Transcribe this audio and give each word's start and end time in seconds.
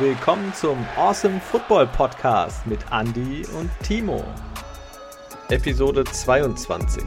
willkommen 0.00 0.54
zum 0.54 0.82
Awesome 0.96 1.38
Football 1.40 1.86
Podcast 1.88 2.66
mit 2.66 2.80
Andy 2.90 3.44
und 3.58 3.70
Timo. 3.82 4.24
Episode 5.50 6.04
22 6.04 7.04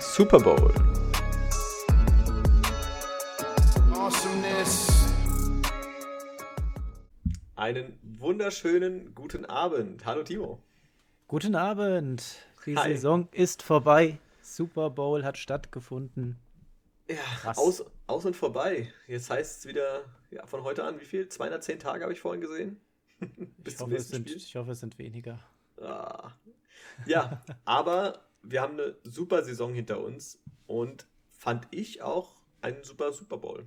Super 0.00 0.40
Bowl. 0.40 0.72
Awesomeness. 3.92 5.12
Einen 7.56 7.98
wunderschönen 8.18 9.14
guten 9.14 9.44
Abend. 9.44 10.06
Hallo 10.06 10.22
Timo. 10.22 10.62
Guten 11.26 11.54
Abend. 11.54 12.38
Die 12.64 12.74
Hi. 12.74 12.94
Saison 12.94 13.28
ist 13.32 13.62
vorbei. 13.62 14.16
Super 14.40 14.88
Bowl 14.88 15.24
hat 15.24 15.36
stattgefunden. 15.36 16.38
Ja, 17.06 17.52
aus, 17.54 17.84
aus 18.08 18.24
und 18.24 18.34
vorbei. 18.34 18.92
Jetzt 19.06 19.30
heißt 19.30 19.60
es 19.60 19.66
wieder 19.66 20.04
ja, 20.30 20.46
von 20.46 20.64
heute 20.64 20.84
an, 20.84 21.00
wie 21.00 21.04
viel? 21.04 21.28
210 21.28 21.78
Tage 21.78 22.02
habe 22.02 22.12
ich 22.12 22.20
vorhin 22.20 22.40
gesehen. 22.40 22.80
Bis 23.58 23.74
ich, 23.74 23.80
hoffe, 23.80 23.96
es 23.96 24.08
sind, 24.08 24.30
ich 24.30 24.56
hoffe, 24.56 24.72
es 24.72 24.80
sind 24.80 24.98
weniger. 24.98 25.38
Ah. 25.80 26.32
Ja, 27.06 27.42
aber 27.64 28.24
wir 28.42 28.62
haben 28.62 28.74
eine 28.74 28.96
super 29.04 29.44
Saison 29.44 29.74
hinter 29.74 30.00
uns 30.00 30.40
und 30.66 31.06
fand 31.30 31.68
ich 31.70 32.02
auch 32.02 32.40
einen 32.62 32.82
super 32.82 33.12
Super 33.12 33.36
Bowl. 33.36 33.66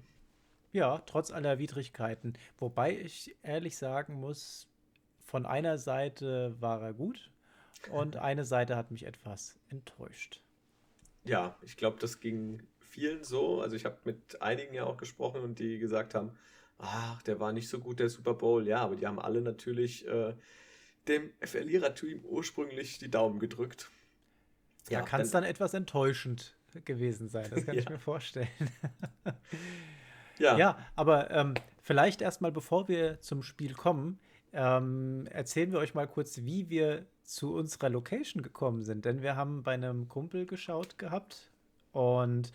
Ja, 0.74 1.00
trotz 1.06 1.32
aller 1.32 1.60
Widrigkeiten. 1.60 2.38
Wobei 2.58 2.98
ich 2.98 3.36
ehrlich 3.44 3.78
sagen 3.78 4.14
muss, 4.14 4.68
von 5.20 5.46
einer 5.46 5.78
Seite 5.78 6.56
war 6.60 6.82
er 6.82 6.94
gut 6.94 7.32
und 7.92 8.16
eine 8.18 8.46
Seite 8.46 8.76
hat 8.76 8.90
mich 8.92 9.06
etwas 9.06 9.60
enttäuscht. 9.70 10.42
Ja, 11.24 11.56
ich 11.62 11.78
glaube, 11.78 12.00
das 12.00 12.20
ging 12.20 12.64
vielen 12.92 13.24
so. 13.24 13.62
Also 13.62 13.76
ich 13.76 13.86
habe 13.86 13.98
mit 14.04 14.42
einigen 14.42 14.74
ja 14.74 14.84
auch 14.84 14.98
gesprochen 14.98 15.42
und 15.42 15.60
die 15.60 15.80
gesagt 15.80 16.14
haben, 16.14 16.32
ach, 16.78 17.22
der 17.24 17.40
war 17.40 17.54
nicht 17.54 17.70
so 17.70 17.80
gut, 17.80 18.00
der 18.00 18.10
Super 18.10 18.34
Bowl. 18.34 18.68
Ja, 18.68 18.80
aber 18.80 18.96
die 18.96 19.08
haben 19.08 19.20
alle 19.20 19.42
natürlich 19.42 20.06
äh, 20.08 20.34
dem 21.08 21.32
Verliererteam 21.42 22.24
ursprünglich 22.26 23.00
die 23.00 23.10
Daumen 23.10 23.40
gedrückt. 23.40 23.90
Ja, 24.90 25.00
ja 25.00 25.06
kann 25.06 25.22
es 25.22 25.32
dann, 25.32 25.44
dann, 25.44 25.52
etwas 25.52 25.74
enttäuschend 25.74 26.58
gewesen 26.86 27.30
sein. 27.30 27.50
Das 27.50 27.66
kann 27.66 27.76
ja. 27.76 27.82
ich 27.82 27.90
mir 27.90 28.00
vorstellen. 28.00 28.50
ja. 30.38 30.58
ja, 30.58 30.86
aber 30.96 31.32
ähm, 31.32 31.54
vielleicht 31.82 32.22
erstmal, 32.22 32.52
bevor 32.52 32.90
wir 32.90 33.22
zum 33.22 33.42
Spiel 33.42 33.74
kommen, 33.74 34.20
ähm, 34.52 35.28
erzählen 35.32 35.72
wir 35.72 35.80
euch 35.80 35.94
mal 35.94 36.08
kurz, 36.08 36.40
wie 36.40 36.70
wir 36.70 37.06
zu 37.24 37.54
unserer 37.54 37.90
Location 37.90 38.44
gekommen 38.44 38.84
sind. 38.84 39.06
Denn 39.06 39.22
wir 39.22 39.38
haben 39.38 39.64
bei 39.64 39.74
einem 39.74 40.10
Kumpel 40.10 40.46
geschaut 40.46 40.98
gehabt 40.98 41.51
und 41.92 42.52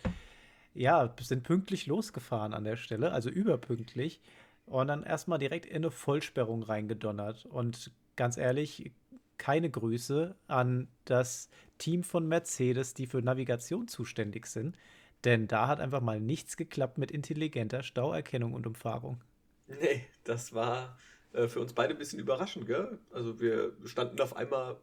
ja, 0.73 1.13
sind 1.19 1.43
pünktlich 1.43 1.87
losgefahren 1.87 2.53
an 2.53 2.63
der 2.63 2.75
Stelle, 2.75 3.11
also 3.11 3.29
überpünktlich. 3.29 4.21
Und 4.65 4.87
dann 4.87 5.03
erstmal 5.03 5.39
direkt 5.39 5.65
in 5.65 5.77
eine 5.77 5.91
Vollsperrung 5.91 6.61
reingedonnert. 6.61 7.45
Und 7.45 7.91
ganz 8.15 8.37
ehrlich, 8.37 8.91
keine 9.37 9.69
Grüße 9.69 10.35
an 10.47 10.87
das 11.05 11.49
Team 11.77 12.03
von 12.03 12.27
Mercedes, 12.27 12.93
die 12.93 13.07
für 13.07 13.21
Navigation 13.21 13.87
zuständig 13.87 14.45
sind. 14.45 14.77
Denn 15.23 15.47
da 15.47 15.67
hat 15.67 15.79
einfach 15.79 16.01
mal 16.01 16.19
nichts 16.19 16.57
geklappt 16.57 16.97
mit 16.97 17.11
intelligenter 17.11 17.81
Stauerkennung 17.81 18.53
und 18.53 18.67
Umfahrung. 18.67 19.21
Nee, 19.67 20.05
das 20.23 20.53
war 20.53 20.97
äh, 21.33 21.47
für 21.47 21.59
uns 21.59 21.73
beide 21.73 21.93
ein 21.93 21.97
bisschen 21.97 22.19
überraschend, 22.19 22.67
gell? 22.67 22.99
Also 23.11 23.39
wir 23.39 23.73
standen 23.85 24.19
auf 24.21 24.35
einmal 24.35 24.77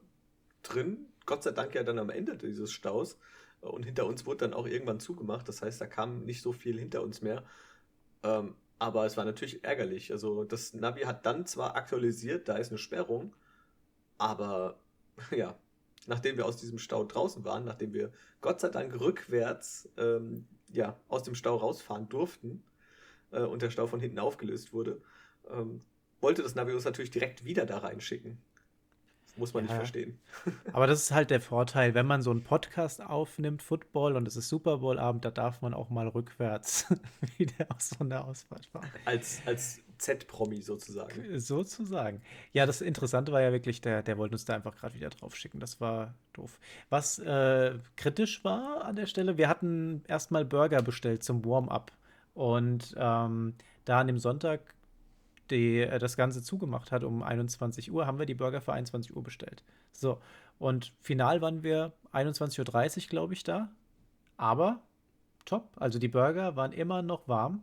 drin, 0.63 1.07
Gott 1.27 1.43
sei 1.43 1.53
Dank 1.53 1.75
ja 1.75 1.83
dann 1.85 1.99
am 1.99 2.11
Ende 2.11 2.37
dieses 2.37 2.73
Staus. 2.73 3.19
Und 3.65 3.85
hinter 3.85 4.07
uns 4.07 4.27
wurde 4.27 4.39
dann 4.39 4.55
auch 4.55 4.67
irgendwann 4.67 5.01
zugemacht. 5.01 5.49
Das 5.49 5.63
heißt, 5.63 5.81
da 5.81 5.87
kam 5.87 6.25
nicht 6.25 6.43
so 6.43 6.53
viel 6.53 6.79
hinter 6.79 7.03
uns 7.03 7.23
mehr. 7.23 7.45
Ähm, 8.23 8.55
aber 8.79 9.07
es 9.07 9.17
war 9.17 9.25
natürlich 9.25 9.65
ärgerlich. 9.65 10.13
Also 10.13 10.45
das 10.45 10.75
Navi 10.75 11.03
hat 11.03 11.27
dann 11.27 11.47
zwar 11.47 11.77
aktualisiert, 11.77 12.49
da 12.49 12.57
ist 12.57 12.71
eine 12.71 12.79
Sperrung, 12.79 13.35
aber 14.19 14.79
ja, 15.31 15.57
nachdem 16.07 16.37
wir 16.37 16.47
aus 16.47 16.57
diesem 16.57 16.79
Stau 16.79 17.05
draußen 17.05 17.45
waren, 17.45 17.65
nachdem 17.65 17.95
wir 17.95 18.13
Gott 18.41 18.61
sei 18.61 18.69
Dank 18.69 18.99
rückwärts 19.01 19.89
ähm, 19.97 20.47
ja, 20.69 20.99
aus 21.09 21.23
dem 21.23 21.35
Stau 21.35 21.57
rausfahren 21.57 22.09
durften 22.09 22.63
äh, 23.31 23.43
und 23.43 23.63
der 23.63 23.71
Stau 23.71 23.87
von 23.87 24.01
hinten 24.01 24.19
aufgelöst 24.19 24.73
wurde, 24.73 25.01
ähm, 25.49 25.83
wollte 26.21 26.43
das 26.43 26.55
Navi 26.55 26.73
uns 26.73 26.85
natürlich 26.85 27.11
direkt 27.11 27.45
wieder 27.45 27.67
da 27.67 27.79
reinschicken. 27.79 28.39
Muss 29.37 29.53
man 29.53 29.65
ja. 29.65 29.71
nicht 29.71 29.79
verstehen. 29.79 30.19
Aber 30.73 30.87
das 30.87 31.03
ist 31.03 31.11
halt 31.11 31.31
der 31.31 31.41
Vorteil, 31.41 31.95
wenn 31.95 32.07
man 32.07 32.23
so 32.23 32.31
einen 32.31 32.45
Podcast 32.45 33.03
aufnimmt, 33.03 33.63
Football, 33.63 34.17
und 34.17 34.29
es 34.29 34.37
ist 34.37 34.49
Super 34.49 34.79
Bowl-Abend, 34.79 35.25
da 35.25 35.31
darf 35.31 35.61
man 35.61 35.75
auch 35.75 35.91
mal 35.91 36.09
rückwärts 36.09 36.87
wieder 37.37 37.67
aus 37.75 37.91
so 37.91 38.05
einer 38.05 38.25
Ausfahrt 38.25 38.67
fahren. 38.67 38.89
Als, 39.05 39.43
als 39.47 39.81
Z-Promi 39.99 40.63
sozusagen. 40.63 41.39
Sozusagen. 41.39 42.23
Ja, 42.53 42.67
das 42.67 42.81
Interessante 42.81 43.33
war 43.33 43.41
ja 43.41 43.53
wirklich, 43.53 43.81
der, 43.81 44.03
der 44.03 44.19
wollte 44.19 44.35
uns 44.35 44.45
da 44.45 44.55
einfach 44.55 44.77
gerade 44.77 44.95
wieder 44.95 45.11
drauf 45.11 45.35
schicken. 45.35 45.61
Das 45.61 45.81
war 45.81 46.15
doof. 46.33 46.61
Was 46.91 47.19
äh, 47.19 47.79
kritisch 47.97 48.45
war 48.45 48.85
an 48.85 48.97
der 48.97 49.07
Stelle, 49.07 49.37
wir 49.39 49.49
hatten 49.49 50.03
erstmal 50.07 50.45
Burger 50.45 50.83
bestellt 50.83 51.25
zum 51.25 51.45
Warm-up. 51.45 51.93
Und 52.35 52.95
ähm, 52.97 53.55
da 53.85 54.01
an 54.01 54.07
dem 54.09 54.19
Sonntag 54.19 54.75
die 55.51 55.81
äh, 55.81 55.99
das 55.99 56.17
Ganze 56.17 56.43
zugemacht 56.43 56.93
hat 56.93 57.05
um 57.05 57.23
21 57.23 57.91
Uhr, 57.93 58.07
haben 58.07 58.19
wir 58.19 58.27
die 58.27 58.35
Burger 58.35 58.61
für 58.61 58.73
21 58.73 59.15
Uhr 59.15 59.23
bestellt. 59.23 59.63
So, 59.93 60.21
und 60.59 60.93
final 61.01 61.41
waren 61.41 61.63
wir 61.63 61.93
21.30 62.13 63.05
Uhr, 63.05 63.09
glaube 63.09 63.35
ich, 63.35 63.43
da. 63.43 63.71
Aber 64.37 64.81
top. 65.45 65.71
Also 65.77 65.99
die 65.99 66.09
Burger 66.09 66.57
waren 66.57 66.73
immer 66.73 67.03
noch 67.03 67.29
warm. 67.29 67.63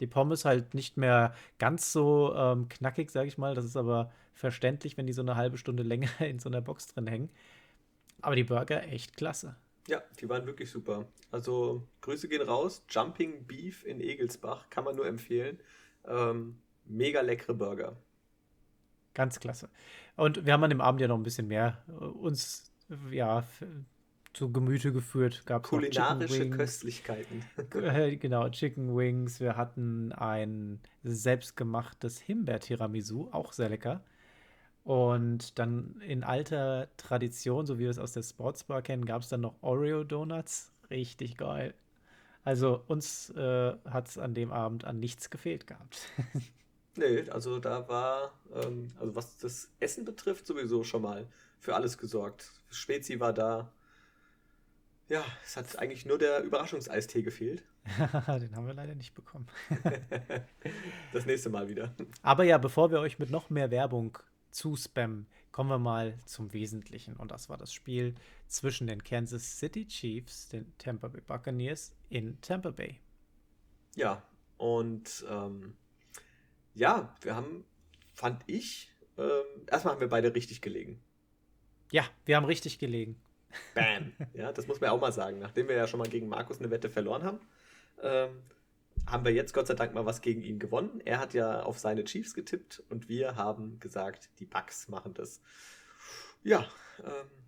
Die 0.00 0.06
Pommes 0.06 0.44
halt 0.44 0.74
nicht 0.74 0.96
mehr 0.96 1.34
ganz 1.58 1.92
so 1.92 2.34
ähm, 2.34 2.68
knackig, 2.68 3.10
sage 3.10 3.28
ich 3.28 3.38
mal. 3.38 3.54
Das 3.54 3.64
ist 3.64 3.76
aber 3.76 4.10
verständlich, 4.34 4.96
wenn 4.96 5.06
die 5.06 5.12
so 5.12 5.22
eine 5.22 5.36
halbe 5.36 5.58
Stunde 5.58 5.82
länger 5.84 6.20
in 6.20 6.38
so 6.38 6.48
einer 6.48 6.60
Box 6.60 6.88
drin 6.88 7.06
hängen. 7.06 7.30
Aber 8.20 8.36
die 8.36 8.44
Burger 8.44 8.82
echt 8.84 9.16
klasse. 9.16 9.56
Ja, 9.88 10.00
die 10.20 10.28
waren 10.28 10.46
wirklich 10.46 10.70
super. 10.70 11.06
Also 11.30 11.86
Grüße 12.02 12.28
gehen 12.28 12.42
raus. 12.42 12.84
Jumping 12.88 13.44
Beef 13.46 13.84
in 13.84 14.00
Egelsbach 14.00 14.70
kann 14.70 14.84
man 14.84 14.96
nur 14.96 15.06
empfehlen. 15.06 15.58
Ähm, 16.06 16.58
mega 16.84 17.20
leckere 17.20 17.54
Burger. 17.54 17.96
Ganz 19.14 19.40
klasse. 19.40 19.68
Und 20.16 20.46
wir 20.46 20.52
haben 20.52 20.64
an 20.64 20.70
dem 20.70 20.80
Abend 20.80 21.00
ja 21.00 21.08
noch 21.08 21.16
ein 21.16 21.22
bisschen 21.22 21.48
mehr 21.48 21.82
äh, 21.88 21.92
uns 21.92 22.70
ja 23.10 23.44
zu 24.32 24.50
Gemüte 24.50 24.92
geführt. 24.92 25.44
Gab 25.46 25.64
Kulinarische 25.64 26.48
Köstlichkeiten. 26.50 27.44
Äh, 27.74 28.16
genau, 28.16 28.48
Chicken 28.48 28.96
Wings. 28.96 29.40
Wir 29.40 29.56
hatten 29.56 30.12
ein 30.12 30.80
selbstgemachtes 31.02 32.20
Himbeer-Tiramisu, 32.20 33.28
auch 33.32 33.52
sehr 33.52 33.68
lecker. 33.68 34.02
Und 34.84 35.58
dann 35.58 36.00
in 36.06 36.24
alter 36.24 36.88
Tradition, 36.96 37.66
so 37.66 37.78
wie 37.78 37.84
wir 37.84 37.90
es 37.90 37.98
aus 37.98 38.12
der 38.12 38.22
Sportsbar 38.22 38.82
kennen, 38.82 39.04
gab 39.04 39.22
es 39.22 39.28
dann 39.28 39.42
noch 39.42 39.54
Oreo-Donuts. 39.60 40.72
Richtig 40.90 41.36
geil. 41.36 41.74
Also 42.44 42.82
uns 42.88 43.30
äh, 43.30 43.72
hat 43.88 44.08
es 44.08 44.18
an 44.18 44.34
dem 44.34 44.50
Abend 44.50 44.84
an 44.84 44.98
nichts 44.98 45.30
gefehlt 45.30 45.66
gehabt. 45.66 46.08
Nee, 46.96 47.28
also 47.30 47.58
da 47.58 47.88
war, 47.88 48.32
ähm, 48.54 48.92
also 49.00 49.14
was 49.14 49.38
das 49.38 49.70
Essen 49.80 50.04
betrifft, 50.04 50.46
sowieso 50.46 50.84
schon 50.84 51.02
mal 51.02 51.26
für 51.58 51.74
alles 51.74 51.96
gesorgt. 51.96 52.52
Spezi 52.70 53.18
war 53.20 53.32
da. 53.32 53.72
Ja, 55.08 55.24
es 55.44 55.56
hat 55.56 55.78
eigentlich 55.78 56.06
nur 56.06 56.18
der 56.18 56.42
Überraschungseistee 56.42 57.22
gefehlt. 57.22 57.62
Den 58.26 58.54
haben 58.54 58.66
wir 58.66 58.74
leider 58.74 58.94
nicht 58.94 59.14
bekommen. 59.14 59.46
das 61.12 61.26
nächste 61.26 61.50
Mal 61.50 61.68
wieder. 61.68 61.94
Aber 62.22 62.44
ja, 62.44 62.58
bevor 62.58 62.90
wir 62.90 63.00
euch 63.00 63.18
mit 63.18 63.30
noch 63.30 63.50
mehr 63.50 63.70
Werbung 63.70 64.18
zuspammen, 64.50 65.26
kommen 65.50 65.70
wir 65.70 65.78
mal 65.78 66.18
zum 66.24 66.52
Wesentlichen. 66.52 67.16
Und 67.16 67.30
das 67.30 67.48
war 67.48 67.56
das 67.56 67.72
Spiel 67.72 68.14
zwischen 68.46 68.86
den 68.86 69.02
Kansas 69.02 69.58
City 69.58 69.86
Chiefs, 69.86 70.48
den 70.48 70.72
Tampa 70.78 71.08
Bay 71.08 71.22
Buccaneers 71.26 71.94
in 72.08 72.40
Tampa 72.40 72.70
Bay. 72.70 73.00
Ja, 73.96 74.22
und 74.56 75.24
ähm, 75.28 75.74
ja, 76.74 77.14
wir 77.20 77.36
haben, 77.36 77.64
fand 78.14 78.42
ich, 78.46 78.92
ähm, 79.18 79.66
erstmal 79.66 79.94
haben 79.94 80.00
wir 80.00 80.08
beide 80.08 80.34
richtig 80.34 80.60
gelegen. 80.60 81.02
Ja, 81.90 82.04
wir 82.24 82.36
haben 82.36 82.46
richtig 82.46 82.78
gelegen. 82.78 83.20
Bam. 83.74 84.12
Ja, 84.34 84.52
das 84.52 84.66
muss 84.66 84.80
man 84.80 84.88
ja 84.88 84.92
auch 84.92 85.00
mal 85.00 85.12
sagen. 85.12 85.38
Nachdem 85.38 85.68
wir 85.68 85.76
ja 85.76 85.86
schon 85.86 85.98
mal 85.98 86.08
gegen 86.08 86.28
Markus 86.28 86.58
eine 86.58 86.70
Wette 86.70 86.88
verloren 86.88 87.22
haben, 87.22 87.40
ähm, 88.02 88.42
haben 89.06 89.24
wir 89.24 89.32
jetzt 89.32 89.52
Gott 89.52 89.66
sei 89.66 89.74
Dank 89.74 89.94
mal 89.94 90.06
was 90.06 90.22
gegen 90.22 90.42
ihn 90.42 90.58
gewonnen. 90.58 91.00
Er 91.04 91.18
hat 91.18 91.34
ja 91.34 91.62
auf 91.62 91.78
seine 91.78 92.04
Chiefs 92.04 92.34
getippt 92.34 92.82
und 92.88 93.08
wir 93.08 93.36
haben 93.36 93.78
gesagt, 93.80 94.30
die 94.38 94.46
Bucks 94.46 94.88
machen 94.88 95.12
das. 95.14 95.42
Ja, 96.42 96.66
ähm, 97.04 97.41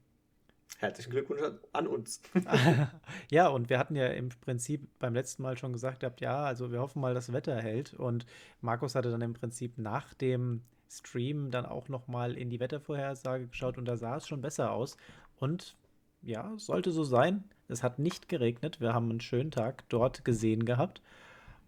Herzlichen 0.78 1.10
Glückwunsch 1.10 1.40
an 1.72 1.86
uns. 1.86 2.20
ja, 3.30 3.48
und 3.48 3.70
wir 3.70 3.78
hatten 3.78 3.96
ja 3.96 4.08
im 4.08 4.28
Prinzip 4.28 4.86
beim 4.98 5.14
letzten 5.14 5.42
Mal 5.42 5.56
schon 5.56 5.72
gesagt, 5.72 6.00
gehabt, 6.00 6.20
ja, 6.20 6.44
also 6.44 6.72
wir 6.72 6.80
hoffen 6.80 7.00
mal, 7.00 7.14
das 7.14 7.32
Wetter 7.32 7.56
hält. 7.60 7.94
Und 7.94 8.26
Markus 8.60 8.94
hatte 8.94 9.10
dann 9.10 9.22
im 9.22 9.32
Prinzip 9.32 9.78
nach 9.78 10.14
dem 10.14 10.62
Stream 10.90 11.50
dann 11.50 11.64
auch 11.66 11.88
noch 11.88 12.08
mal 12.08 12.36
in 12.36 12.50
die 12.50 12.60
Wettervorhersage 12.60 13.46
geschaut 13.46 13.78
und 13.78 13.86
da 13.86 13.96
sah 13.96 14.16
es 14.16 14.26
schon 14.26 14.40
besser 14.40 14.72
aus. 14.72 14.96
Und 15.36 15.76
ja, 16.22 16.52
sollte 16.56 16.90
so 16.90 17.04
sein. 17.04 17.44
Es 17.68 17.82
hat 17.82 17.98
nicht 17.98 18.28
geregnet. 18.28 18.80
Wir 18.80 18.94
haben 18.94 19.10
einen 19.10 19.20
schönen 19.20 19.50
Tag 19.50 19.88
dort 19.88 20.24
gesehen 20.24 20.64
gehabt. 20.64 21.02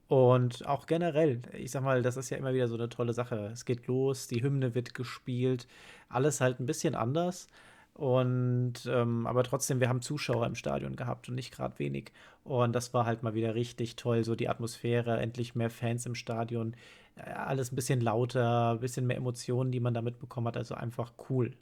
Und 0.09 0.67
auch 0.67 0.87
generell, 0.87 1.43
ich 1.53 1.73
sag 1.73 1.83
mal, 1.83 2.03
das 2.03 2.17
ist 2.17 2.31
ja 2.31 2.37
immer 2.37 2.55
wieder 2.55 2.69
so 2.69 2.75
eine 2.77 2.89
tolle 2.89 3.13
Sache. 3.13 3.51
Es 3.53 3.65
geht 3.65 3.87
los, 3.87 4.29
die 4.29 4.43
Hymne 4.43 4.75
wird 4.75 4.95
gespielt, 4.95 5.67
alles 6.09 6.41
halt 6.41 6.61
ein 6.61 6.67
bisschen 6.67 6.95
anders. 6.95 7.49
Und 7.97 8.85
ähm, 8.87 9.27
aber 9.27 9.43
trotzdem, 9.43 9.81
wir 9.81 9.89
haben 9.89 10.03
Zuschauer 10.03 10.45
im 10.45 10.55
Stadion 10.55 10.97
gehabt 10.97 11.31
und 11.31 11.35
nicht 11.35 11.51
gerade 11.51 11.79
wenig. 11.79 12.13
Und 12.45 12.75
das 12.75 12.93
war 12.93 13.07
halt 13.07 13.23
mal 13.23 13.33
wieder 13.33 13.55
richtig 13.55 13.97
toll, 13.97 14.23
so 14.23 14.35
die 14.35 14.51
Atmosphäre, 14.51 15.19
endlich 15.19 15.55
mehr 15.55 15.71
Fans 15.71 16.05
im 16.05 16.15
Stadion, 16.15 16.77
äh, 17.17 17.23
alles 17.23 17.73
ein 17.73 17.75
bisschen 17.75 18.03
lauter, 18.03 18.73
ein 18.73 18.81
bisschen 18.81 19.07
mehr 19.07 19.17
Emotionen, 19.17 19.73
die 19.73 19.81
man 19.81 19.95
da 19.95 20.03
mitbekommen 20.03 20.47
hat. 20.49 20.59
Also 20.59 20.75
einfach 20.75 21.15
cool. 21.31 21.57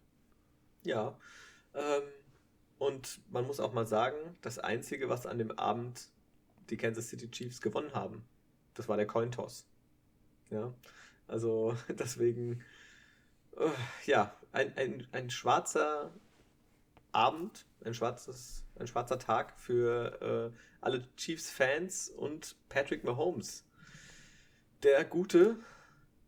Ja. 0.82 1.16
Ähm, 1.72 2.02
und 2.78 3.20
man 3.30 3.46
muss 3.46 3.60
auch 3.60 3.72
mal 3.72 3.86
sagen, 3.86 4.16
das 4.42 4.58
Einzige, 4.58 5.08
was 5.08 5.26
an 5.26 5.38
dem 5.38 5.52
Abend 5.52 6.08
die 6.68 6.76
Kansas 6.76 7.10
City 7.10 7.30
Chiefs 7.30 7.60
gewonnen 7.60 7.94
haben, 7.94 8.24
das 8.74 8.88
war 8.88 8.96
der 8.96 9.06
Cointoss. 9.06 9.68
Ja. 10.50 10.74
Also 11.28 11.76
deswegen, 11.90 12.60
ja, 14.06 14.34
ein, 14.52 14.76
ein, 14.76 15.06
ein 15.12 15.30
schwarzer 15.30 16.12
Abend, 17.12 17.66
ein, 17.84 17.94
schwarzes, 17.94 18.64
ein 18.78 18.86
schwarzer 18.86 19.18
Tag 19.18 19.58
für 19.58 20.52
äh, 20.52 20.58
alle 20.80 21.02
Chiefs-Fans 21.16 22.10
und 22.10 22.56
Patrick 22.68 23.04
Mahomes. 23.04 23.64
Der 24.82 25.04
Gute 25.04 25.58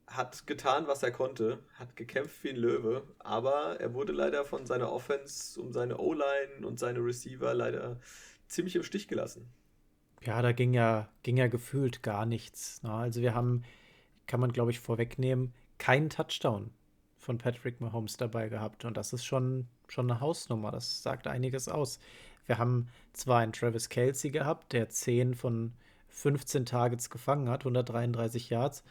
hat 0.06 0.46
getan, 0.46 0.86
was 0.86 1.02
er 1.02 1.10
konnte, 1.10 1.58
hat 1.74 1.96
gekämpft 1.96 2.44
wie 2.44 2.50
ein 2.50 2.56
Löwe, 2.56 3.02
aber 3.18 3.80
er 3.80 3.92
wurde 3.92 4.12
leider 4.12 4.44
von 4.44 4.64
seiner 4.64 4.92
Offense 4.92 5.60
um 5.60 5.72
seine 5.72 5.98
O-Line 5.98 6.64
und 6.64 6.78
seine 6.78 7.00
Receiver 7.00 7.52
leider 7.52 7.98
ziemlich 8.46 8.76
im 8.76 8.84
Stich 8.84 9.08
gelassen. 9.08 9.50
Ja, 10.22 10.40
da 10.42 10.52
ging 10.52 10.72
ja, 10.72 11.08
ging 11.22 11.36
ja 11.36 11.48
gefühlt 11.48 12.02
gar 12.02 12.24
nichts. 12.24 12.82
Ne? 12.82 12.92
Also 12.92 13.20
wir 13.20 13.34
haben, 13.34 13.64
kann 14.26 14.40
man 14.40 14.52
glaube 14.52 14.70
ich 14.70 14.78
vorwegnehmen, 14.78 15.52
keinen 15.78 16.08
Touchdown 16.08 16.70
von 17.26 17.38
Patrick 17.38 17.80
Mahomes 17.80 18.16
dabei 18.16 18.48
gehabt. 18.48 18.84
Und 18.84 18.96
das 18.96 19.12
ist 19.12 19.24
schon, 19.24 19.66
schon 19.88 20.10
eine 20.10 20.20
Hausnummer. 20.20 20.70
Das 20.70 21.02
sagt 21.02 21.26
einiges 21.26 21.68
aus. 21.68 21.98
Wir 22.46 22.58
haben 22.58 22.88
zwar 23.12 23.40
einen 23.40 23.52
Travis 23.52 23.88
Kelsey 23.88 24.30
gehabt, 24.30 24.72
der 24.72 24.88
10 24.88 25.34
von 25.34 25.72
15 26.08 26.64
Targets 26.64 27.10
gefangen 27.10 27.48
hat, 27.48 27.62
133 27.62 28.48
Yards. 28.50 28.84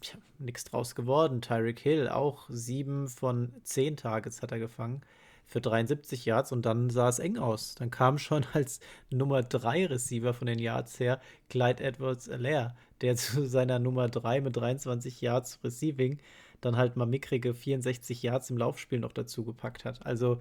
Tja, 0.00 0.18
nichts 0.38 0.64
draus 0.64 0.94
geworden. 0.94 1.42
Tyreek 1.42 1.78
Hill 1.78 2.08
auch 2.08 2.46
7 2.48 3.08
von 3.08 3.52
10 3.62 3.98
Targets 3.98 4.42
hat 4.42 4.50
er 4.50 4.58
gefangen 4.58 5.02
für 5.46 5.60
73 5.60 6.24
Yards 6.24 6.52
und 6.52 6.64
dann 6.66 6.90
sah 6.90 7.08
es 7.08 7.18
eng 7.18 7.36
aus. 7.36 7.74
Dann 7.74 7.90
kam 7.90 8.18
schon 8.18 8.46
als 8.54 8.80
Nummer 9.10 9.42
3 9.42 9.86
Receiver 9.86 10.32
von 10.32 10.46
den 10.46 10.58
Yards 10.58 10.98
her 11.00 11.20
Clyde 11.50 11.84
Edwards 11.84 12.28
Alaire, 12.30 12.74
der 13.02 13.16
zu 13.16 13.46
seiner 13.46 13.78
Nummer 13.78 14.08
3 14.08 14.40
mit 14.40 14.56
23 14.56 15.20
Yards 15.20 15.60
Receiving 15.62 16.18
dann 16.60 16.76
halt 16.76 16.96
mal 16.96 17.06
mickrige 17.06 17.54
64 17.54 18.22
Yards 18.22 18.50
im 18.50 18.58
Laufspiel 18.58 18.98
noch 18.98 19.12
dazu 19.12 19.44
gepackt 19.44 19.84
hat. 19.84 20.04
Also 20.04 20.40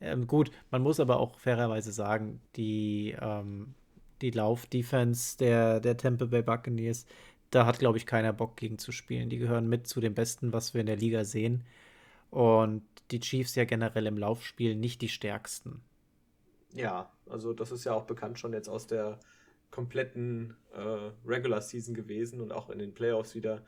ähm, 0.00 0.26
gut, 0.26 0.50
man 0.70 0.82
muss 0.82 1.00
aber 1.00 1.18
auch 1.18 1.38
fairerweise 1.38 1.92
sagen, 1.92 2.40
die, 2.56 3.16
ähm, 3.20 3.74
die 4.20 4.30
Lauf-Defense 4.30 5.38
der, 5.38 5.80
der 5.80 5.96
Tampa 5.96 6.26
Bay 6.26 6.42
Buccaneers, 6.42 7.06
da 7.50 7.66
hat, 7.66 7.78
glaube 7.78 7.98
ich, 7.98 8.06
keiner 8.06 8.32
Bock 8.32 8.56
gegen 8.56 8.78
zu 8.78 8.92
spielen. 8.92 9.30
Die 9.30 9.38
gehören 9.38 9.68
mit 9.68 9.86
zu 9.86 10.00
den 10.00 10.14
Besten, 10.14 10.52
was 10.52 10.74
wir 10.74 10.80
in 10.80 10.86
der 10.86 10.96
Liga 10.96 11.24
sehen. 11.24 11.64
Und 12.30 12.82
die 13.10 13.20
Chiefs 13.20 13.54
ja 13.54 13.64
generell 13.64 14.06
im 14.06 14.18
Laufspiel 14.18 14.74
nicht 14.74 15.02
die 15.02 15.08
stärksten. 15.08 15.80
Ja, 16.72 17.12
also 17.30 17.52
das 17.52 17.70
ist 17.70 17.84
ja 17.84 17.94
auch 17.94 18.06
bekannt 18.06 18.40
schon 18.40 18.52
jetzt 18.52 18.68
aus 18.68 18.88
der 18.88 19.20
kompletten 19.70 20.56
äh, 20.72 21.10
Regular 21.26 21.60
Season 21.60 21.94
gewesen 21.94 22.40
und 22.40 22.52
auch 22.52 22.70
in 22.70 22.78
den 22.78 22.94
Playoffs 22.94 23.34
wieder 23.34 23.62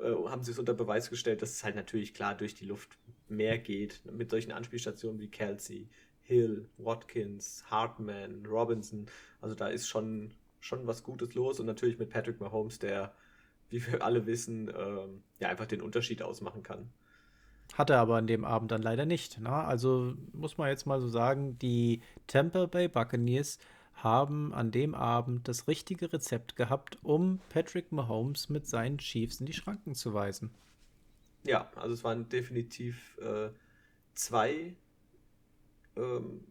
äh, 0.00 0.12
haben 0.28 0.42
sie 0.42 0.52
es 0.52 0.58
unter 0.58 0.74
Beweis 0.74 1.10
gestellt, 1.10 1.42
dass 1.42 1.52
es 1.52 1.64
halt 1.64 1.76
natürlich 1.76 2.14
klar 2.14 2.36
durch 2.36 2.54
die 2.54 2.66
Luft 2.66 2.98
mehr 3.28 3.58
geht. 3.58 4.00
Mit 4.10 4.30
solchen 4.30 4.52
Anspielstationen 4.52 5.20
wie 5.20 5.28
Kelsey, 5.28 5.88
Hill, 6.22 6.68
Watkins, 6.76 7.64
Hartman, 7.70 8.46
Robinson. 8.46 9.06
Also 9.40 9.54
da 9.54 9.68
ist 9.68 9.88
schon, 9.88 10.34
schon 10.60 10.86
was 10.86 11.02
Gutes 11.02 11.34
los. 11.34 11.60
Und 11.60 11.66
natürlich 11.66 11.98
mit 11.98 12.10
Patrick 12.10 12.40
Mahomes, 12.40 12.78
der, 12.78 13.14
wie 13.70 13.84
wir 13.86 14.02
alle 14.02 14.26
wissen, 14.26 14.70
ähm, 14.76 15.22
ja 15.40 15.48
einfach 15.48 15.66
den 15.66 15.82
Unterschied 15.82 16.22
ausmachen 16.22 16.62
kann. 16.62 16.90
Hat 17.74 17.90
er 17.90 17.98
aber 17.98 18.16
an 18.16 18.26
dem 18.26 18.44
Abend 18.44 18.70
dann 18.70 18.82
leider 18.82 19.04
nicht. 19.04 19.40
Ne? 19.40 19.50
Also 19.50 20.14
muss 20.32 20.58
man 20.58 20.68
jetzt 20.68 20.86
mal 20.86 21.00
so 21.00 21.08
sagen, 21.08 21.58
die 21.58 22.02
Tampa 22.26 22.66
Bay 22.66 22.88
Buccaneers 22.88 23.58
haben 24.02 24.54
an 24.54 24.70
dem 24.70 24.94
Abend 24.94 25.48
das 25.48 25.68
richtige 25.68 26.12
Rezept 26.12 26.56
gehabt, 26.56 26.98
um 27.02 27.40
Patrick 27.48 27.92
Mahomes 27.92 28.48
mit 28.48 28.66
seinen 28.66 28.98
Chiefs 28.98 29.40
in 29.40 29.46
die 29.46 29.52
Schranken 29.52 29.94
zu 29.94 30.14
weisen. 30.14 30.50
Ja, 31.44 31.70
also 31.76 31.94
es 31.94 32.04
waren 32.04 32.28
definitiv 32.28 33.16
äh, 33.18 33.50
zwei 34.14 34.74
ähm, 35.96 36.44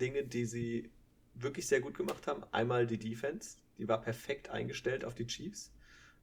Dinge, 0.00 0.24
die 0.24 0.46
sie 0.46 0.90
wirklich 1.34 1.66
sehr 1.66 1.80
gut 1.80 1.96
gemacht 1.96 2.26
haben. 2.26 2.42
Einmal 2.52 2.86
die 2.86 2.98
Defense, 2.98 3.58
die 3.78 3.88
war 3.88 4.00
perfekt 4.00 4.50
eingestellt 4.50 5.04
auf 5.04 5.14
die 5.14 5.26
Chiefs. 5.26 5.72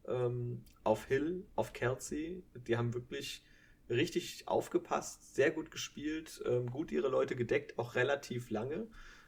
Ähm, 0.07 0.63
auf 0.83 1.05
Hill, 1.05 1.45
auf 1.55 1.73
Kelsey, 1.73 2.43
die 2.67 2.77
haben 2.77 2.93
wirklich 2.93 3.43
richtig 3.89 4.47
aufgepasst, 4.47 5.35
sehr 5.35 5.51
gut 5.51 5.69
gespielt, 5.69 6.41
ähm, 6.45 6.71
gut 6.71 6.91
ihre 6.91 7.09
Leute 7.09 7.35
gedeckt, 7.35 7.77
auch 7.77 7.95
relativ 7.95 8.49
lange. 8.49 8.87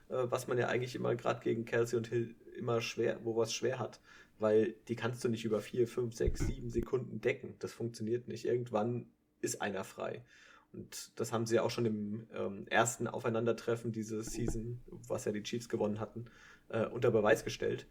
Äh, 0.09 0.25
was 0.29 0.47
man 0.47 0.57
ja 0.57 0.67
eigentlich 0.67 0.95
immer 0.95 1.15
gerade 1.15 1.41
gegen 1.41 1.65
Kelsey 1.65 1.97
und 1.97 2.07
Hill 2.07 2.35
immer 2.55 2.81
schwer, 2.81 3.19
wo 3.23 3.35
was 3.35 3.53
schwer 3.53 3.79
hat, 3.79 4.00
weil 4.39 4.75
die 4.88 4.95
kannst 4.95 5.23
du 5.23 5.29
nicht 5.29 5.45
über 5.45 5.61
4, 5.61 5.88
5, 5.88 6.15
6, 6.15 6.47
7 6.47 6.69
Sekunden 6.69 7.21
decken. 7.21 7.55
Das 7.59 7.73
funktioniert 7.73 8.27
nicht. 8.27 8.45
Irgendwann 8.45 9.07
ist 9.41 9.61
einer 9.61 9.83
frei. 9.83 10.23
Und 10.71 11.11
das 11.19 11.31
haben 11.31 11.45
sie 11.45 11.55
ja 11.55 11.63
auch 11.63 11.69
schon 11.69 11.85
im 11.85 12.27
ähm, 12.33 12.67
ersten 12.67 13.07
Aufeinandertreffen 13.07 13.91
diese 13.91 14.23
Season, 14.23 14.81
was 15.07 15.25
ja 15.25 15.31
die 15.31 15.44
Chiefs 15.44 15.69
gewonnen 15.69 16.00
hatten, 16.00 16.25
äh, 16.69 16.88
unter 16.88 17.11
Beweis 17.11 17.44
gestellt. 17.44 17.88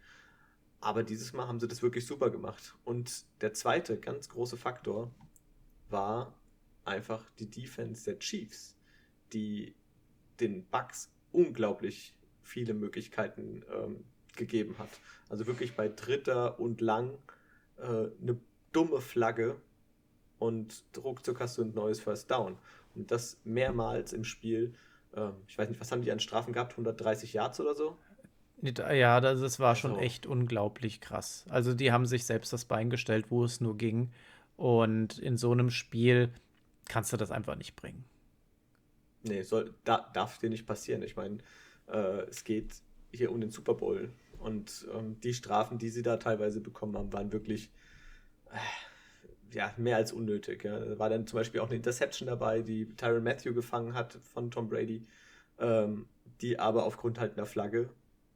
Aber 0.80 1.04
dieses 1.04 1.32
Mal 1.32 1.46
haben 1.46 1.60
sie 1.60 1.68
das 1.68 1.82
wirklich 1.82 2.06
super 2.06 2.30
gemacht. 2.30 2.74
Und 2.84 3.24
der 3.40 3.54
zweite 3.54 4.00
ganz 4.00 4.28
große 4.28 4.56
Faktor 4.56 5.14
war 5.90 6.34
einfach 6.84 7.30
die 7.38 7.48
Defense 7.48 8.04
der 8.04 8.18
Chiefs, 8.18 8.76
die 9.32 9.76
den 10.40 10.66
Bucks 10.66 11.12
unglaublich 11.32 12.14
viele 12.43 12.75
Möglichkeiten 12.75 13.64
ähm, 13.73 14.05
gegeben 14.36 14.77
hat. 14.79 14.89
Also 15.29 15.46
wirklich 15.46 15.74
bei 15.74 15.89
Dritter 15.89 16.58
und 16.60 16.81
Lang 16.81 17.19
äh, 17.79 17.84
eine 17.84 18.39
dumme 18.72 19.01
Flagge 19.01 19.56
und 20.39 20.84
ruckzuck 21.03 21.41
hast 21.41 21.58
du 21.58 21.62
ein 21.62 21.74
neues 21.74 22.01
First 22.01 22.31
Down. 22.31 22.58
Und 22.94 23.10
das 23.10 23.39
mehrmals 23.44 24.12
im 24.12 24.24
Spiel. 24.24 24.74
Ähm, 25.15 25.34
ich 25.46 25.56
weiß 25.56 25.69
nicht, 25.69 25.81
was 25.81 25.93
haben 25.93 26.03
die 26.03 26.12
an 26.12 26.20
Strafen 26.20 26.53
gehabt? 26.53 26.72
130 26.72 27.32
Yards 27.32 27.60
oder 27.60 27.74
so? 27.74 27.96
Ja, 28.60 29.20
das, 29.20 29.41
das 29.41 29.58
war 29.58 29.74
schon 29.74 29.93
also. 29.93 30.03
echt 30.03 30.27
unglaublich 30.27 31.01
krass. 31.01 31.44
Also 31.48 31.74
die 31.74 31.91
haben 31.91 32.06
sich 32.06 32.24
selbst 32.24 32.53
das 32.53 32.65
Bein 32.65 32.91
gestellt, 32.91 33.27
wo 33.31 33.44
es 33.44 33.60
nur 33.60 33.77
ging. 33.77 34.12
Und 34.56 35.19
in 35.19 35.36
so 35.36 35.51
einem 35.51 35.70
Spiel 35.70 36.32
kannst 36.86 37.12
du 37.12 37.17
das 37.17 37.31
einfach 37.31 37.56
nicht 37.56 37.74
bringen. 37.74 38.05
Nee, 39.24 39.43
soll, 39.43 39.74
da, 39.84 40.10
darf 40.14 40.38
dir 40.38 40.50
nicht 40.50 40.67
passieren. 40.67 41.02
Ich 41.02 41.17
meine, 41.17 41.38
äh, 41.86 42.22
es 42.29 42.44
geht 42.44 42.74
hier 43.12 43.31
um 43.31 43.41
den 43.41 43.50
Super 43.50 43.74
Bowl. 43.74 44.12
Und 44.38 44.86
ähm, 44.93 45.20
die 45.20 45.34
Strafen, 45.34 45.79
die 45.79 45.88
sie 45.88 46.02
da 46.02 46.17
teilweise 46.17 46.60
bekommen 46.60 46.96
haben, 46.96 47.12
waren 47.12 47.32
wirklich 47.32 47.70
äh, 48.50 49.56
ja, 49.56 49.72
mehr 49.76 49.96
als 49.96 50.12
unnötig. 50.12 50.64
Ja. 50.64 50.79
Da 50.79 50.98
war 50.98 51.10
dann 51.10 51.26
zum 51.26 51.38
Beispiel 51.38 51.60
auch 51.60 51.69
eine 51.69 51.76
Interception 51.76 52.26
dabei, 52.26 52.62
die 52.62 52.88
Tyron 52.96 53.22
Matthew 53.22 53.55
gefangen 53.55 53.94
hat 53.94 54.19
von 54.32 54.50
Tom 54.50 54.69
Brady, 54.69 55.06
ähm, 55.58 56.06
die 56.41 56.58
aber 56.58 56.84
aufgrund 56.84 57.20
halt 57.20 57.36
einer 57.36 57.46
Flagge 57.46 57.91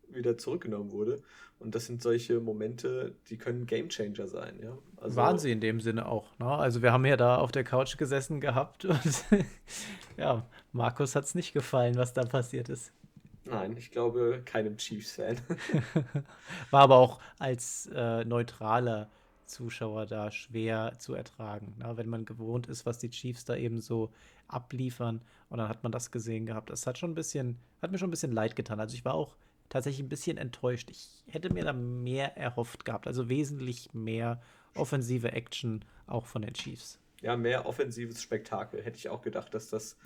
wieder 0.08 0.38
zurückgenommen 0.38 0.92
wurde. 0.92 1.22
Und 1.58 1.74
das 1.74 1.86
sind 1.86 2.02
solche 2.02 2.38
Momente, 2.38 3.14
die 3.28 3.38
können 3.38 3.66
Gamechanger 3.66 4.28
sein, 4.28 4.58
ja. 4.62 4.76
Also, 4.98 5.16
Waren 5.16 5.38
sie 5.38 5.50
in 5.50 5.60
dem 5.60 5.80
Sinne 5.80 6.06
auch, 6.06 6.38
ne? 6.38 6.46
Also 6.46 6.82
wir 6.82 6.92
haben 6.92 7.06
ja 7.06 7.16
da 7.16 7.36
auf 7.36 7.50
der 7.50 7.64
Couch 7.64 7.96
gesessen 7.96 8.40
gehabt 8.40 8.84
und 8.84 9.24
ja, 10.16 10.46
Markus 10.72 11.16
hat 11.16 11.24
es 11.24 11.34
nicht 11.34 11.54
gefallen, 11.54 11.96
was 11.96 12.12
da 12.12 12.24
passiert 12.24 12.68
ist. 12.68 12.92
Nein, 13.44 13.76
ich 13.76 13.90
glaube 13.90 14.42
keinem 14.44 14.76
Chiefs-Fan. 14.76 15.38
War 16.70 16.82
aber 16.82 16.96
auch 16.96 17.20
als 17.38 17.88
äh, 17.94 18.24
neutraler 18.24 19.08
Zuschauer 19.46 20.06
da 20.06 20.32
schwer 20.32 20.94
zu 20.98 21.14
ertragen. 21.14 21.76
Ne? 21.78 21.96
Wenn 21.96 22.08
man 22.08 22.24
gewohnt 22.24 22.66
ist, 22.66 22.84
was 22.84 22.98
die 22.98 23.10
Chiefs 23.10 23.44
da 23.44 23.54
eben 23.54 23.80
so 23.80 24.10
abliefern 24.48 25.22
und 25.48 25.58
dann 25.58 25.68
hat 25.68 25.84
man 25.84 25.92
das 25.92 26.10
gesehen 26.10 26.44
gehabt. 26.46 26.70
Das 26.70 26.86
hat 26.86 26.98
schon 26.98 27.12
ein 27.12 27.14
bisschen, 27.14 27.56
hat 27.80 27.92
mir 27.92 27.98
schon 27.98 28.08
ein 28.08 28.10
bisschen 28.10 28.32
leid 28.32 28.56
getan. 28.56 28.80
Also 28.80 28.94
ich 28.94 29.04
war 29.04 29.14
auch 29.14 29.36
tatsächlich 29.68 30.04
ein 30.04 30.08
bisschen 30.08 30.38
enttäuscht. 30.38 30.90
Ich 30.90 31.24
hätte 31.28 31.52
mir 31.52 31.64
da 31.64 31.72
mehr 31.72 32.36
erhofft 32.36 32.84
gehabt, 32.84 33.06
also 33.06 33.28
wesentlich 33.28 33.92
mehr 33.92 34.40
offensive 34.74 35.32
Action 35.32 35.84
auch 36.06 36.26
von 36.26 36.42
den 36.42 36.54
Chiefs. 36.54 36.98
Ja, 37.22 37.36
mehr 37.36 37.66
offensives 37.66 38.22
Spektakel. 38.22 38.82
Hätte 38.82 38.98
ich 38.98 39.08
auch 39.08 39.22
gedacht, 39.22 39.54
dass 39.54 39.70
das. 39.70 39.96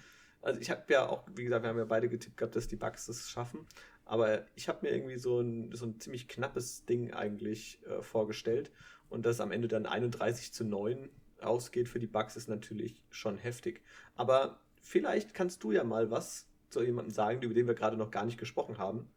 Also 0.42 0.60
ich 0.60 0.70
habe 0.70 0.82
ja 0.88 1.06
auch, 1.06 1.24
wie 1.34 1.44
gesagt, 1.44 1.64
wir 1.64 1.68
haben 1.68 1.78
ja 1.78 1.84
beide 1.84 2.08
getippt 2.08 2.38
gehabt, 2.38 2.56
dass 2.56 2.68
die 2.68 2.76
Bucks 2.76 3.06
das 3.06 3.28
schaffen. 3.28 3.66
Aber 4.06 4.46
ich 4.56 4.68
habe 4.68 4.86
mir 4.86 4.92
irgendwie 4.92 5.18
so 5.18 5.40
ein, 5.40 5.70
so 5.72 5.86
ein 5.86 6.00
ziemlich 6.00 6.28
knappes 6.28 6.84
Ding 6.86 7.12
eigentlich 7.12 7.78
äh, 7.86 8.00
vorgestellt. 8.00 8.72
Und 9.08 9.26
dass 9.26 9.40
am 9.40 9.52
Ende 9.52 9.68
dann 9.68 9.86
31 9.86 10.52
zu 10.52 10.64
9 10.64 11.10
ausgeht 11.42 11.88
für 11.88 11.98
die 11.98 12.06
Bucks, 12.06 12.36
ist 12.36 12.48
natürlich 12.48 13.02
schon 13.10 13.38
heftig. 13.38 13.82
Aber 14.14 14.60
vielleicht 14.80 15.34
kannst 15.34 15.62
du 15.62 15.72
ja 15.72 15.84
mal 15.84 16.10
was 16.10 16.48
zu 16.70 16.82
jemandem 16.82 17.12
sagen, 17.12 17.42
über 17.42 17.54
den 17.54 17.66
wir 17.66 17.74
gerade 17.74 17.96
noch 17.96 18.10
gar 18.10 18.24
nicht 18.24 18.38
gesprochen 18.38 18.78
haben, 18.78 19.10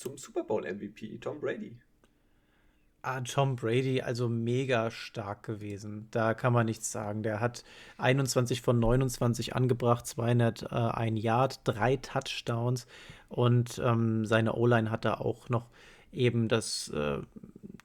zum 0.00 0.16
Super 0.16 0.44
Bowl 0.44 0.62
MVP, 0.62 1.18
Tom 1.18 1.40
Brady. 1.40 1.76
Ah, 3.02 3.20
Tom 3.20 3.56
Brady, 3.56 4.00
also 4.02 4.28
mega 4.28 4.90
stark 4.90 5.42
gewesen. 5.42 6.08
Da 6.10 6.34
kann 6.34 6.52
man 6.52 6.66
nichts 6.66 6.90
sagen. 6.90 7.22
Der 7.22 7.40
hat 7.40 7.64
21 7.98 8.62
von 8.62 8.78
29 8.78 9.54
angebracht, 9.54 10.06
201 10.06 11.22
Yard, 11.22 11.60
drei 11.64 11.96
Touchdowns 11.96 12.86
und 13.28 13.80
ähm, 13.84 14.26
seine 14.26 14.54
O-Line 14.54 14.90
hat 14.90 15.04
da 15.04 15.14
auch 15.14 15.48
noch 15.48 15.66
eben 16.12 16.48
das, 16.48 16.88
äh, 16.88 17.18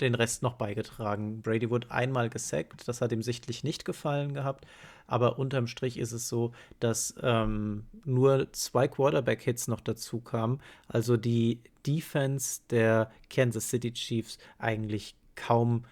den 0.02 0.16
Rest 0.16 0.44
noch 0.44 0.56
beigetragen. 0.56 1.42
Brady 1.42 1.70
wurde 1.70 1.92
einmal 1.92 2.30
gesackt, 2.30 2.88
das 2.88 3.02
hat 3.02 3.12
ihm 3.12 3.22
sichtlich 3.22 3.64
nicht 3.64 3.86
gefallen 3.86 4.34
gehabt, 4.34 4.66
aber 5.08 5.40
unterm 5.40 5.68
Strich 5.68 5.98
ist 5.98 6.12
es 6.12 6.28
so, 6.28 6.52
dass 6.80 7.16
ähm, 7.22 7.86
nur 8.04 8.52
zwei 8.54 8.88
Quarterback-Hits 8.88 9.68
noch 9.68 9.82
dazu 9.82 10.20
kamen, 10.20 10.60
also 10.88 11.18
die 11.18 11.62
Defense 11.86 12.62
der 12.70 13.12
Kansas 13.30 13.70
City 13.70 13.94
Chiefs 13.94 14.38
eigentlich 14.58 15.16
kaum 15.36 15.86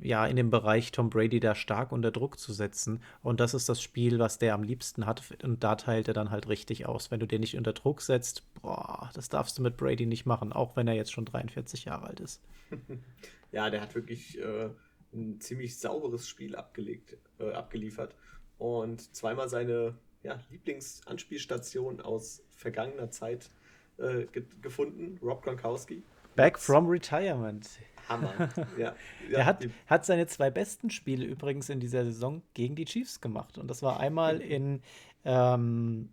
ja, 0.00 0.26
in 0.26 0.36
dem 0.36 0.50
Bereich 0.50 0.92
Tom 0.92 1.10
Brady 1.10 1.40
da 1.40 1.54
stark 1.54 1.92
unter 1.92 2.10
Druck 2.10 2.38
zu 2.38 2.52
setzen. 2.52 3.02
Und 3.22 3.40
das 3.40 3.54
ist 3.54 3.68
das 3.68 3.82
Spiel, 3.82 4.18
was 4.18 4.38
der 4.38 4.54
am 4.54 4.62
liebsten 4.62 5.06
hat. 5.06 5.22
Und 5.42 5.64
da 5.64 5.76
teilt 5.76 6.08
er 6.08 6.14
dann 6.14 6.30
halt 6.30 6.48
richtig 6.48 6.86
aus. 6.86 7.10
Wenn 7.10 7.20
du 7.20 7.26
den 7.26 7.40
nicht 7.40 7.56
unter 7.56 7.72
Druck 7.72 8.02
setzt, 8.02 8.42
boah, 8.60 9.10
das 9.14 9.28
darfst 9.28 9.58
du 9.58 9.62
mit 9.62 9.76
Brady 9.76 10.06
nicht 10.06 10.26
machen, 10.26 10.52
auch 10.52 10.76
wenn 10.76 10.88
er 10.88 10.94
jetzt 10.94 11.12
schon 11.12 11.24
43 11.24 11.86
Jahre 11.86 12.06
alt 12.06 12.20
ist. 12.20 12.42
ja, 13.52 13.70
der 13.70 13.80
hat 13.80 13.94
wirklich 13.94 14.38
äh, 14.38 14.70
ein 15.12 15.40
ziemlich 15.40 15.78
sauberes 15.78 16.28
Spiel 16.28 16.56
abgelegt, 16.56 17.16
äh, 17.38 17.52
abgeliefert. 17.52 18.14
Und 18.58 19.14
zweimal 19.14 19.48
seine 19.48 19.94
ja, 20.22 20.40
Lieblingsanspielstation 20.50 22.00
aus 22.00 22.42
vergangener 22.50 23.10
Zeit 23.10 23.50
äh, 23.98 24.24
ge 24.26 24.44
gefunden, 24.60 25.18
Rob 25.22 25.42
Gronkowski. 25.42 26.02
Back 26.36 26.58
from 26.58 26.88
retirement. 26.88 27.68
Hammer. 28.08 28.48
Ja, 28.78 28.94
ja, 29.30 29.38
er 29.38 29.46
hat, 29.46 29.66
hat 29.86 30.04
seine 30.04 30.26
zwei 30.26 30.50
besten 30.50 30.90
Spiele 30.90 31.24
übrigens 31.24 31.68
in 31.68 31.80
dieser 31.80 32.04
Saison 32.04 32.42
gegen 32.54 32.76
die 32.76 32.84
Chiefs 32.84 33.20
gemacht. 33.20 33.58
Und 33.58 33.68
das 33.68 33.82
war 33.82 34.00
einmal 34.00 34.40
in, 34.40 34.82
ähm, 35.24 36.10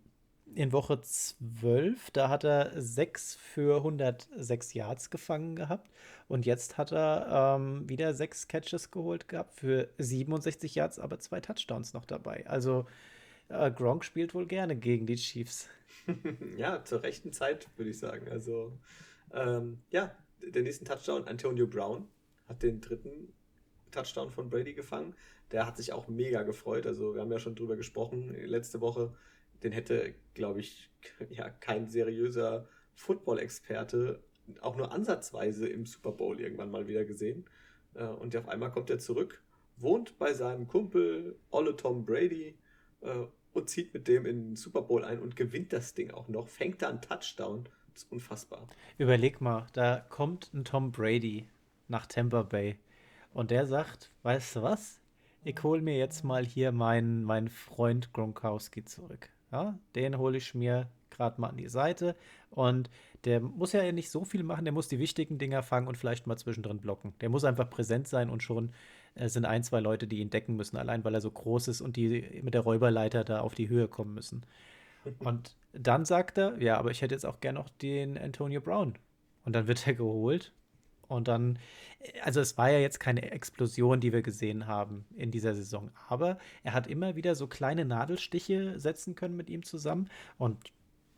in 0.54 0.72
Woche 0.72 1.00
12. 1.00 2.10
Da 2.12 2.28
hat 2.28 2.44
er 2.44 2.72
6 2.80 3.36
für 3.36 3.76
106 3.78 4.74
Yards 4.74 5.10
gefangen 5.10 5.56
gehabt. 5.56 5.90
Und 6.28 6.46
jetzt 6.46 6.78
hat 6.78 6.92
er 6.92 7.56
ähm, 7.56 7.88
wieder 7.88 8.14
6 8.14 8.48
Catches 8.48 8.90
geholt 8.90 9.28
gehabt 9.28 9.54
für 9.54 9.88
67 9.98 10.74
Yards, 10.74 10.98
aber 10.98 11.20
zwei 11.20 11.40
Touchdowns 11.40 11.92
noch 11.92 12.06
dabei. 12.06 12.46
Also 12.46 12.86
äh, 13.48 13.70
Gronk 13.70 14.04
spielt 14.04 14.34
wohl 14.34 14.46
gerne 14.46 14.76
gegen 14.76 15.06
die 15.06 15.16
Chiefs. 15.16 15.68
ja, 16.56 16.82
zur 16.84 17.02
rechten 17.02 17.32
Zeit, 17.32 17.68
würde 17.76 17.90
ich 17.90 17.98
sagen. 17.98 18.28
Also, 18.30 18.72
ähm, 19.32 19.82
ja, 19.90 20.16
der 20.40 20.62
nächsten 20.62 20.84
Touchdown, 20.84 21.26
Antonio 21.26 21.66
Brown, 21.66 22.08
hat 22.46 22.62
den 22.62 22.80
dritten 22.80 23.32
Touchdown 23.90 24.30
von 24.30 24.50
Brady 24.50 24.74
gefangen. 24.74 25.14
Der 25.50 25.66
hat 25.66 25.76
sich 25.76 25.92
auch 25.92 26.08
mega 26.08 26.42
gefreut. 26.42 26.86
Also, 26.86 27.14
wir 27.14 27.20
haben 27.20 27.30
ja 27.30 27.38
schon 27.38 27.54
drüber 27.54 27.76
gesprochen 27.76 28.34
letzte 28.34 28.80
Woche. 28.80 29.14
Den 29.62 29.72
hätte, 29.72 30.14
glaube 30.34 30.60
ich, 30.60 30.90
ja, 31.30 31.48
kein 31.48 31.88
seriöser 31.88 32.68
Football-Experte 32.94 34.22
auch 34.60 34.76
nur 34.76 34.92
ansatzweise 34.92 35.68
im 35.68 35.86
Super 35.86 36.12
Bowl 36.12 36.40
irgendwann 36.40 36.70
mal 36.70 36.88
wieder 36.88 37.04
gesehen. 37.04 37.44
Äh, 37.94 38.04
und 38.04 38.34
auf 38.36 38.48
einmal 38.48 38.70
kommt 38.70 38.90
er 38.90 38.98
zurück, 38.98 39.42
wohnt 39.76 40.18
bei 40.18 40.34
seinem 40.34 40.66
Kumpel 40.66 41.38
Olle 41.50 41.76
Tom 41.76 42.04
Brady 42.04 42.58
äh, 43.00 43.26
und 43.52 43.70
zieht 43.70 43.94
mit 43.94 44.08
dem 44.08 44.26
in 44.26 44.48
den 44.48 44.56
Super 44.56 44.82
Bowl 44.82 45.04
ein 45.04 45.20
und 45.20 45.36
gewinnt 45.36 45.72
das 45.72 45.94
Ding 45.94 46.10
auch 46.10 46.28
noch, 46.28 46.48
fängt 46.48 46.82
da 46.82 46.88
einen 46.88 47.00
Touchdown 47.00 47.68
ist 47.94 48.10
unfassbar. 48.10 48.66
Überleg 48.98 49.40
mal, 49.40 49.66
da 49.72 50.04
kommt 50.08 50.52
ein 50.54 50.64
Tom 50.64 50.92
Brady 50.92 51.46
nach 51.88 52.06
Tampa 52.06 52.42
Bay 52.42 52.78
und 53.32 53.50
der 53.50 53.66
sagt, 53.66 54.10
weißt 54.22 54.56
du 54.56 54.62
was? 54.62 55.00
Ich 55.44 55.62
hole 55.62 55.82
mir 55.82 55.96
jetzt 55.96 56.22
mal 56.22 56.44
hier 56.44 56.72
meinen, 56.72 57.24
meinen 57.24 57.48
Freund 57.48 58.12
Gronkowski 58.12 58.84
zurück. 58.84 59.28
Ja, 59.50 59.78
den 59.94 60.18
hole 60.18 60.38
ich 60.38 60.54
mir 60.54 60.88
gerade 61.10 61.40
mal 61.40 61.48
an 61.48 61.56
die 61.56 61.68
Seite 61.68 62.16
und 62.50 62.88
der 63.24 63.40
muss 63.40 63.72
ja 63.72 63.90
nicht 63.92 64.10
so 64.10 64.24
viel 64.24 64.42
machen, 64.42 64.64
der 64.64 64.72
muss 64.72 64.88
die 64.88 64.98
wichtigen 64.98 65.38
Dinger 65.38 65.62
fangen 65.62 65.86
und 65.86 65.96
vielleicht 65.96 66.26
mal 66.26 66.36
zwischendrin 66.36 66.78
blocken. 66.78 67.14
Der 67.20 67.28
muss 67.28 67.44
einfach 67.44 67.68
präsent 67.68 68.08
sein 68.08 68.30
und 68.30 68.42
schon 68.42 68.70
äh, 69.14 69.28
sind 69.28 69.44
ein, 69.44 69.62
zwei 69.62 69.80
Leute, 69.80 70.06
die 70.06 70.20
ihn 70.20 70.30
decken 70.30 70.56
müssen, 70.56 70.76
allein 70.76 71.04
weil 71.04 71.14
er 71.14 71.20
so 71.20 71.30
groß 71.30 71.68
ist 71.68 71.80
und 71.80 71.96
die 71.96 72.40
mit 72.42 72.54
der 72.54 72.62
Räuberleiter 72.62 73.24
da 73.24 73.40
auf 73.40 73.54
die 73.54 73.68
Höhe 73.68 73.88
kommen 73.88 74.14
müssen. 74.14 74.44
Und 75.18 75.56
dann 75.72 76.04
sagt 76.04 76.38
er, 76.38 76.60
ja, 76.60 76.76
aber 76.78 76.90
ich 76.90 77.02
hätte 77.02 77.14
jetzt 77.14 77.26
auch 77.26 77.40
gern 77.40 77.54
noch 77.54 77.68
den 77.68 78.18
Antonio 78.18 78.60
Brown. 78.60 78.94
Und 79.44 79.54
dann 79.54 79.66
wird 79.66 79.86
er 79.86 79.94
geholt. 79.94 80.52
Und 81.08 81.28
dann, 81.28 81.58
also 82.22 82.40
es 82.40 82.56
war 82.56 82.70
ja 82.70 82.78
jetzt 82.78 83.00
keine 83.00 83.32
Explosion, 83.32 84.00
die 84.00 84.12
wir 84.12 84.22
gesehen 84.22 84.66
haben 84.66 85.04
in 85.16 85.30
dieser 85.30 85.54
Saison. 85.54 85.90
Aber 86.08 86.38
er 86.62 86.72
hat 86.72 86.86
immer 86.86 87.16
wieder 87.16 87.34
so 87.34 87.46
kleine 87.46 87.84
Nadelstiche 87.84 88.78
setzen 88.78 89.14
können 89.14 89.36
mit 89.36 89.50
ihm 89.50 89.62
zusammen. 89.62 90.08
Und 90.38 90.58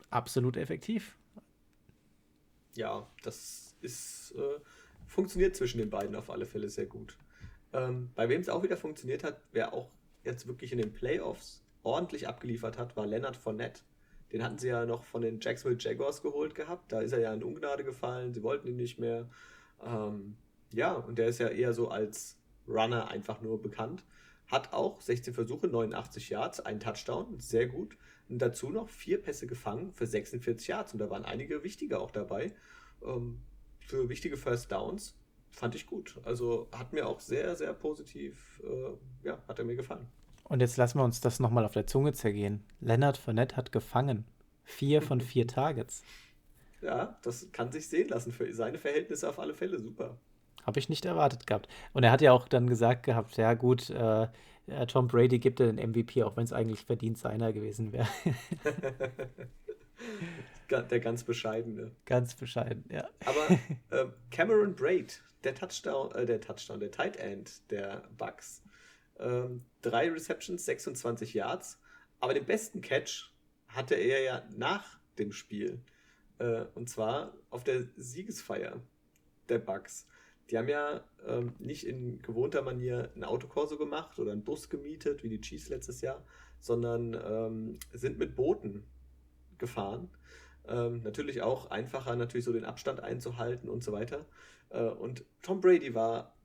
absolut 0.09 0.57
effektiv. 0.57 1.15
Ja, 2.75 3.07
das 3.23 3.75
ist, 3.81 4.33
äh, 4.37 4.59
funktioniert 5.07 5.55
zwischen 5.55 5.77
den 5.77 5.89
beiden 5.89 6.15
auf 6.15 6.29
alle 6.29 6.45
Fälle 6.45 6.69
sehr 6.69 6.87
gut. 6.87 7.17
Ähm, 7.73 8.09
bei 8.15 8.27
wem 8.29 8.41
es 8.41 8.49
auch 8.49 8.63
wieder 8.63 8.77
funktioniert 8.77 9.23
hat, 9.23 9.39
wer 9.51 9.73
auch 9.73 9.89
jetzt 10.23 10.47
wirklich 10.47 10.71
in 10.71 10.79
den 10.79 10.91
Playoffs 10.91 11.64
ordentlich 11.85 12.27
abgeliefert 12.27 12.77
hat, 12.77 12.95
war 12.95 13.05
Leonard 13.05 13.37
Fournette. 13.37 13.81
Den 14.31 14.43
hatten 14.43 14.57
sie 14.57 14.67
ja 14.67 14.85
noch 14.85 15.03
von 15.03 15.21
den 15.21 15.39
Jacksonville 15.39 15.79
Jaguars 15.79 16.21
geholt 16.21 16.55
gehabt. 16.55 16.91
Da 16.91 17.01
ist 17.01 17.11
er 17.11 17.19
ja 17.19 17.33
in 17.33 17.43
Ungnade 17.43 17.83
gefallen. 17.83 18.33
Sie 18.33 18.43
wollten 18.43 18.67
ihn 18.67 18.75
nicht 18.75 18.99
mehr. 18.99 19.29
Ähm, 19.83 20.35
ja, 20.71 20.93
und 20.93 21.17
der 21.17 21.27
ist 21.27 21.39
ja 21.39 21.47
eher 21.47 21.73
so 21.73 21.89
als 21.89 22.37
Runner 22.67 23.07
einfach 23.07 23.41
nur 23.41 23.61
bekannt. 23.61 24.03
Hat 24.47 24.73
auch 24.73 25.01
16 25.01 25.33
Versuche, 25.33 25.67
89 25.67 26.29
Yards, 26.29 26.59
einen 26.59 26.79
Touchdown, 26.79 27.39
sehr 27.39 27.67
gut. 27.67 27.97
Und 28.27 28.39
dazu 28.39 28.69
noch 28.69 28.89
vier 28.89 29.21
Pässe 29.21 29.47
gefangen 29.47 29.93
für 29.93 30.07
46 30.07 30.67
Yards. 30.67 30.93
Und 30.93 30.99
da 30.99 31.09
waren 31.09 31.25
einige 31.25 31.63
wichtige 31.63 31.99
auch 31.99 32.11
dabei. 32.11 32.53
Ähm, 33.03 33.41
für 33.79 34.09
wichtige 34.09 34.37
First 34.37 34.71
Downs 34.71 35.15
fand 35.51 35.75
ich 35.75 35.85
gut. 35.85 36.19
Also 36.23 36.67
hat 36.71 36.93
mir 36.93 37.07
auch 37.07 37.19
sehr, 37.19 37.55
sehr 37.55 37.73
positiv, 37.73 38.61
äh, 38.63 39.27
ja, 39.27 39.41
hat 39.47 39.59
er 39.59 39.65
mir 39.65 39.75
gefallen. 39.75 40.07
Und 40.47 40.61
jetzt 40.61 40.77
lassen 40.77 40.99
wir 40.99 41.03
uns 41.03 41.21
das 41.21 41.39
nochmal 41.39 41.65
auf 41.65 41.73
der 41.73 41.87
Zunge 41.87 42.13
zergehen. 42.13 42.63
Leonard 42.79 43.17
Fournette 43.17 43.57
hat 43.57 43.71
gefangen. 43.71 44.25
Vier 44.63 45.01
von 45.01 45.21
vier 45.21 45.47
Targets. 45.47 46.03
Ja, 46.81 47.17
das 47.23 47.51
kann 47.51 47.71
sich 47.71 47.87
sehen 47.87 48.09
lassen. 48.09 48.31
Für 48.31 48.53
seine 48.53 48.77
Verhältnisse 48.77 49.27
auf 49.27 49.39
alle 49.39 49.55
Fälle 49.55 49.79
super. 49.79 50.17
Habe 50.63 50.79
ich 50.79 50.89
nicht 50.89 51.05
erwartet 51.05 51.47
gehabt. 51.47 51.67
Und 51.93 52.03
er 52.03 52.11
hat 52.11 52.21
ja 52.21 52.31
auch 52.31 52.47
dann 52.47 52.67
gesagt 52.67 53.03
gehabt, 53.03 53.37
ja 53.37 53.53
gut, 53.53 53.89
äh, 53.89 54.27
Tom 54.87 55.07
Brady 55.07 55.39
gibt 55.39 55.59
er 55.59 55.71
den 55.71 55.89
MVP, 55.89 56.23
auch 56.23 56.37
wenn 56.37 56.43
es 56.43 56.53
eigentlich 56.53 56.85
verdient 56.85 57.17
seiner 57.17 57.53
gewesen 57.53 57.91
wäre. 57.91 58.07
der 60.89 60.99
ganz 60.99 61.23
bescheidene. 61.23 61.91
Ganz 62.05 62.35
bescheiden, 62.35 62.83
ja. 62.89 63.07
Aber 63.25 63.47
äh, 63.91 64.07
Cameron 64.31 64.75
Braid, 64.75 65.21
der 65.43 65.55
Touchdown, 65.55 66.11
äh, 66.13 66.25
der 66.25 66.41
Touchdown, 66.41 66.79
der 66.79 66.91
Tight 66.91 67.17
End 67.17 67.69
der 67.71 68.03
Bucks, 68.17 68.61
ähm, 69.19 69.65
drei 69.81 70.09
Receptions, 70.09 70.65
26 70.65 71.33
Yards. 71.33 71.79
Aber 72.19 72.33
den 72.33 72.45
besten 72.45 72.81
Catch 72.81 73.31
hatte 73.67 73.95
er 73.95 74.21
ja 74.21 74.43
nach 74.55 74.99
dem 75.17 75.31
Spiel. 75.31 75.79
Äh, 76.39 76.65
und 76.75 76.89
zwar 76.89 77.33
auf 77.49 77.63
der 77.63 77.83
Siegesfeier 77.97 78.81
der 79.49 79.59
Bucks. 79.59 80.07
Die 80.49 80.57
haben 80.57 80.69
ja 80.69 81.03
ähm, 81.25 81.53
nicht 81.59 81.85
in 81.87 82.21
gewohnter 82.21 82.61
Manier 82.61 83.11
ein 83.15 83.23
Autokorso 83.23 83.77
gemacht 83.77 84.19
oder 84.19 84.31
einen 84.31 84.43
Bus 84.43 84.69
gemietet, 84.69 85.23
wie 85.23 85.29
die 85.29 85.41
Chiefs 85.41 85.69
letztes 85.69 86.01
Jahr, 86.01 86.23
sondern 86.59 87.13
ähm, 87.13 87.79
sind 87.93 88.19
mit 88.19 88.35
Booten 88.35 88.83
gefahren. 89.57 90.09
Ähm, 90.67 91.01
natürlich 91.01 91.41
auch 91.41 91.71
einfacher, 91.71 92.15
natürlich 92.15 92.45
so 92.45 92.53
den 92.53 92.65
Abstand 92.65 93.01
einzuhalten 93.01 93.69
und 93.69 93.83
so 93.83 93.91
weiter. 93.91 94.25
Äh, 94.69 94.83
und 94.83 95.25
Tom 95.41 95.61
Brady 95.61 95.95
war 95.95 96.35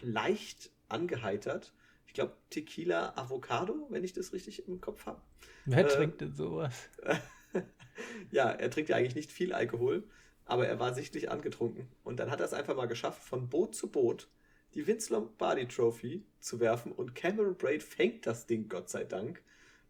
leicht 0.00 0.70
angeheitert 0.88 1.72
ich 2.10 2.14
glaube, 2.14 2.34
Tequila 2.50 3.12
Avocado, 3.14 3.86
wenn 3.88 4.02
ich 4.02 4.12
das 4.12 4.32
richtig 4.32 4.66
im 4.66 4.80
Kopf 4.80 5.06
habe. 5.06 5.20
Wer 5.64 5.86
äh, 5.86 5.88
trinkt 5.88 6.20
denn 6.20 6.34
sowas? 6.34 6.90
ja, 8.32 8.50
er 8.50 8.68
trinkt 8.68 8.90
ja 8.90 8.96
eigentlich 8.96 9.14
nicht 9.14 9.30
viel 9.30 9.52
Alkohol, 9.52 10.02
aber 10.44 10.66
er 10.66 10.80
war 10.80 10.92
sichtlich 10.92 11.30
angetrunken. 11.30 11.86
Und 12.02 12.18
dann 12.18 12.32
hat 12.32 12.40
er 12.40 12.46
es 12.46 12.52
einfach 12.52 12.74
mal 12.74 12.88
geschafft, 12.88 13.22
von 13.22 13.48
Boot 13.48 13.76
zu 13.76 13.92
Boot 13.92 14.28
die 14.74 14.88
Vince 14.88 15.12
Lombardi 15.12 15.68
Trophy 15.68 16.24
zu 16.40 16.58
werfen 16.58 16.90
und 16.90 17.14
Cameron 17.14 17.56
Braid 17.56 17.84
fängt 17.84 18.26
das 18.26 18.46
Ding, 18.46 18.68
Gott 18.68 18.88
sei 18.88 19.04
Dank. 19.04 19.40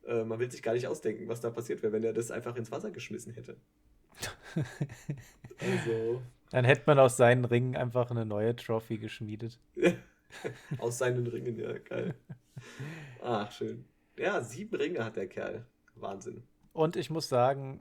Äh, 0.06 0.24
man 0.24 0.38
will 0.38 0.50
sich 0.50 0.62
gar 0.62 0.74
nicht 0.74 0.86
ausdenken, 0.86 1.26
was 1.26 1.40
da 1.40 1.48
passiert 1.48 1.82
wäre, 1.82 1.94
wenn 1.94 2.04
er 2.04 2.12
das 2.12 2.30
einfach 2.30 2.54
ins 2.56 2.70
Wasser 2.70 2.90
geschmissen 2.90 3.32
hätte. 3.32 3.56
also. 5.58 6.20
Dann 6.50 6.66
hätte 6.66 6.82
man 6.84 6.98
aus 6.98 7.16
seinen 7.16 7.46
Ringen 7.46 7.76
einfach 7.76 8.10
eine 8.10 8.26
neue 8.26 8.54
Trophy 8.56 8.98
geschmiedet. 8.98 9.58
aus 10.78 10.98
seinen 10.98 11.26
Ringen, 11.26 11.58
ja, 11.58 11.78
geil. 11.78 12.14
Ach, 13.22 13.50
schön. 13.52 13.84
Ja, 14.16 14.42
sieben 14.42 14.76
Ringe 14.76 15.04
hat 15.04 15.16
der 15.16 15.28
Kerl. 15.28 15.66
Wahnsinn. 15.94 16.42
Und 16.72 16.96
ich 16.96 17.10
muss 17.10 17.28
sagen, 17.28 17.80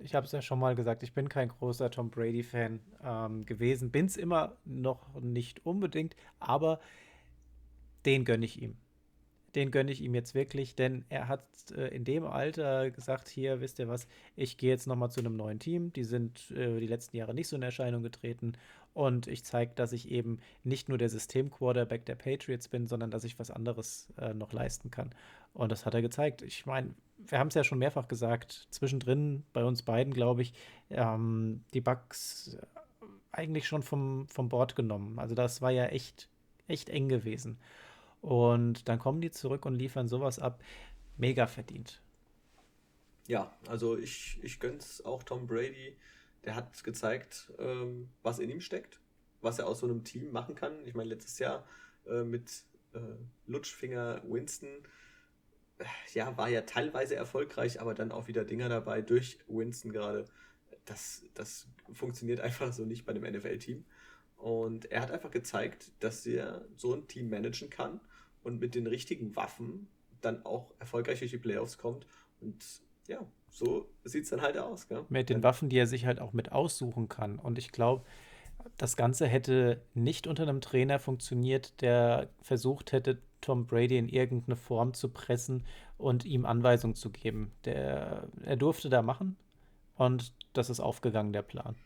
ich 0.00 0.14
habe 0.14 0.26
es 0.26 0.32
ja 0.32 0.40
schon 0.40 0.58
mal 0.58 0.74
gesagt, 0.74 1.02
ich 1.02 1.12
bin 1.12 1.28
kein 1.28 1.48
großer 1.48 1.90
Tom 1.90 2.10
Brady-Fan 2.10 2.80
ähm, 3.04 3.44
gewesen. 3.44 3.90
Bin 3.90 4.06
es 4.06 4.16
immer 4.16 4.56
noch 4.64 5.20
nicht 5.20 5.64
unbedingt, 5.66 6.16
aber 6.38 6.80
den 8.06 8.24
gönne 8.24 8.44
ich 8.44 8.62
ihm. 8.62 8.76
Den 9.54 9.70
gönne 9.70 9.90
ich 9.90 10.02
ihm 10.02 10.14
jetzt 10.14 10.34
wirklich, 10.34 10.74
denn 10.74 11.04
er 11.08 11.28
hat 11.28 11.42
äh, 11.76 11.88
in 11.88 12.04
dem 12.04 12.24
Alter 12.24 12.90
gesagt: 12.90 13.28
Hier, 13.28 13.60
wisst 13.60 13.78
ihr 13.78 13.88
was, 13.88 14.06
ich 14.36 14.56
gehe 14.56 14.70
jetzt 14.70 14.86
nochmal 14.86 15.10
zu 15.10 15.20
einem 15.20 15.36
neuen 15.36 15.58
Team. 15.58 15.92
Die 15.92 16.04
sind 16.04 16.50
äh, 16.50 16.80
die 16.80 16.86
letzten 16.86 17.16
Jahre 17.16 17.34
nicht 17.34 17.48
so 17.48 17.56
in 17.56 17.62
Erscheinung 17.62 18.02
getreten. 18.02 18.52
Und 18.94 19.28
ich 19.28 19.44
zeige, 19.44 19.72
dass 19.74 19.92
ich 19.92 20.10
eben 20.10 20.40
nicht 20.64 20.88
nur 20.88 20.98
der 20.98 21.08
System-Quarterback 21.08 22.04
der 22.04 22.16
Patriots 22.16 22.68
bin, 22.68 22.86
sondern 22.86 23.10
dass 23.12 23.22
ich 23.22 23.38
was 23.38 23.50
anderes 23.50 24.08
äh, 24.18 24.34
noch 24.34 24.52
leisten 24.52 24.90
kann. 24.90 25.14
Und 25.54 25.70
das 25.70 25.86
hat 25.86 25.94
er 25.94 26.02
gezeigt. 26.02 26.42
Ich 26.42 26.66
meine, 26.66 26.94
wir 27.16 27.38
haben 27.38 27.48
es 27.48 27.54
ja 27.54 27.64
schon 27.64 27.78
mehrfach 27.78 28.08
gesagt, 28.08 28.66
zwischendrin 28.70 29.44
bei 29.52 29.64
uns 29.64 29.82
beiden, 29.82 30.12
glaube 30.12 30.42
ich, 30.42 30.52
ähm, 30.90 31.62
die 31.74 31.80
Bugs 31.80 32.58
eigentlich 33.30 33.66
schon 33.68 33.82
vom, 33.82 34.26
vom 34.28 34.48
Board 34.48 34.74
genommen. 34.74 35.18
Also 35.18 35.34
das 35.34 35.62
war 35.62 35.70
ja 35.70 35.86
echt, 35.86 36.28
echt 36.66 36.88
eng 36.88 37.08
gewesen. 37.08 37.58
Und 38.20 38.88
dann 38.88 38.98
kommen 38.98 39.20
die 39.20 39.30
zurück 39.30 39.66
und 39.66 39.74
liefern 39.74 40.08
sowas 40.08 40.38
ab. 40.38 40.62
Mega 41.16 41.46
verdient. 41.46 42.00
Ja, 43.26 43.56
also 43.66 43.96
ich, 43.96 44.38
ich 44.42 44.58
gönn's 44.58 45.04
auch 45.04 45.22
Tom 45.22 45.46
Brady. 45.46 45.96
Der 46.44 46.54
hat 46.54 46.82
gezeigt, 46.82 47.52
ähm, 47.58 48.08
was 48.22 48.38
in 48.38 48.50
ihm 48.50 48.60
steckt, 48.60 49.00
was 49.42 49.58
er 49.58 49.66
aus 49.66 49.80
so 49.80 49.86
einem 49.86 50.04
Team 50.04 50.32
machen 50.32 50.54
kann. 50.54 50.86
Ich 50.86 50.94
meine, 50.94 51.10
letztes 51.10 51.38
Jahr 51.38 51.64
äh, 52.06 52.22
mit 52.22 52.62
äh, 52.94 53.00
Lutschfinger 53.46 54.22
Winston 54.24 54.68
ja, 56.14 56.36
war 56.36 56.48
ja 56.48 56.62
teilweise 56.62 57.16
erfolgreich, 57.16 57.80
aber 57.80 57.94
dann 57.94 58.12
auch 58.12 58.28
wieder 58.28 58.44
Dinger 58.44 58.68
dabei 58.68 59.02
durch 59.02 59.38
Winston 59.46 59.92
gerade. 59.92 60.24
Das, 60.84 61.22
das 61.34 61.66
funktioniert 61.92 62.40
einfach 62.40 62.72
so 62.72 62.84
nicht 62.84 63.04
bei 63.04 63.12
einem 63.12 63.30
NFL-Team. 63.30 63.84
Und 64.38 64.90
er 64.90 65.02
hat 65.02 65.10
einfach 65.10 65.30
gezeigt, 65.30 65.90
dass 66.00 66.24
er 66.24 66.64
so 66.76 66.94
ein 66.94 67.08
Team 67.08 67.28
managen 67.28 67.70
kann 67.70 68.00
und 68.42 68.60
mit 68.60 68.74
den 68.74 68.86
richtigen 68.86 69.36
Waffen 69.36 69.88
dann 70.20 70.44
auch 70.44 70.72
erfolgreich 70.78 71.20
durch 71.20 71.30
die 71.30 71.38
Playoffs 71.38 71.78
kommt. 71.78 72.06
Und 72.40 72.64
ja, 73.06 73.20
so 73.48 73.88
sieht 74.04 74.24
es 74.24 74.30
dann 74.30 74.42
halt 74.42 74.58
aus. 74.58 74.88
Gell? 74.88 75.04
Mit 75.08 75.30
den 75.30 75.42
Waffen, 75.42 75.68
die 75.68 75.78
er 75.78 75.86
sich 75.86 76.06
halt 76.06 76.20
auch 76.20 76.32
mit 76.32 76.52
aussuchen 76.52 77.08
kann. 77.08 77.38
Und 77.38 77.58
ich 77.58 77.72
glaube, 77.72 78.04
das 78.76 78.96
Ganze 78.96 79.26
hätte 79.26 79.82
nicht 79.94 80.26
unter 80.26 80.42
einem 80.42 80.60
Trainer 80.60 80.98
funktioniert, 80.98 81.80
der 81.80 82.28
versucht 82.42 82.92
hätte, 82.92 83.18
Tom 83.40 83.66
Brady 83.66 83.98
in 83.98 84.08
irgendeine 84.08 84.56
Form 84.56 84.94
zu 84.94 85.08
pressen 85.08 85.64
und 85.96 86.24
ihm 86.24 86.44
Anweisungen 86.44 86.96
zu 86.96 87.10
geben. 87.10 87.52
Der, 87.64 88.28
er 88.44 88.56
durfte 88.56 88.88
da 88.88 89.00
machen 89.00 89.36
und 89.96 90.32
das 90.52 90.70
ist 90.70 90.80
aufgegangen, 90.80 91.32
der 91.32 91.42
Plan. 91.42 91.76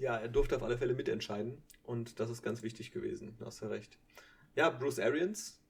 Ja, 0.00 0.16
er 0.16 0.28
durfte 0.28 0.56
auf 0.56 0.62
alle 0.62 0.78
Fälle 0.78 0.94
mitentscheiden 0.94 1.62
und 1.84 2.20
das 2.20 2.30
ist 2.30 2.42
ganz 2.42 2.62
wichtig 2.62 2.90
gewesen, 2.90 3.36
hast 3.44 3.60
du 3.60 3.66
recht. 3.66 3.98
Ja, 4.56 4.70
Bruce 4.70 4.98
Arians, 4.98 5.60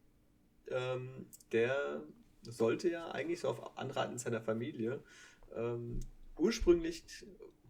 ähm, 0.69 1.27
der 1.51 2.05
sollte 2.43 2.89
ja 2.89 3.11
eigentlich 3.11 3.41
so 3.41 3.49
auf 3.49 3.77
Anraten 3.77 4.19
seiner 4.19 4.41
Familie 4.41 5.03
ähm, 5.57 5.99
ursprünglich 6.39 7.03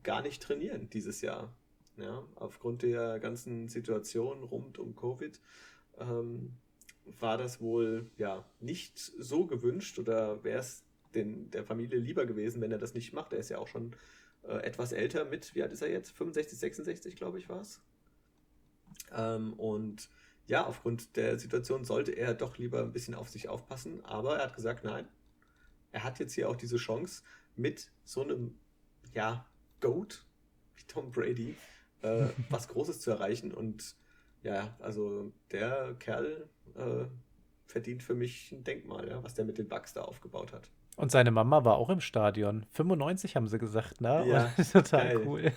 gar 0.02 0.20
nicht 0.20 0.42
trainieren 0.42 0.90
dieses 0.90 1.22
Jahr. 1.22 1.56
Ja, 1.96 2.24
aufgrund 2.34 2.82
der 2.82 3.18
ganzen 3.20 3.68
Situation 3.68 4.44
rund 4.44 4.78
um 4.78 4.94
Covid 4.94 5.40
ähm, 5.98 6.58
war 7.18 7.38
das 7.38 7.62
wohl 7.62 8.10
ja 8.18 8.44
nicht 8.60 8.98
so 8.98 9.46
gewünscht 9.46 9.98
oder 9.98 10.44
wäre 10.44 10.58
es 10.58 10.84
der 11.14 11.64
Familie 11.64 11.98
lieber 11.98 12.26
gewesen, 12.26 12.60
wenn 12.60 12.70
er 12.70 12.78
das 12.78 12.92
nicht 12.92 13.14
macht. 13.14 13.32
Er 13.32 13.38
ist 13.38 13.48
ja 13.48 13.58
auch 13.58 13.68
schon 13.68 13.96
äh, 14.42 14.58
etwas 14.58 14.92
älter 14.92 15.24
mit, 15.24 15.54
wie 15.54 15.62
alt 15.62 15.72
ist 15.72 15.82
er 15.82 15.90
jetzt? 15.90 16.10
65, 16.12 16.58
66, 16.58 17.16
glaube 17.16 17.38
ich, 17.38 17.48
war 17.48 17.60
es. 17.60 17.80
Ähm, 19.12 19.54
und 19.54 20.08
ja, 20.46 20.66
aufgrund 20.66 21.16
der 21.16 21.38
Situation 21.38 21.84
sollte 21.84 22.12
er 22.12 22.34
doch 22.34 22.58
lieber 22.58 22.80
ein 22.82 22.92
bisschen 22.92 23.14
auf 23.14 23.28
sich 23.28 23.48
aufpassen, 23.48 24.04
aber 24.04 24.38
er 24.38 24.44
hat 24.44 24.56
gesagt, 24.56 24.84
nein, 24.84 25.06
er 25.92 26.04
hat 26.04 26.18
jetzt 26.18 26.34
hier 26.34 26.48
auch 26.48 26.56
diese 26.56 26.76
Chance 26.76 27.22
mit 27.56 27.90
so 28.04 28.22
einem, 28.22 28.58
ja, 29.14 29.46
Goat 29.80 30.24
wie 30.76 30.84
Tom 30.86 31.10
Brady 31.12 31.56
äh, 32.02 32.26
was 32.50 32.68
Großes 32.68 33.00
zu 33.00 33.10
erreichen 33.10 33.52
und 33.52 33.94
ja, 34.42 34.74
also 34.80 35.32
der 35.50 35.94
Kerl 35.98 36.48
äh, 36.74 37.06
verdient 37.66 38.02
für 38.02 38.14
mich 38.14 38.52
ein 38.52 38.64
Denkmal, 38.64 39.08
ja, 39.08 39.22
was 39.22 39.34
der 39.34 39.44
mit 39.44 39.58
den 39.58 39.68
Bugs 39.68 39.92
da 39.92 40.02
aufgebaut 40.02 40.52
hat. 40.52 40.70
Und 41.00 41.10
seine 41.10 41.30
Mama 41.30 41.64
war 41.64 41.76
auch 41.76 41.88
im 41.88 42.00
Stadion. 42.00 42.66
95 42.72 43.36
haben 43.36 43.48
sie 43.48 43.58
gesagt, 43.58 44.00
ne? 44.00 44.24
Ja, 44.26 44.52
total 44.72 45.14
geil. 45.14 45.26
cool. 45.26 45.52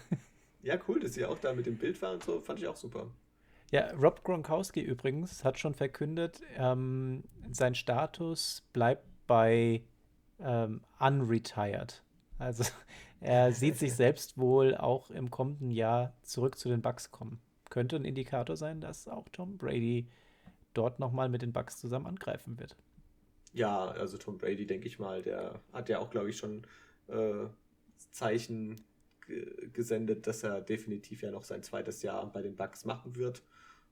Ja, 0.62 0.76
cool, 0.88 1.00
dass 1.00 1.14
sie 1.14 1.26
auch 1.26 1.38
da 1.40 1.54
mit 1.54 1.66
dem 1.66 1.78
Bild 1.78 2.02
war 2.02 2.14
und 2.14 2.24
so, 2.24 2.40
fand 2.40 2.60
ich 2.60 2.68
auch 2.68 2.76
super. 2.76 3.08
Ja, 3.72 3.92
Rob 3.92 4.24
Gronkowski 4.24 4.82
übrigens 4.82 5.44
hat 5.44 5.60
schon 5.60 5.74
verkündet, 5.74 6.42
ähm, 6.58 7.24
sein 7.52 7.76
Status 7.76 8.64
bleibt 8.72 9.06
bei 9.28 9.82
ähm, 10.40 10.82
unretired. 11.00 12.04
Also 12.40 12.64
er 13.20 13.52
sieht 13.52 13.78
sich 13.78 13.94
selbst 13.96 14.38
wohl 14.38 14.78
auch 14.78 15.10
im 15.10 15.30
kommenden 15.30 15.72
Jahr 15.72 16.14
zurück 16.22 16.58
zu 16.58 16.70
den 16.70 16.82
Bucks 16.82 17.12
kommen 17.12 17.42
könnte 17.74 17.96
ein 17.96 18.06
Indikator 18.06 18.56
sein, 18.56 18.82
dass 18.82 19.08
auch 19.08 19.28
Tom 19.30 19.58
Brady 19.58 20.08
dort 20.76 21.00
nochmal 21.00 21.28
mit 21.28 21.42
den 21.42 21.54
Bucks 21.54 21.80
zusammen 21.80 22.06
angreifen 22.06 22.60
wird. 22.60 22.76
Ja, 23.54 23.86
also 23.86 24.18
Tom 24.18 24.38
Brady, 24.38 24.66
denke 24.66 24.88
ich 24.88 25.00
mal, 25.00 25.22
der 25.22 25.62
hat 25.72 25.90
ja 25.90 26.00
auch, 26.00 26.10
glaube 26.10 26.30
ich, 26.30 26.38
schon 26.38 26.66
äh, 27.08 27.46
Zeichen 28.12 28.84
gesendet, 29.72 30.28
dass 30.28 30.44
er 30.44 30.62
definitiv 30.62 31.22
ja 31.22 31.32
noch 31.32 31.44
sein 31.44 31.64
zweites 31.64 32.02
Jahr 32.02 32.32
bei 32.32 32.42
den 32.42 32.56
Bucks 32.56 32.86
machen 32.86 33.16
wird. 33.16 33.44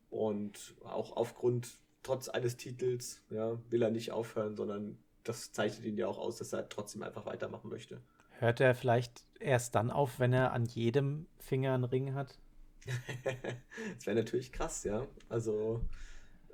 Und 0.09 0.75
auch 0.83 1.15
aufgrund, 1.15 1.77
trotz 2.03 2.27
eines 2.27 2.57
Titels, 2.57 3.21
ja, 3.29 3.57
will 3.69 3.81
er 3.81 3.91
nicht 3.91 4.11
aufhören, 4.11 4.55
sondern 4.55 4.97
das 5.23 5.51
zeichnet 5.51 5.85
ihn 5.85 5.97
ja 5.97 6.07
auch 6.07 6.17
aus, 6.17 6.37
dass 6.37 6.53
er 6.53 6.67
trotzdem 6.67 7.03
einfach 7.03 7.25
weitermachen 7.25 7.69
möchte. 7.69 8.01
Hört 8.39 8.59
er 8.59 8.75
vielleicht 8.75 9.23
erst 9.39 9.75
dann 9.75 9.91
auf, 9.91 10.19
wenn 10.19 10.33
er 10.33 10.51
an 10.51 10.65
jedem 10.65 11.27
Finger 11.37 11.73
einen 11.73 11.83
Ring 11.83 12.13
hat? 12.13 12.37
das 13.95 14.07
wäre 14.07 14.17
natürlich 14.17 14.51
krass, 14.51 14.83
ja. 14.83 15.05
Also, 15.29 15.81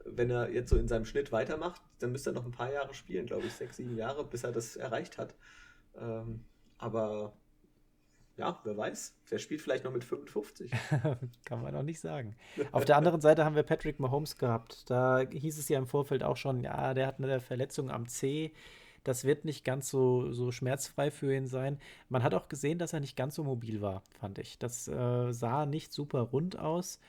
wenn 0.05 0.29
er 0.29 0.51
jetzt 0.51 0.69
so 0.69 0.77
in 0.77 0.87
seinem 0.87 1.05
Schnitt 1.05 1.31
weitermacht, 1.31 1.81
dann 1.99 2.11
müsste 2.11 2.31
er 2.31 2.33
noch 2.33 2.45
ein 2.45 2.51
paar 2.51 2.71
Jahre 2.71 2.93
spielen, 2.93 3.25
glaube 3.25 3.47
ich, 3.47 3.53
sechs, 3.53 3.77
sieben 3.77 3.97
Jahre, 3.97 4.23
bis 4.23 4.43
er 4.43 4.51
das 4.51 4.75
erreicht 4.75 5.17
hat. 5.17 5.35
Ähm, 5.99 6.43
aber 6.77 7.33
ja, 8.35 8.59
wer 8.63 8.77
weiß, 8.77 9.15
der 9.31 9.39
spielt 9.39 9.61
vielleicht 9.61 9.83
noch 9.83 9.91
mit 9.91 10.03
55. 10.03 10.71
Kann 11.45 11.61
man 11.61 11.73
noch 11.73 11.83
nicht 11.83 11.99
sagen. 11.99 12.35
Auf 12.71 12.85
der 12.85 12.97
anderen 12.97 13.19
Seite 13.19 13.43
haben 13.43 13.55
wir 13.55 13.63
Patrick 13.63 13.99
Mahomes 13.99 14.37
gehabt. 14.37 14.89
Da 14.89 15.19
hieß 15.19 15.57
es 15.57 15.69
ja 15.69 15.79
im 15.79 15.87
Vorfeld 15.87 16.23
auch 16.23 16.37
schon, 16.37 16.61
ja, 16.61 16.93
der 16.93 17.07
hat 17.07 17.17
eine 17.19 17.39
Verletzung 17.39 17.89
am 17.89 18.07
C 18.07 18.53
das 19.07 19.23
wird 19.23 19.45
nicht 19.45 19.63
ganz 19.63 19.89
so, 19.89 20.33
so 20.33 20.51
schmerzfrei 20.51 21.11
für 21.11 21.33
ihn 21.33 21.47
sein. 21.47 21.79
Man 22.09 22.23
hat 22.23 22.33
auch 22.33 22.49
gesehen, 22.49 22.77
dass 22.77 22.91
er 22.91 22.99
nicht 22.99 23.15
ganz 23.15 23.35
so 23.35 23.43
mobil 23.43 23.79
war, 23.81 24.03
fand 24.19 24.37
ich. 24.37 24.59
Das 24.59 24.87
äh, 24.89 25.31
sah 25.31 25.65
nicht 25.65 25.93
super 25.93 26.21
rund 26.21 26.59
aus. 26.59 26.99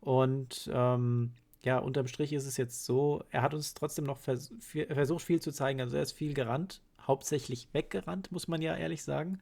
Und 0.00 0.70
ähm, 0.72 1.32
ja, 1.62 1.78
unterm 1.78 2.06
Strich 2.06 2.32
ist 2.32 2.46
es 2.46 2.56
jetzt 2.56 2.84
so, 2.84 3.24
er 3.30 3.42
hat 3.42 3.54
uns 3.54 3.74
trotzdem 3.74 4.04
noch 4.04 4.18
vers 4.18 4.52
versucht, 4.60 5.24
viel 5.24 5.40
zu 5.40 5.52
zeigen. 5.52 5.80
Also 5.80 5.96
er 5.96 6.02
ist 6.02 6.12
viel 6.12 6.34
gerannt, 6.34 6.82
hauptsächlich 7.00 7.68
weggerannt, 7.72 8.30
muss 8.30 8.48
man 8.48 8.62
ja 8.62 8.76
ehrlich 8.76 9.02
sagen. 9.02 9.40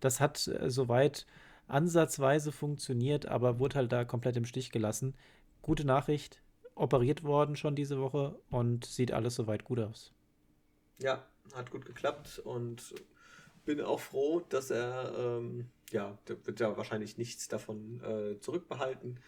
Das 0.00 0.20
hat 0.20 0.46
äh, 0.46 0.70
soweit 0.70 1.26
ansatzweise 1.66 2.52
funktioniert, 2.52 3.26
aber 3.26 3.58
wurde 3.58 3.76
halt 3.76 3.92
da 3.92 4.04
komplett 4.04 4.36
im 4.36 4.44
Stich 4.44 4.70
gelassen. 4.70 5.14
Gute 5.62 5.84
Nachricht, 5.84 6.40
operiert 6.76 7.24
worden 7.24 7.56
schon 7.56 7.74
diese 7.74 8.00
Woche 8.00 8.38
und 8.50 8.84
sieht 8.84 9.12
alles 9.12 9.34
soweit 9.34 9.64
gut 9.64 9.80
aus. 9.80 10.12
Ja, 10.98 11.24
hat 11.54 11.70
gut 11.70 11.84
geklappt 11.84 12.38
und 12.38 12.94
bin 13.64 13.80
auch 13.80 14.00
froh, 14.00 14.40
dass 14.48 14.70
er, 14.70 15.12
ähm, 15.18 15.68
ja, 15.90 16.16
der 16.28 16.46
wird 16.46 16.60
ja 16.60 16.76
wahrscheinlich 16.76 17.18
nichts 17.18 17.48
davon 17.48 18.00
äh, 18.02 18.40
zurückbehalten 18.40 19.18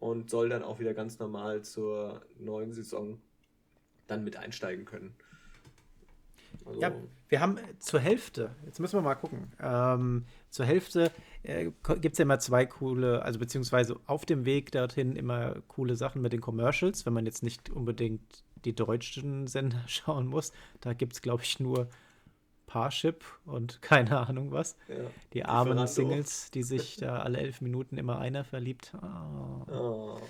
und 0.00 0.30
soll 0.30 0.48
dann 0.48 0.62
auch 0.62 0.80
wieder 0.80 0.94
ganz 0.94 1.18
normal 1.18 1.62
zur 1.62 2.22
neuen 2.38 2.72
Saison 2.72 3.20
dann 4.06 4.24
mit 4.24 4.36
einsteigen 4.36 4.84
können. 4.84 5.14
Also 6.64 6.80
ja, 6.80 6.92
wir 7.28 7.40
haben 7.40 7.58
zur 7.78 8.00
Hälfte, 8.00 8.50
jetzt 8.66 8.80
müssen 8.80 8.98
wir 8.98 9.02
mal 9.02 9.14
gucken, 9.14 9.52
ähm, 9.60 10.24
zur 10.50 10.66
Hälfte 10.66 11.12
äh, 11.42 11.70
gibt 12.00 12.14
es 12.14 12.18
ja 12.18 12.24
immer 12.24 12.38
zwei 12.38 12.66
coole, 12.66 13.22
also 13.22 13.38
beziehungsweise 13.38 13.96
auf 14.06 14.26
dem 14.26 14.44
Weg 14.44 14.72
dorthin 14.72 15.16
immer 15.16 15.56
coole 15.68 15.94
Sachen 15.94 16.22
mit 16.22 16.32
den 16.32 16.40
Commercials, 16.40 17.06
wenn 17.06 17.12
man 17.12 17.26
jetzt 17.26 17.42
nicht 17.42 17.70
unbedingt 17.70 18.42
die 18.64 18.74
deutschen 18.74 19.46
Sender 19.46 19.82
schauen 19.86 20.26
muss. 20.26 20.52
Da 20.80 20.92
gibt 20.92 21.12
es, 21.12 21.22
glaube 21.22 21.44
ich, 21.44 21.60
nur 21.60 21.88
Parship 22.70 23.24
und 23.44 23.82
keine 23.82 24.16
Ahnung 24.28 24.52
was. 24.52 24.76
Ja. 24.88 24.94
Die 25.32 25.44
armen 25.44 25.86
Singles, 25.88 26.52
die 26.52 26.62
sich 26.62 26.96
da 26.96 27.18
alle 27.18 27.38
elf 27.38 27.60
Minuten 27.60 27.98
immer 27.98 28.20
einer 28.20 28.44
verliebt. 28.44 28.94
Oh. 29.02 29.72
Oh. 29.72 30.20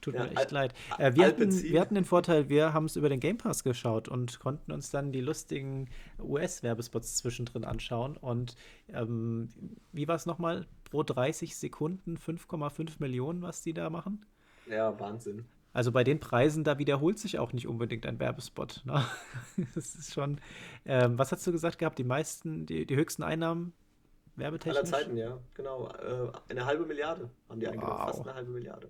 Tut 0.00 0.14
ja, 0.14 0.24
mir 0.24 0.36
echt 0.36 0.50
leid. 0.50 0.74
Äh, 0.98 1.14
wir, 1.14 1.26
hatten, 1.26 1.62
wir 1.62 1.80
hatten 1.80 1.94
den 1.94 2.04
Vorteil, 2.04 2.48
wir 2.48 2.72
haben 2.72 2.86
es 2.86 2.96
über 2.96 3.08
den 3.08 3.20
Game 3.20 3.38
Pass 3.38 3.62
geschaut 3.62 4.08
und 4.08 4.40
konnten 4.40 4.72
uns 4.72 4.90
dann 4.90 5.12
die 5.12 5.20
lustigen 5.20 5.88
US-Werbespots 6.20 7.16
zwischendrin 7.16 7.64
anschauen. 7.64 8.16
Und 8.16 8.56
ähm, 8.92 9.50
wie 9.92 10.08
war 10.08 10.16
es 10.16 10.26
nochmal? 10.26 10.66
Pro 10.90 11.04
30 11.04 11.56
Sekunden 11.56 12.16
5,5 12.16 12.94
Millionen, 12.98 13.40
was 13.40 13.62
die 13.62 13.72
da 13.72 13.88
machen? 13.88 14.26
Ja, 14.68 14.98
Wahnsinn. 14.98 15.44
Also 15.74 15.90
bei 15.90 16.04
den 16.04 16.20
Preisen, 16.20 16.62
da 16.62 16.78
wiederholt 16.78 17.18
sich 17.18 17.38
auch 17.40 17.52
nicht 17.52 17.66
unbedingt 17.66 18.06
ein 18.06 18.18
Werbespot. 18.18 18.82
Ne? 18.84 19.04
Das 19.74 19.94
ist 19.96 20.14
schon. 20.14 20.40
Ähm, 20.84 21.18
was 21.18 21.32
hast 21.32 21.46
du 21.46 21.52
gesagt 21.52 21.78
gehabt? 21.78 21.98
Die 21.98 22.04
meisten, 22.04 22.64
die, 22.64 22.86
die 22.86 22.96
höchsten 22.96 23.24
Einnahmen 23.24 23.72
werbetechnisch? 24.36 24.78
Aller 24.78 24.86
Zeiten, 24.86 25.16
ja, 25.16 25.38
genau. 25.52 25.88
Äh, 25.88 26.30
eine 26.48 26.64
halbe 26.64 26.86
Milliarde 26.86 27.28
haben 27.48 27.60
die 27.60 27.66
eingenommen. 27.66 27.98
Wow. 27.98 28.06
Fast 28.06 28.22
eine 28.22 28.34
halbe 28.34 28.52
Milliarde. 28.52 28.88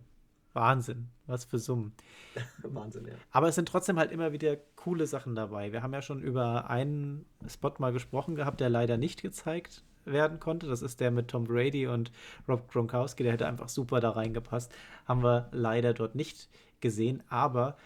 Wahnsinn, 0.53 1.09
was 1.27 1.45
für 1.45 1.59
Summen. 1.59 1.95
Wahnsinn, 2.63 3.07
ja. 3.07 3.15
Aber 3.31 3.49
es 3.49 3.55
sind 3.55 3.67
trotzdem 3.67 3.99
halt 3.99 4.13
immer 4.13 4.33
wieder 4.33 4.57
coole 4.77 5.07
Sachen 5.07 5.35
dabei. 5.35 5.73
Wir 5.73 5.83
haben 5.83 5.93
ja 5.95 6.03
schon 6.03 6.23
über 6.23 6.71
einen 6.71 7.25
Spot 7.49 7.73
mal 7.79 7.93
gesprochen 7.93 8.37
gehabt, 8.37 8.61
der 8.61 8.69
leider 8.69 8.99
nicht 8.99 9.23
gezeigt 9.23 9.83
werden 10.05 10.39
konnte. 10.39 10.67
Das 10.67 10.83
ist 10.83 11.01
der 11.01 11.11
mit 11.11 11.29
Tom 11.29 11.45
Brady 11.45 11.87
und 11.87 12.13
Rob 12.47 12.71
Gronkowski. 12.71 13.23
Der 13.23 13.33
hätte 13.33 13.47
einfach 13.47 13.69
super 13.69 14.01
da 14.01 14.11
reingepasst. 14.11 14.73
Haben 15.07 15.23
wir 15.23 15.49
leider 15.51 15.95
dort 15.95 16.15
nicht 16.15 16.49
gesehen, 16.85 17.23
aber 17.31 17.79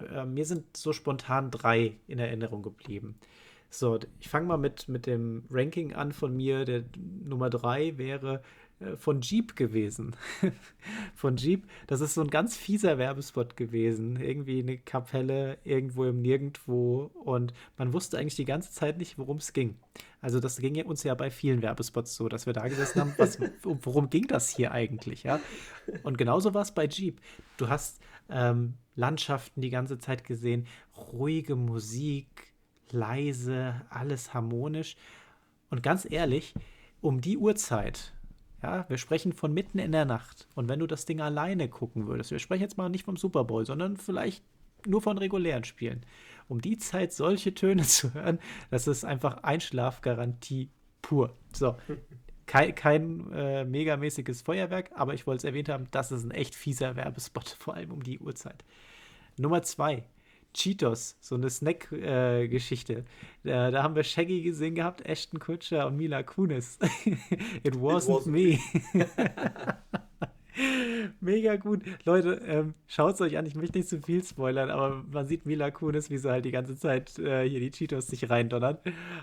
äh, 0.00 0.24
mir 0.24 0.46
sind 0.46 0.74
so 0.74 0.94
spontan 0.94 1.50
drei 1.50 1.98
in 2.06 2.18
Erinnerung 2.18 2.62
geblieben. 2.62 3.18
So, 3.68 3.98
ich 4.18 4.28
fange 4.28 4.46
mal 4.46 4.56
mit, 4.56 4.88
mit 4.88 5.04
dem 5.06 5.44
Ranking 5.50 5.92
an 5.92 6.12
von 6.12 6.34
mir. 6.34 6.64
Der 6.64 6.84
Nummer 6.96 7.50
drei 7.50 7.98
wäre 7.98 8.42
von 8.96 9.20
Jeep 9.20 9.56
gewesen. 9.56 10.14
von 11.14 11.36
Jeep. 11.36 11.66
Das 11.88 12.00
ist 12.00 12.14
so 12.14 12.20
ein 12.20 12.30
ganz 12.30 12.56
fieser 12.56 12.96
Werbespot 12.96 13.56
gewesen. 13.56 14.20
Irgendwie 14.20 14.60
eine 14.60 14.78
Kapelle 14.78 15.58
irgendwo 15.64 16.04
im 16.04 16.20
Nirgendwo. 16.22 17.10
Und 17.24 17.52
man 17.76 17.92
wusste 17.92 18.18
eigentlich 18.18 18.36
die 18.36 18.44
ganze 18.44 18.72
Zeit 18.72 18.98
nicht, 18.98 19.18
worum 19.18 19.38
es 19.38 19.52
ging. 19.52 19.76
Also 20.20 20.38
das 20.38 20.58
ging 20.58 20.80
uns 20.84 21.02
ja 21.02 21.14
bei 21.14 21.30
vielen 21.30 21.60
Werbespots 21.62 22.14
so, 22.14 22.28
dass 22.28 22.46
wir 22.46 22.52
da 22.52 22.68
gesessen 22.68 23.00
haben, 23.00 23.14
was, 23.18 23.38
worum 23.62 24.10
ging 24.10 24.28
das 24.28 24.48
hier 24.48 24.72
eigentlich, 24.72 25.24
ja? 25.24 25.40
Und 26.02 26.18
genauso 26.18 26.54
war 26.54 26.62
es 26.62 26.72
bei 26.72 26.86
Jeep. 26.86 27.20
Du 27.56 27.68
hast 27.68 28.00
ähm, 28.30 28.74
Landschaften 28.94 29.60
die 29.60 29.70
ganze 29.70 29.98
Zeit 29.98 30.24
gesehen, 30.24 30.66
ruhige 31.12 31.56
Musik, 31.56 32.52
leise, 32.90 33.82
alles 33.90 34.34
harmonisch. 34.34 34.96
Und 35.70 35.82
ganz 35.82 36.06
ehrlich, 36.10 36.54
um 37.00 37.20
die 37.20 37.36
Uhrzeit, 37.36 38.12
ja, 38.62 38.88
wir 38.88 38.98
sprechen 38.98 39.32
von 39.32 39.52
mitten 39.52 39.78
in 39.78 39.92
der 39.92 40.04
Nacht. 40.04 40.48
Und 40.54 40.68
wenn 40.68 40.80
du 40.80 40.86
das 40.86 41.04
Ding 41.04 41.20
alleine 41.20 41.68
gucken 41.68 42.06
würdest, 42.06 42.30
wir 42.30 42.38
sprechen 42.38 42.62
jetzt 42.62 42.76
mal 42.76 42.88
nicht 42.88 43.04
vom 43.04 43.16
Super 43.16 43.44
Bowl, 43.44 43.64
sondern 43.64 43.96
vielleicht 43.96 44.42
nur 44.86 45.02
von 45.02 45.18
regulären 45.18 45.64
Spielen 45.64 46.04
um 46.48 46.60
die 46.60 46.78
Zeit 46.78 47.12
solche 47.12 47.54
Töne 47.54 47.82
zu 47.84 48.14
hören, 48.14 48.38
das 48.70 48.88
ist 48.88 49.04
einfach 49.04 49.42
Einschlafgarantie 49.42 50.70
pur. 51.02 51.36
So, 51.52 51.76
kein, 52.46 52.74
kein 52.74 53.32
äh, 53.32 53.64
megamäßiges 53.64 54.42
Feuerwerk, 54.42 54.90
aber 54.94 55.14
ich 55.14 55.26
wollte 55.26 55.38
es 55.38 55.44
erwähnt 55.44 55.68
haben, 55.68 55.86
das 55.90 56.10
ist 56.10 56.24
ein 56.24 56.30
echt 56.30 56.54
fieser 56.54 56.96
Werbespot, 56.96 57.48
vor 57.60 57.74
allem 57.74 57.92
um 57.92 58.02
die 58.02 58.18
Uhrzeit. 58.18 58.64
Nummer 59.36 59.62
zwei, 59.62 60.04
Cheetos, 60.58 61.16
so 61.20 61.36
eine 61.36 61.50
Snack-Geschichte. 61.50 62.94
Äh, 62.94 63.04
da, 63.44 63.70
da, 63.70 63.84
haben 63.84 63.94
wir 63.94 64.02
Shaggy 64.02 64.42
gesehen 64.42 64.74
gehabt, 64.74 65.06
Ashton 65.06 65.38
Kutcher 65.38 65.86
und 65.86 65.96
Mila 65.96 66.24
Kunis. 66.24 66.80
It 67.62 67.74
wasn't, 67.74 67.74
It 67.74 67.74
wasn't 67.74 68.30
me. 68.30 68.58
Mega 71.20 71.54
gut. 71.54 71.82
Leute, 72.04 72.42
ähm, 72.44 72.74
schaut 72.88 73.14
es 73.14 73.20
euch 73.20 73.38
an. 73.38 73.46
Ich 73.46 73.54
möchte 73.54 73.78
nicht 73.78 73.88
zu 73.88 74.00
viel 74.00 74.24
spoilern, 74.24 74.70
aber 74.70 75.04
man 75.08 75.26
sieht 75.26 75.46
Mila 75.46 75.70
Kunis, 75.70 76.10
wie 76.10 76.18
sie 76.18 76.28
halt 76.28 76.44
die 76.44 76.50
ganze 76.50 76.76
Zeit 76.76 77.16
äh, 77.20 77.48
hier 77.48 77.60
die 77.60 77.70
Cheetos 77.70 78.08
sich 78.08 78.28
reindonnern 78.28 78.78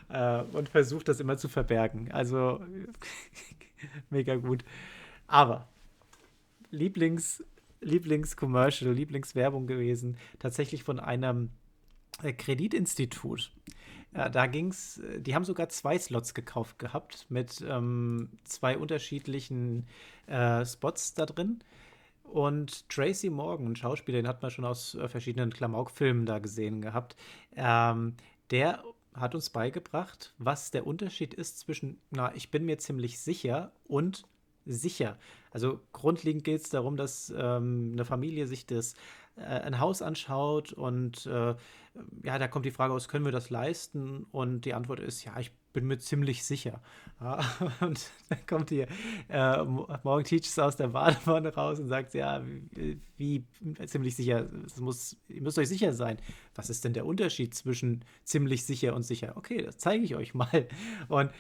äh, 0.08 0.42
und 0.54 0.70
versucht 0.70 1.10
das 1.10 1.20
immer 1.20 1.36
zu 1.38 1.50
verbergen. 1.50 2.14
Also 2.14 2.62
mega 4.10 4.38
gut. 4.38 4.64
Aber 5.28 5.68
Lieblings, 6.72 7.44
Lieblingscommercial, 7.82 8.94
Lieblingswerbung 8.94 9.68
gewesen, 9.68 10.18
tatsächlich 10.40 10.84
von 10.84 11.00
einem 11.00 11.50
äh, 12.24 12.34
Kreditinstitut. 12.34 13.52
Ja, 14.16 14.30
da 14.30 14.46
ging's, 14.46 15.02
die 15.18 15.36
haben 15.36 15.44
sogar 15.44 15.70
zwei 15.70 16.00
Slots 16.00 16.34
gekauft 16.34 16.80
gehabt 16.80 17.26
mit 17.30 17.64
ähm, 17.68 18.30
zwei 18.46 18.78
unterschiedlichen 18.78 19.88
äh, 20.28 20.66
Spots 20.66 21.14
da 21.14 21.26
drin. 21.26 21.60
Und 22.24 22.90
Tracy 22.90 23.30
Morgan, 23.30 23.68
ein 23.68 23.76
Schauspieler, 23.76 24.20
den 24.20 24.28
hat 24.28 24.42
man 24.42 24.52
schon 24.52 24.66
aus 24.66 24.96
äh, 24.96 25.08
verschiedenen 25.08 25.54
Klamauk-Filmen 25.54 26.26
da 26.26 26.40
gesehen 26.40 26.82
gehabt, 26.82 27.16
ähm, 27.56 28.16
der 28.52 28.84
hat 29.14 29.36
uns 29.36 29.50
beigebracht, 29.50 30.34
was 30.38 30.72
der 30.72 30.86
Unterschied 30.88 31.34
ist 31.34 31.60
zwischen, 31.60 32.02
na, 32.12 32.34
ich 32.36 32.52
bin 32.52 32.66
mir 32.66 32.78
ziemlich 32.78 33.20
sicher 33.20 33.72
und 33.86 34.26
sicher. 34.66 35.18
Also 35.52 35.80
grundlegend 35.94 36.44
geht 36.44 36.62
es 36.62 36.70
darum, 36.70 36.98
dass 36.98 37.34
ähm, 37.36 37.92
eine 37.94 38.06
Familie 38.06 38.48
sich 38.48 38.66
das 38.66 38.96
äh, 39.38 39.42
ein 39.42 39.80
Haus 39.80 40.02
anschaut 40.02 40.74
und 40.74 41.26
äh, 41.26 41.56
ja, 42.24 42.40
da 42.40 42.48
kommt 42.48 42.66
die 42.66 42.72
Frage 42.72 42.94
aus, 42.94 43.08
können 43.08 43.26
wir 43.26 43.32
das 43.32 43.50
leisten? 43.50 44.26
Und 44.32 44.62
die 44.62 44.74
Antwort 44.74 45.00
ist, 45.00 45.24
ja, 45.24 45.40
ich 45.40 45.52
bin 45.74 45.86
mir 45.88 45.98
ziemlich 45.98 46.44
sicher. 46.44 46.82
Ja, 47.22 47.40
und 47.82 48.10
dann 48.30 48.46
kommt 48.48 48.70
hier 48.70 48.88
äh, 49.28 49.64
Morgen 49.64 50.24
Teaches 50.24 50.58
aus 50.60 50.76
der 50.78 50.88
Badewanne 50.90 51.54
raus 51.54 51.80
und 51.80 51.88
sagt, 51.88 52.14
ja, 52.14 52.44
wie, 53.18 53.46
wie 53.60 53.86
ziemlich 53.86 54.16
sicher, 54.16 54.50
es 54.66 54.80
muss, 54.80 55.18
ihr 55.28 55.42
müsst 55.42 55.60
euch 55.60 55.70
sicher 55.70 55.94
sein. 55.94 56.18
Was 56.56 56.70
ist 56.70 56.84
denn 56.86 56.94
der 56.94 57.06
Unterschied 57.06 57.54
zwischen 57.54 58.04
ziemlich 58.24 58.66
sicher 58.66 58.96
und 58.96 59.04
sicher? 59.04 59.34
Okay, 59.36 59.62
das 59.62 59.78
zeige 59.78 60.04
ich 60.04 60.16
euch 60.16 60.34
mal. 60.34 60.68
Und 61.10 61.32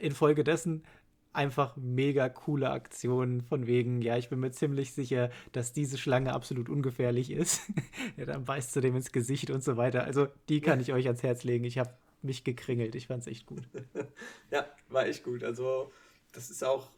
infolgedessen 0.00 0.84
einfach 1.32 1.76
mega 1.76 2.28
coole 2.28 2.70
Aktionen 2.70 3.40
von 3.42 3.66
wegen, 3.66 4.02
ja, 4.02 4.16
ich 4.16 4.28
bin 4.28 4.40
mir 4.40 4.52
ziemlich 4.52 4.92
sicher, 4.92 5.30
dass 5.52 5.72
diese 5.72 5.98
Schlange 5.98 6.32
absolut 6.32 6.68
ungefährlich 6.68 7.30
ist. 7.30 7.62
ja, 8.16 8.26
dann 8.26 8.44
beißt 8.44 8.74
du 8.76 8.80
dem 8.80 8.96
ins 8.96 9.12
Gesicht 9.12 9.50
und 9.50 9.64
so 9.64 9.76
weiter. 9.76 10.04
Also 10.04 10.28
die 10.48 10.60
kann 10.60 10.80
ich 10.80 10.92
euch 10.92 11.06
ans 11.06 11.22
Herz 11.22 11.44
legen. 11.44 11.64
Ich 11.64 11.78
habe 11.78 11.92
mich 12.22 12.44
gekringelt. 12.44 12.94
Ich 12.94 13.06
fand 13.06 13.22
es 13.22 13.26
echt 13.26 13.46
gut. 13.46 13.62
ja, 14.50 14.66
war 14.88 15.06
echt 15.06 15.24
gut. 15.24 15.44
Also, 15.44 15.92
das 16.32 16.50
ist 16.50 16.62
auch, 16.64 16.90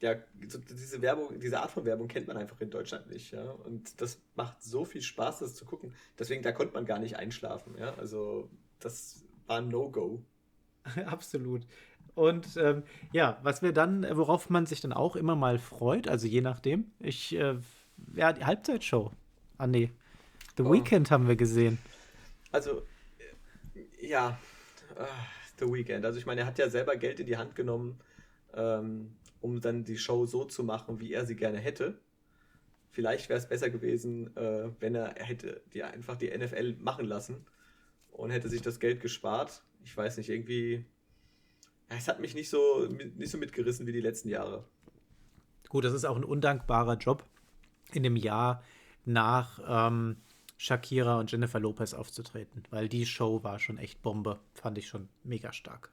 ja, 0.00 0.16
so 0.48 0.58
diese 0.58 1.02
Werbung, 1.02 1.38
diese 1.38 1.60
Art 1.60 1.70
von 1.70 1.84
Werbung 1.84 2.08
kennt 2.08 2.26
man 2.26 2.36
einfach 2.36 2.60
in 2.60 2.70
Deutschland 2.70 3.08
nicht, 3.08 3.32
ja. 3.32 3.50
Und 3.50 4.00
das 4.00 4.20
macht 4.34 4.62
so 4.62 4.84
viel 4.84 5.02
Spaß, 5.02 5.40
das 5.40 5.54
zu 5.54 5.64
gucken. 5.64 5.92
Deswegen, 6.18 6.42
da 6.42 6.52
konnte 6.52 6.74
man 6.74 6.86
gar 6.86 6.98
nicht 6.98 7.16
einschlafen, 7.16 7.76
ja. 7.78 7.94
Also, 7.94 8.48
das 8.78 9.24
war 9.46 9.58
ein 9.58 9.68
No-Go. 9.68 10.22
Absolut. 11.06 11.66
Und 12.14 12.56
ähm, 12.56 12.82
ja, 13.12 13.38
was 13.42 13.62
wir 13.62 13.72
dann, 13.72 14.06
worauf 14.16 14.50
man 14.50 14.66
sich 14.66 14.80
dann 14.80 14.92
auch 14.92 15.16
immer 15.16 15.36
mal 15.36 15.58
freut, 15.58 16.08
also 16.08 16.26
je 16.26 16.40
nachdem, 16.40 16.90
ich, 16.98 17.34
äh, 17.36 17.56
ja, 18.14 18.32
die 18.32 18.44
Halbzeitshow. 18.44 19.12
Ah, 19.58 19.66
nee. 19.66 19.90
The 20.56 20.64
oh. 20.64 20.72
Weekend 20.72 21.10
haben 21.10 21.28
wir 21.28 21.36
gesehen. 21.36 21.78
Also, 22.52 22.82
ja, 24.00 24.38
uh, 24.98 25.04
The 25.58 25.66
Weekend. 25.72 26.04
Also 26.04 26.18
ich 26.18 26.26
meine, 26.26 26.42
er 26.42 26.46
hat 26.46 26.58
ja 26.58 26.68
selber 26.68 26.96
Geld 26.96 27.20
in 27.20 27.26
die 27.26 27.36
Hand 27.36 27.54
genommen, 27.54 28.00
ähm, 28.54 29.12
um 29.40 29.60
dann 29.60 29.84
die 29.84 29.98
Show 29.98 30.26
so 30.26 30.44
zu 30.44 30.64
machen, 30.64 31.00
wie 31.00 31.12
er 31.12 31.26
sie 31.26 31.36
gerne 31.36 31.58
hätte. 31.58 31.98
Vielleicht 32.90 33.28
wäre 33.28 33.38
es 33.38 33.48
besser 33.48 33.70
gewesen, 33.70 34.36
äh, 34.36 34.70
wenn 34.80 34.94
er, 34.94 35.16
er 35.16 35.24
hätte 35.24 35.62
die 35.72 35.82
einfach 35.84 36.16
die 36.16 36.36
NFL 36.36 36.76
machen 36.80 37.06
lassen 37.06 37.46
und 38.10 38.30
hätte 38.30 38.48
sich 38.48 38.62
das 38.62 38.80
Geld 38.80 39.00
gespart. 39.00 39.62
Ich 39.84 39.96
weiß 39.96 40.16
nicht, 40.16 40.28
irgendwie. 40.28 40.84
Es 41.90 42.08
hat 42.08 42.20
mich 42.20 42.34
nicht 42.34 42.48
so, 42.48 42.86
nicht 42.86 43.30
so 43.30 43.36
mitgerissen 43.36 43.86
wie 43.86 43.92
die 43.92 44.00
letzten 44.00 44.28
Jahre. 44.28 44.64
Gut, 45.68 45.84
das 45.84 45.92
ist 45.92 46.04
auch 46.04 46.16
ein 46.16 46.24
undankbarer 46.24 46.96
Job 46.96 47.24
in 47.92 48.02
dem 48.02 48.16
Jahr 48.16 48.62
nach 49.04 49.60
ähm, 49.66 50.16
Shakira 50.56 51.18
und 51.18 51.30
Jennifer 51.30 51.58
Lopez 51.60 51.94
aufzutreten, 51.94 52.62
weil 52.70 52.88
die 52.88 53.06
Show 53.06 53.42
war 53.42 53.58
schon 53.58 53.78
echt 53.78 54.02
Bombe, 54.02 54.40
fand 54.54 54.78
ich 54.78 54.88
schon 54.88 55.08
mega 55.24 55.52
stark. 55.52 55.90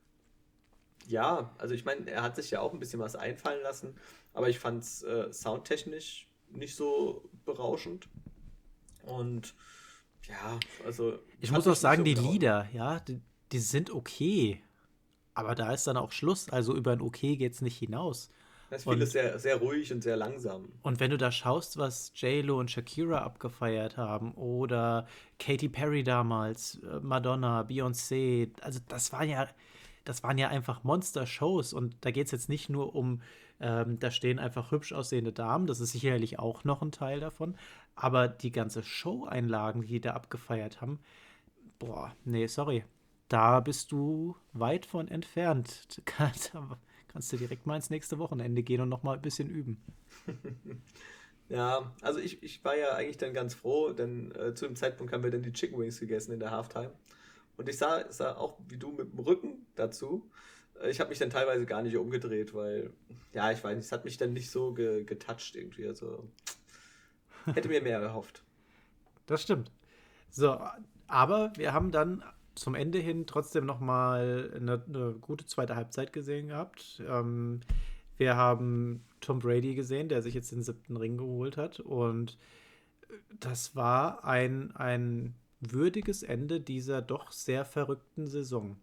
Ja, 1.08 1.54
also 1.58 1.74
ich 1.74 1.86
meine, 1.86 2.10
er 2.10 2.22
hat 2.22 2.36
sich 2.36 2.52
ja 2.52 2.60
auch 2.60 2.74
ein 2.74 2.80
bisschen 2.80 3.00
was 3.00 3.16
einfallen 3.16 3.64
lassen, 3.64 3.96
aber 4.34 4.50
ich 4.50 4.60
fand 4.60 4.84
es 4.84 5.04
äh, 5.04 5.32
soundtechnisch 5.32 6.28
nicht 6.50 6.76
so 6.76 7.30
berauschend. 7.46 8.08
Und 9.04 9.56
ja, 10.28 10.60
also. 10.86 11.20
Ich 11.40 11.52
muss 11.52 11.68
auch 11.68 11.76
sagen, 11.76 12.04
die 12.04 12.14
Lieder, 12.14 12.68
ja, 12.74 13.00
die, 13.00 13.22
die, 13.52 13.60
sind 13.60 13.90
okay. 13.90 14.62
Aber 15.38 15.54
da 15.54 15.72
ist 15.72 15.86
dann 15.86 15.98
auch 15.98 16.12
Schluss. 16.12 16.50
Also 16.50 16.76
über 16.76 16.94
ein 16.94 17.02
Okay 17.02 17.38
geht 17.38 17.54
es 17.54 17.62
nicht 17.62 17.78
hinaus. 17.78 18.32
Das 18.72 18.82
ist 18.82 18.92
vieles 18.92 19.12
sehr, 19.12 19.38
sehr 19.38 19.58
ruhig 19.58 19.94
und 19.94 20.02
sehr 20.02 20.18
langsam. 20.18 20.68
Und 20.82 21.00
wenn 21.00 21.12
du 21.12 21.18
da 21.18 21.32
schaust, 21.32 21.78
was 21.78 22.12
J-Lo 22.16 22.60
und 22.60 22.72
Shakira 22.72 23.20
abgefeiert 23.20 23.98
haben 23.98 24.34
oder 24.34 25.08
Katy 25.38 25.70
Perry 25.70 26.04
damals, 26.04 26.80
äh, 26.80 27.00
Madonna, 27.02 27.62
Beyoncé, 27.62 28.50
also 28.62 28.80
das 28.88 29.14
war 29.14 29.24
ja, 29.24 29.48
das 30.06 30.24
waren 30.24 30.40
ja 30.40 30.48
einfach 30.48 30.84
Monster-Shows 30.84 31.72
und 31.72 31.96
da 32.02 32.10
geht 32.10 32.26
es 32.26 32.32
jetzt 32.32 32.50
nicht 32.50 32.68
nur 32.68 32.96
um, 32.96 33.22
ähm, 33.60 34.00
da 34.00 34.10
stehen 34.10 34.40
einfach 34.40 34.72
hübsch 34.72 34.92
aussehende 34.92 35.32
Damen, 35.32 35.68
das 35.68 35.80
ist 35.80 35.92
sicherlich 35.92 36.40
auch 36.40 36.64
noch 36.64 36.82
ein 36.82 36.92
Teil 36.92 37.20
davon, 37.20 37.56
aber 37.96 38.28
die 38.28 38.52
ganze 38.52 38.82
Show-Einlagen, 38.82 39.82
die, 39.82 39.88
die 39.88 40.02
da 40.02 40.14
abgefeiert 40.14 40.82
haben, 40.82 41.00
boah, 41.80 42.14
nee, 42.26 42.48
sorry, 42.48 42.84
da 43.28 43.60
bist 43.60 43.92
du 43.92 44.36
weit 44.54 44.86
von 44.86 45.08
entfernt. 45.08 45.88
Da 47.08 47.14
kannst 47.14 47.32
du 47.32 47.38
direkt 47.38 47.66
mal 47.66 47.78
ins 47.78 47.90
nächste 47.90 48.20
Wochenende 48.20 48.62
gehen 48.62 48.82
und 48.82 48.90
noch 48.90 49.02
mal 49.02 49.16
ein 49.16 49.22
bisschen 49.22 49.50
üben. 49.50 49.82
ja, 51.50 51.92
also 52.02 52.20
ich, 52.20 52.44
ich 52.44 52.64
war 52.64 52.78
ja 52.78 52.94
eigentlich 52.94 53.18
dann 53.18 53.34
ganz 53.34 53.56
froh, 53.56 53.92
denn 53.92 54.32
äh, 54.36 54.54
zu 54.54 54.68
dem 54.68 54.76
Zeitpunkt 54.76 55.14
haben 55.14 55.24
wir 55.24 55.32
dann 55.32 55.42
die 55.42 55.54
Chicken 55.54 55.80
Wings 55.80 56.00
gegessen 56.00 56.34
in 56.34 56.40
der 56.40 56.52
Halftime. 56.52 56.92
Und 57.56 57.70
ich 57.70 57.78
sah, 57.78 58.12
sah 58.12 58.36
auch 58.36 58.60
wie 58.68 58.78
du 58.78 58.92
mit 58.92 59.12
dem 59.12 59.20
Rücken 59.20 59.66
dazu. 59.76 60.30
Äh, 60.82 60.92
ich 60.92 61.00
habe 61.00 61.10
mich 61.10 61.20
dann 61.20 61.30
teilweise 61.30 61.66
gar 61.66 61.82
nicht 61.82 61.98
umgedreht, 61.98 62.54
weil, 62.54 62.92
ja, 63.34 63.52
ich 63.52 63.64
weiß 63.64 63.76
nicht, 63.76 63.86
es 63.86 63.92
hat 63.92 64.06
mich 64.06 64.18
dann 64.18 64.34
nicht 64.34 64.52
so 64.52 64.74
ge 64.74 65.04
getoucht 65.04 65.56
irgendwie. 65.56 65.88
Also 65.88 66.30
hätte 67.46 67.70
mir 67.70 67.82
mehr 67.82 68.00
erhofft. 68.00 68.44
Das 69.26 69.42
stimmt. 69.42 69.74
So, 70.30 70.58
aber 71.08 71.52
wir 71.58 71.74
haben 71.74 71.92
dann 71.92 72.24
zum 72.58 72.76
Ende 72.76 73.00
hin 73.00 73.28
trotzdem 73.28 73.66
noch 73.66 73.80
mal 73.80 74.52
eine, 74.56 74.84
eine 74.88 75.14
gute 75.22 75.46
zweite 75.46 75.76
Halbzeit 75.76 76.12
gesehen 76.12 76.50
gehabt. 76.50 77.02
Ähm, 77.08 77.62
wir 78.18 78.36
haben 78.36 79.06
Tom 79.22 79.40
Brady 79.40 79.76
gesehen, 79.76 80.10
der 80.10 80.22
sich 80.22 80.34
jetzt 80.34 80.52
den 80.52 80.64
siebten 80.64 80.98
Ring 80.98 81.18
geholt 81.18 81.56
hat. 81.56 81.80
Und 81.80 82.38
das 83.40 83.76
war 83.76 84.26
ein, 84.26 84.76
ein 84.76 85.36
würdiges 85.60 86.24
Ende 86.24 86.60
dieser 86.60 87.02
doch 87.02 87.32
sehr 87.32 87.64
verrückten 87.64 88.28
Saison. 88.28 88.78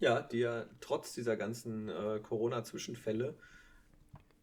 Ja, 0.00 0.20
die 0.20 0.38
ja 0.38 0.66
trotz 0.80 1.14
dieser 1.14 1.36
ganzen 1.36 1.88
äh, 1.88 2.20
Corona-Zwischenfälle 2.22 3.34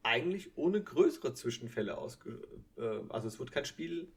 eigentlich 0.03 0.55
ohne 0.55 0.81
größere 0.81 1.33
Zwischenfälle 1.33 1.97
ausge... 1.97 2.39
Äh, 2.77 2.99
also 3.09 3.27
es 3.27 3.39
wurde 3.39 3.51
kein 3.51 3.65
Spiel 3.65 4.07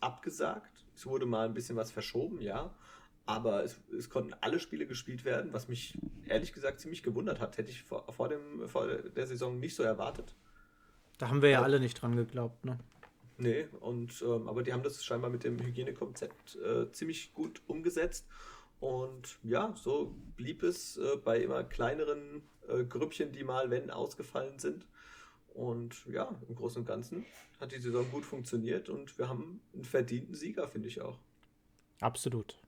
abgesagt, 0.00 0.84
es 0.94 1.06
wurde 1.06 1.26
mal 1.26 1.46
ein 1.46 1.54
bisschen 1.54 1.76
was 1.76 1.92
verschoben, 1.92 2.40
ja. 2.40 2.74
Aber 3.32 3.64
es, 3.64 3.80
es, 3.96 4.10
konnten 4.10 4.34
alle 4.40 4.60
Spiele 4.60 4.86
gespielt 4.86 5.24
werden, 5.24 5.52
was 5.52 5.68
mich 5.68 5.98
ehrlich 6.26 6.52
gesagt 6.52 6.80
ziemlich 6.80 7.02
gewundert 7.02 7.40
hat. 7.40 7.58
Hätte 7.58 7.70
ich 7.70 7.82
vor, 7.82 8.10
vor, 8.12 8.28
dem, 8.28 8.68
vor 8.68 8.86
der 8.86 9.26
Saison 9.26 9.58
nicht 9.58 9.74
so 9.74 9.82
erwartet. 9.82 10.34
Da 11.18 11.28
haben 11.28 11.42
wir 11.42 11.50
ja, 11.50 11.60
ja 11.60 11.64
alle 11.64 11.80
nicht 11.80 12.00
dran 12.00 12.16
geglaubt, 12.16 12.64
ne? 12.64 12.78
Nee, 13.38 13.66
und, 13.80 14.22
ähm, 14.22 14.48
aber 14.48 14.62
die 14.62 14.72
haben 14.72 14.82
das 14.82 15.04
scheinbar 15.04 15.30
mit 15.30 15.44
dem 15.44 15.58
Hygienekonzept 15.58 16.56
äh, 16.56 16.92
ziemlich 16.92 17.32
gut 17.32 17.62
umgesetzt. 17.66 18.26
Und 18.78 19.38
ja, 19.42 19.72
so 19.76 20.14
blieb 20.36 20.62
es 20.62 20.96
äh, 20.96 21.16
bei 21.16 21.40
immer 21.40 21.64
kleineren 21.64 22.42
äh, 22.68 22.84
Grüppchen, 22.84 23.32
die 23.32 23.44
mal, 23.44 23.70
wenn, 23.70 23.90
ausgefallen 23.90 24.58
sind. 24.58 24.86
Und 25.54 26.06
ja, 26.06 26.34
im 26.48 26.54
Großen 26.54 26.80
und 26.80 26.86
Ganzen 26.86 27.24
hat 27.60 27.72
die 27.72 27.78
Saison 27.78 28.10
gut 28.10 28.24
funktioniert 28.24 28.88
und 28.88 29.18
wir 29.18 29.28
haben 29.28 29.60
einen 29.74 29.84
verdienten 29.84 30.34
Sieger, 30.34 30.66
finde 30.66 30.88
ich 30.88 31.00
auch. 31.00 31.18
Absolut. 32.00 32.58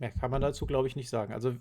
Mehr 0.00 0.10
kann 0.10 0.30
man 0.30 0.40
dazu, 0.40 0.66
glaube 0.66 0.88
ich, 0.88 0.96
nicht 0.96 1.10
sagen. 1.10 1.32
Also 1.32 1.54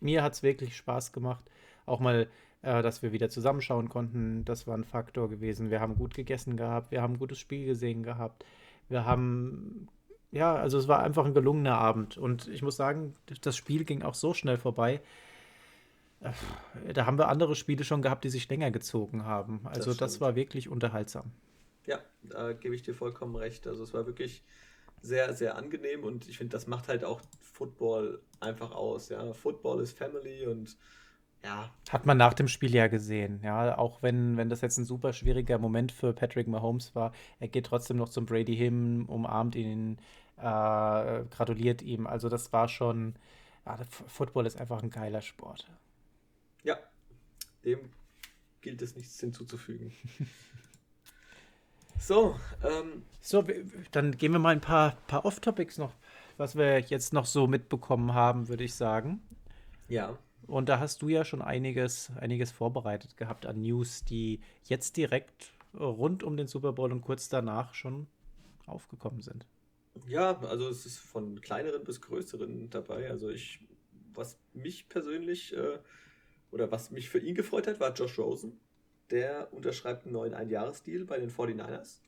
mir 0.00 0.22
hat 0.22 0.32
es 0.32 0.42
wirklich 0.42 0.76
Spaß 0.76 1.12
gemacht. 1.12 1.44
Auch 1.86 2.00
mal, 2.00 2.28
äh, 2.62 2.82
dass 2.82 3.02
wir 3.02 3.12
wieder 3.12 3.28
zusammenschauen 3.28 3.88
konnten, 3.88 4.44
das 4.44 4.66
war 4.66 4.76
ein 4.76 4.84
Faktor 4.84 5.28
gewesen. 5.28 5.70
Wir 5.70 5.80
haben 5.80 5.96
gut 5.96 6.14
gegessen 6.14 6.56
gehabt, 6.56 6.90
wir 6.90 7.02
haben 7.02 7.14
ein 7.14 7.18
gutes 7.18 7.38
Spiel 7.38 7.66
gesehen 7.66 8.02
gehabt. 8.02 8.44
Wir 8.88 9.04
haben, 9.04 9.88
ja, 10.30 10.54
also 10.54 10.78
es 10.78 10.88
war 10.88 11.02
einfach 11.02 11.26
ein 11.26 11.34
gelungener 11.34 11.78
Abend. 11.78 12.16
Und 12.16 12.48
ich 12.48 12.62
muss 12.62 12.76
sagen, 12.76 13.14
das 13.42 13.56
Spiel 13.56 13.84
ging 13.84 14.02
auch 14.02 14.14
so 14.14 14.32
schnell 14.32 14.56
vorbei. 14.56 15.02
Äh, 16.20 16.92
da 16.94 17.04
haben 17.04 17.18
wir 17.18 17.28
andere 17.28 17.54
Spiele 17.54 17.84
schon 17.84 18.00
gehabt, 18.00 18.24
die 18.24 18.30
sich 18.30 18.48
länger 18.48 18.70
gezogen 18.70 19.24
haben. 19.24 19.60
Also 19.64 19.90
das, 19.90 19.98
das 19.98 20.20
war 20.22 20.36
wirklich 20.36 20.70
unterhaltsam. 20.70 21.32
Ja, 21.86 21.98
da 22.22 22.54
gebe 22.54 22.74
ich 22.74 22.82
dir 22.82 22.94
vollkommen 22.94 23.36
recht. 23.36 23.66
Also 23.66 23.82
es 23.84 23.92
war 23.92 24.06
wirklich 24.06 24.42
sehr, 25.04 25.34
sehr 25.34 25.56
angenehm 25.56 26.04
und 26.04 26.28
ich 26.28 26.38
finde, 26.38 26.52
das 26.52 26.66
macht 26.66 26.88
halt 26.88 27.04
auch 27.04 27.20
Football 27.40 28.22
einfach 28.40 28.72
aus. 28.72 29.08
Ja, 29.10 29.32
Football 29.32 29.82
ist 29.82 29.96
Family 29.96 30.46
und 30.46 30.76
ja. 31.44 31.70
Hat 31.90 32.06
man 32.06 32.16
nach 32.16 32.32
dem 32.32 32.48
Spiel 32.48 32.74
ja 32.74 32.86
gesehen, 32.86 33.40
ja, 33.44 33.76
auch 33.76 34.02
wenn, 34.02 34.38
wenn 34.38 34.48
das 34.48 34.62
jetzt 34.62 34.78
ein 34.78 34.86
super 34.86 35.12
schwieriger 35.12 35.58
Moment 35.58 35.92
für 35.92 36.14
Patrick 36.14 36.48
Mahomes 36.48 36.94
war, 36.94 37.12
er 37.38 37.48
geht 37.48 37.66
trotzdem 37.66 37.98
noch 37.98 38.08
zum 38.08 38.24
Brady 38.24 38.56
hin, 38.56 39.04
umarmt 39.06 39.54
ihn, 39.54 39.98
äh, 40.38 40.40
gratuliert 40.42 41.82
ihm. 41.82 42.06
Also 42.06 42.30
das 42.30 42.52
war 42.54 42.68
schon, 42.68 43.14
ja, 43.66 43.78
Football 44.06 44.46
ist 44.46 44.58
einfach 44.58 44.82
ein 44.82 44.90
geiler 44.90 45.20
Sport. 45.20 45.70
Ja, 46.62 46.78
dem 47.64 47.90
gilt 48.62 48.80
es 48.80 48.96
nichts 48.96 49.20
hinzuzufügen. 49.20 49.92
So, 51.98 52.36
ähm, 52.62 53.02
so, 53.20 53.44
dann 53.92 54.16
gehen 54.16 54.32
wir 54.32 54.38
mal 54.38 54.50
ein 54.50 54.60
paar, 54.60 54.96
paar 55.06 55.24
Off-Topics 55.24 55.78
noch, 55.78 55.92
was 56.36 56.56
wir 56.56 56.80
jetzt 56.80 57.12
noch 57.12 57.26
so 57.26 57.46
mitbekommen 57.46 58.14
haben, 58.14 58.48
würde 58.48 58.64
ich 58.64 58.74
sagen. 58.74 59.22
Ja. 59.88 60.18
Und 60.46 60.68
da 60.68 60.78
hast 60.78 61.00
du 61.02 61.08
ja 61.08 61.24
schon 61.24 61.40
einiges, 61.40 62.10
einiges 62.20 62.50
vorbereitet 62.50 63.16
gehabt 63.16 63.46
an 63.46 63.62
News, 63.62 64.04
die 64.04 64.40
jetzt 64.64 64.96
direkt 64.96 65.52
rund 65.78 66.22
um 66.22 66.36
den 66.36 66.46
Super 66.46 66.72
Bowl 66.72 66.92
und 66.92 67.00
kurz 67.00 67.28
danach 67.28 67.74
schon 67.74 68.06
aufgekommen 68.66 69.22
sind. 69.22 69.46
Ja, 70.06 70.38
also 70.40 70.68
es 70.68 70.86
ist 70.86 70.98
von 70.98 71.40
kleineren 71.40 71.84
bis 71.84 72.00
größeren 72.00 72.68
dabei. 72.70 73.10
Also 73.10 73.30
ich, 73.30 73.60
was 74.12 74.38
mich 74.52 74.88
persönlich 74.88 75.56
äh, 75.56 75.78
oder 76.50 76.70
was 76.70 76.90
mich 76.90 77.08
für 77.08 77.18
ihn 77.18 77.34
gefreut 77.34 77.66
hat, 77.66 77.80
war 77.80 77.94
Josh 77.94 78.18
Rosen 78.18 78.60
der 79.14 79.52
unterschreibt 79.52 80.04
einen 80.04 80.12
neuen 80.12 80.34
Einjahresdeal 80.34 81.04
bei 81.04 81.18
den 81.18 81.30
49ers. 81.30 82.00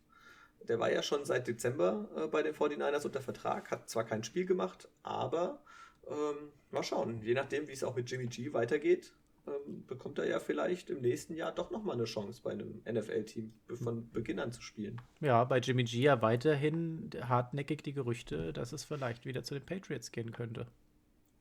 Der 0.69 0.81
war 0.81 0.91
ja 0.91 1.03
schon 1.03 1.25
seit 1.25 1.47
Dezember 1.47 2.09
äh, 2.17 2.27
bei 2.27 2.43
den 2.43 2.53
49ers 2.53 3.07
unter 3.07 3.21
Vertrag, 3.21 3.71
hat 3.71 3.89
zwar 3.89 4.03
kein 4.03 4.25
Spiel 4.25 4.45
gemacht, 4.45 4.89
aber 5.05 5.63
ähm, 6.09 6.51
mal 6.73 6.83
schauen, 6.83 7.23
je 7.23 7.35
nachdem, 7.35 7.69
wie 7.69 7.73
es 7.73 7.85
auch 7.85 7.95
mit 7.95 8.11
Jimmy 8.11 8.27
G 8.27 8.53
weitergeht, 8.53 9.13
ähm, 9.47 9.87
bekommt 9.87 10.19
er 10.19 10.27
ja 10.27 10.41
vielleicht 10.41 10.91
im 10.91 11.01
nächsten 11.01 11.37
Jahr 11.37 11.53
doch 11.53 11.71
nochmal 11.71 11.95
eine 11.95 12.07
Chance 12.07 12.41
bei 12.43 12.51
einem 12.51 12.83
NFL-Team 12.91 13.53
von 13.77 14.11
Beginn 14.11 14.41
an 14.41 14.51
zu 14.51 14.61
spielen. 14.61 15.01
Ja, 15.21 15.45
bei 15.45 15.59
Jimmy 15.59 15.85
G 15.85 16.01
ja 16.01 16.21
weiterhin 16.23 17.09
hartnäckig 17.21 17.85
die 17.85 17.93
Gerüchte, 17.93 18.53
dass 18.53 18.73
es 18.73 18.85
vielleicht 18.85 19.27
wieder 19.27 19.45
zu 19.45 19.55
den 19.55 19.65
Patriots 19.65 20.11
gehen 20.11 20.33
könnte. 20.33 20.67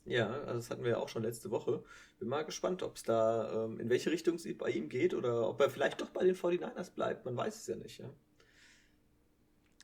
Ja, 0.06 0.30
also 0.42 0.54
das 0.54 0.70
hatten 0.70 0.84
wir 0.84 0.92
ja 0.92 0.98
auch 0.98 1.10
schon 1.10 1.24
letzte 1.24 1.50
Woche. 1.50 1.84
Bin 2.20 2.30
mal 2.30 2.46
gespannt, 2.46 2.84
ob 2.84 2.96
es 2.96 3.04
da, 3.04 3.66
ähm, 3.66 3.80
in 3.80 3.90
welche 3.90 4.12
Richtung 4.12 4.36
es 4.36 4.48
bei 4.58 4.70
ihm 4.70 4.88
geht 4.88 5.14
oder 5.16 5.50
ob 5.50 5.60
er 5.60 5.70
vielleicht 5.70 6.00
doch 6.00 6.10
bei 6.10 6.24
den 6.24 6.36
49ers 6.36 6.94
bleibt. 6.94 7.26
Man 7.26 7.36
weiß 7.36 7.56
es 7.56 7.68
ja 7.68 7.76
nicht, 7.76 8.00
ja. 8.00 8.10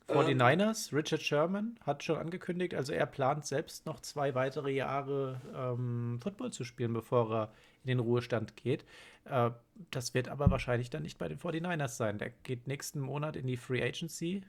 49ers, 0.08 0.90
ähm, 0.90 0.98
Richard 0.98 1.22
Sherman 1.22 1.78
hat 1.84 2.02
schon 2.02 2.18
angekündigt, 2.18 2.74
also 2.74 2.92
er 2.92 3.06
plant 3.06 3.46
selbst 3.46 3.86
noch 3.86 4.00
zwei 4.00 4.34
weitere 4.34 4.72
Jahre 4.72 5.40
ähm, 5.54 6.18
Football 6.22 6.52
zu 6.52 6.64
spielen, 6.64 6.92
bevor 6.92 7.32
er 7.32 7.52
in 7.84 7.88
den 7.88 8.00
Ruhestand 8.00 8.56
geht. 8.56 8.84
Äh, 9.24 9.50
das 9.90 10.14
wird 10.14 10.28
aber 10.28 10.50
wahrscheinlich 10.50 10.90
dann 10.90 11.02
nicht 11.02 11.18
bei 11.18 11.28
den 11.28 11.38
49ers 11.38 11.96
sein. 11.96 12.18
Der 12.18 12.30
geht 12.30 12.66
nächsten 12.66 13.00
Monat 13.00 13.36
in 13.36 13.46
die 13.46 13.56
Free 13.56 13.82
Agency 13.82 14.42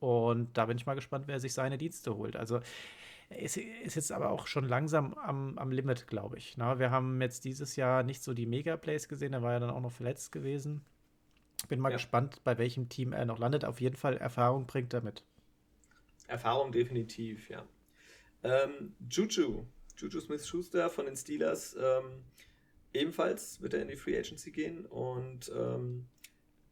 und 0.00 0.56
da 0.56 0.66
bin 0.66 0.76
ich 0.76 0.86
mal 0.86 0.94
gespannt, 0.94 1.26
wer 1.28 1.40
sich 1.40 1.54
seine 1.54 1.78
Dienste 1.78 2.16
holt. 2.16 2.36
Also 2.36 2.60
ist, 3.38 3.56
ist 3.56 3.96
jetzt 3.96 4.12
aber 4.12 4.30
auch 4.30 4.46
schon 4.46 4.64
langsam 4.64 5.14
am, 5.14 5.58
am 5.58 5.70
Limit, 5.70 6.06
glaube 6.06 6.38
ich. 6.38 6.56
Na, 6.56 6.78
wir 6.78 6.90
haben 6.90 7.20
jetzt 7.20 7.44
dieses 7.44 7.76
Jahr 7.76 8.02
nicht 8.02 8.22
so 8.22 8.34
die 8.34 8.46
Mega-Plays 8.46 9.08
gesehen, 9.08 9.32
er 9.32 9.42
war 9.42 9.52
ja 9.52 9.60
dann 9.60 9.70
auch 9.70 9.80
noch 9.80 9.92
verletzt 9.92 10.32
gewesen. 10.32 10.84
Bin 11.68 11.80
mal 11.80 11.90
ja. 11.90 11.96
gespannt, 11.96 12.42
bei 12.44 12.58
welchem 12.58 12.88
Team 12.88 13.12
er 13.12 13.24
noch 13.24 13.38
landet. 13.38 13.64
Auf 13.64 13.80
jeden 13.80 13.96
Fall 13.96 14.16
Erfahrung 14.16 14.66
bringt 14.66 14.92
er 14.92 15.00
mit. 15.00 15.24
Erfahrung 16.26 16.72
definitiv, 16.72 17.48
ja. 17.48 17.64
Ähm, 18.42 18.94
Juju, 19.08 19.66
Juju 19.96 20.20
Smith-Schuster 20.20 20.90
von 20.90 21.06
den 21.06 21.16
Steelers, 21.16 21.76
ähm, 21.80 22.24
ebenfalls 22.92 23.60
wird 23.62 23.74
er 23.74 23.82
in 23.82 23.88
die 23.88 23.96
Free 23.96 24.18
Agency 24.18 24.50
gehen 24.50 24.86
und 24.86 25.50
ähm, 25.54 26.06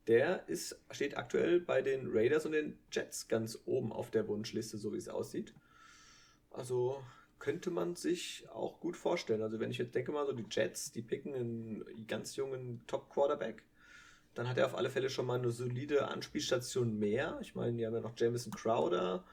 der 0.07 0.48
ist, 0.48 0.81
steht 0.90 1.16
aktuell 1.16 1.61
bei 1.61 1.81
den 1.81 2.09
Raiders 2.11 2.44
und 2.44 2.53
den 2.53 2.79
Jets 2.90 3.29
ganz 3.29 3.59
oben 3.66 3.92
auf 3.92 4.11
der 4.11 4.27
Wunschliste, 4.27 4.77
so 4.77 4.92
wie 4.92 4.98
es 4.98 5.09
aussieht. 5.09 5.55
Also 6.52 7.02
könnte 7.38 7.70
man 7.70 7.96
sich 7.96 8.46
auch 8.52 8.78
gut 8.78 8.96
vorstellen. 8.96 9.42
Also 9.42 9.58
wenn 9.58 9.70
ich 9.70 9.78
jetzt 9.78 9.94
denke 9.94 10.12
mal 10.12 10.26
so 10.26 10.32
die 10.32 10.46
Jets, 10.48 10.92
die 10.92 11.02
picken 11.02 11.34
einen 11.34 12.06
ganz 12.06 12.36
jungen 12.36 12.84
Top-Quarterback, 12.86 13.64
dann 14.34 14.48
hat 14.48 14.58
er 14.58 14.66
auf 14.66 14.76
alle 14.76 14.90
Fälle 14.90 15.10
schon 15.10 15.26
mal 15.26 15.38
eine 15.38 15.50
solide 15.50 16.08
Anspielstation 16.08 16.98
mehr. 16.98 17.38
Ich 17.42 17.54
meine, 17.54 17.76
die 17.76 17.84
haben 17.84 17.94
ja 17.94 18.00
noch 18.00 18.16
Jamison 18.16 18.52
Crowder, 18.52 19.24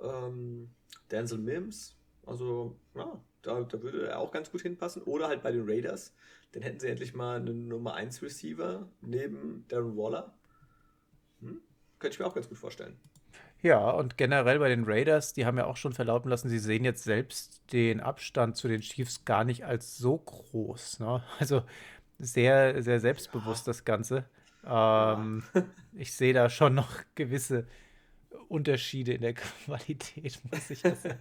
ähm, 0.00 0.70
Denzel 1.10 1.38
Mims. 1.38 1.96
Also 2.24 2.76
ja, 2.94 3.20
da, 3.42 3.60
da 3.62 3.82
würde 3.82 4.06
er 4.06 4.20
auch 4.20 4.30
ganz 4.30 4.50
gut 4.50 4.62
hinpassen. 4.62 5.02
Oder 5.02 5.28
halt 5.28 5.42
bei 5.42 5.52
den 5.52 5.68
Raiders. 5.68 6.14
Dann 6.52 6.62
hätten 6.62 6.80
sie 6.80 6.88
endlich 6.88 7.14
mal 7.14 7.36
einen 7.36 7.68
Nummer 7.68 7.94
1 7.94 8.22
Receiver 8.22 8.88
neben 9.00 9.66
Darren 9.68 9.96
Waller. 9.96 10.38
Hm? 11.40 11.60
Könnte 11.98 12.14
ich 12.14 12.20
mir 12.20 12.26
auch 12.26 12.34
ganz 12.34 12.48
gut 12.48 12.58
vorstellen. 12.58 12.98
Ja, 13.60 13.90
und 13.90 14.16
generell 14.16 14.60
bei 14.60 14.68
den 14.68 14.84
Raiders, 14.84 15.32
die 15.32 15.44
haben 15.44 15.58
ja 15.58 15.66
auch 15.66 15.76
schon 15.76 15.92
verlauten 15.92 16.28
lassen, 16.28 16.48
sie 16.48 16.60
sehen 16.60 16.84
jetzt 16.84 17.02
selbst 17.02 17.60
den 17.72 18.00
Abstand 18.00 18.56
zu 18.56 18.68
den 18.68 18.80
Chiefs 18.80 19.24
gar 19.24 19.44
nicht 19.44 19.64
als 19.64 19.98
so 19.98 20.18
groß. 20.18 21.00
Ne? 21.00 21.22
Also 21.38 21.62
sehr, 22.20 22.82
sehr 22.82 23.00
selbstbewusst 23.00 23.66
das 23.66 23.84
Ganze. 23.84 24.24
Ähm, 24.64 25.42
ich 25.94 26.12
sehe 26.12 26.32
da 26.32 26.50
schon 26.50 26.74
noch 26.74 27.02
gewisse 27.14 27.66
Unterschiede 28.48 29.12
in 29.12 29.22
der 29.22 29.34
Qualität, 29.64 30.40
muss 30.50 30.70
ich 30.70 30.80
sagen. 30.80 31.18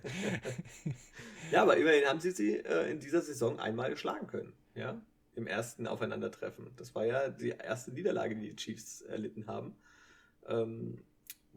ja, 1.52 1.62
aber 1.62 1.78
immerhin 1.78 2.06
haben 2.06 2.20
sie 2.20 2.32
sie 2.32 2.58
äh, 2.58 2.92
in 2.92 3.00
dieser 3.00 3.22
Saison 3.22 3.60
einmal 3.60 3.90
geschlagen 3.90 4.28
können. 4.28 4.54
Ja, 4.76 5.00
im 5.36 5.48
ersten 5.48 5.88
Aufeinandertreffen. 5.88 6.72
Das 6.78 6.96
war 6.96 7.06
ja 7.06 7.30
die 7.30 7.50
erste 7.50 7.92
Niederlage, 7.92 8.36
die 8.36 8.50
die 8.50 8.56
Chiefs 8.56 9.02
erlitten 9.02 9.48
haben. 9.48 9.76
Ähm, 10.48 11.04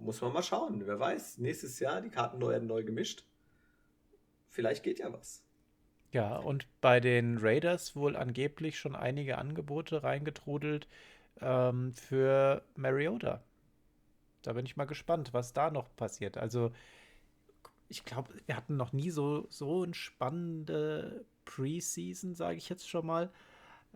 muss 0.01 0.21
man 0.21 0.33
mal 0.33 0.43
schauen. 0.43 0.87
Wer 0.87 0.99
weiß, 0.99 1.39
nächstes 1.39 1.79
Jahr, 1.81 2.01
die 2.01 2.11
Karten 2.11 2.41
werden 2.41 2.69
neu 2.69 2.85
gemischt. 2.85 3.25
Vielleicht 4.49 4.83
geht 4.83 4.99
ja 4.99 5.13
was. 5.13 5.45
Ja, 6.13 6.37
und 6.39 6.67
bei 6.81 6.99
den 6.99 7.39
Raiders 7.39 7.95
wohl 7.95 8.17
angeblich 8.17 8.79
schon 8.79 8.97
einige 8.97 9.39
Angebote 9.39 10.03
reingetrudelt 10.03 10.89
ähm, 11.41 11.95
für 11.95 12.63
Mariota. 12.75 13.43
Da 14.43 14.55
bin 14.55 14.67
ich 14.67 14.77
mal 14.77 14.87
gespannt, 14.87 15.33
was 15.33 15.53
da 15.53 15.71
noch 15.71 15.95
passiert. 15.97 16.37
Also, 16.37 16.73
ich 17.89 18.05
glaube, 18.05 18.33
wir 18.47 18.57
hatten 18.57 18.77
noch 18.77 18.93
nie 18.93 19.11
so, 19.11 19.47
so 19.51 19.83
eine 19.83 19.95
spannende 19.95 21.25
Preseason, 21.45 22.35
sage 22.35 22.57
ich 22.57 22.69
jetzt 22.69 22.89
schon 22.89 23.07
mal, 23.07 23.31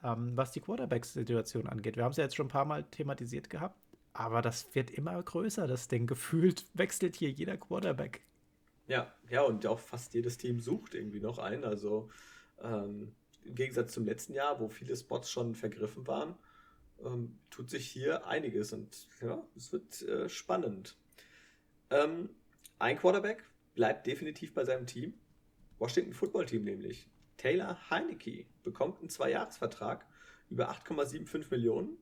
ähm, 0.02 0.36
was 0.36 0.52
die 0.52 0.60
Quarterback-Situation 0.60 1.66
angeht. 1.66 1.96
Wir 1.96 2.04
haben 2.04 2.12
es 2.12 2.16
ja 2.18 2.24
jetzt 2.24 2.36
schon 2.36 2.46
ein 2.46 2.50
paar 2.50 2.64
Mal 2.64 2.84
thematisiert 2.84 3.50
gehabt. 3.50 3.78
Aber 4.14 4.42
das 4.42 4.74
wird 4.74 4.90
immer 4.90 5.20
größer, 5.20 5.66
das 5.66 5.88
Ding. 5.88 6.06
Gefühlt 6.06 6.64
wechselt 6.72 7.16
hier 7.16 7.30
jeder 7.30 7.56
Quarterback. 7.56 8.22
Ja, 8.86 9.12
ja, 9.28 9.42
und 9.42 9.66
auch 9.66 9.80
fast 9.80 10.14
jedes 10.14 10.38
Team 10.38 10.60
sucht 10.60 10.94
irgendwie 10.94 11.20
noch 11.20 11.38
einen. 11.38 11.64
Also 11.64 12.10
ähm, 12.62 13.12
im 13.44 13.54
Gegensatz 13.54 13.92
zum 13.92 14.04
letzten 14.06 14.34
Jahr, 14.34 14.60
wo 14.60 14.68
viele 14.68 14.96
Spots 14.96 15.30
schon 15.30 15.54
vergriffen 15.54 16.06
waren, 16.06 16.36
ähm, 17.04 17.38
tut 17.50 17.68
sich 17.70 17.86
hier 17.86 18.26
einiges 18.26 18.72
und 18.72 19.08
ja, 19.20 19.42
es 19.56 19.72
wird 19.72 20.02
äh, 20.02 20.28
spannend. 20.28 20.96
Ähm, 21.90 22.30
ein 22.78 22.96
Quarterback 22.96 23.44
bleibt 23.74 24.06
definitiv 24.06 24.54
bei 24.54 24.64
seinem 24.64 24.86
Team. 24.86 25.14
Washington 25.78 26.12
Football 26.12 26.46
Team 26.46 26.62
nämlich. 26.62 27.08
Taylor 27.36 27.90
Heineke 27.90 28.46
bekommt 28.62 29.00
einen 29.00 29.10
Zweijahresvertrag 29.10 30.06
über 30.50 30.70
8,75 30.70 31.50
Millionen 31.50 31.98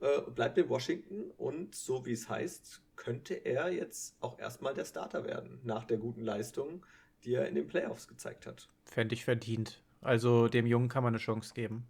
äh, 0.00 0.20
bleibt 0.30 0.58
in 0.58 0.68
Washington 0.68 1.30
und 1.36 1.74
so 1.74 2.04
wie 2.06 2.12
es 2.12 2.28
heißt, 2.28 2.82
könnte 2.96 3.34
er 3.34 3.70
jetzt 3.70 4.16
auch 4.20 4.38
erstmal 4.38 4.74
der 4.74 4.84
Starter 4.84 5.24
werden, 5.24 5.60
nach 5.62 5.84
der 5.84 5.98
guten 5.98 6.22
Leistung, 6.22 6.84
die 7.24 7.34
er 7.34 7.48
in 7.48 7.54
den 7.54 7.66
Playoffs 7.66 8.08
gezeigt 8.08 8.46
hat. 8.46 8.68
Fände 8.84 9.14
ich 9.14 9.24
verdient. 9.24 9.82
Also 10.00 10.48
dem 10.48 10.66
Jungen 10.66 10.88
kann 10.88 11.02
man 11.02 11.12
eine 11.12 11.18
Chance 11.18 11.54
geben. 11.54 11.86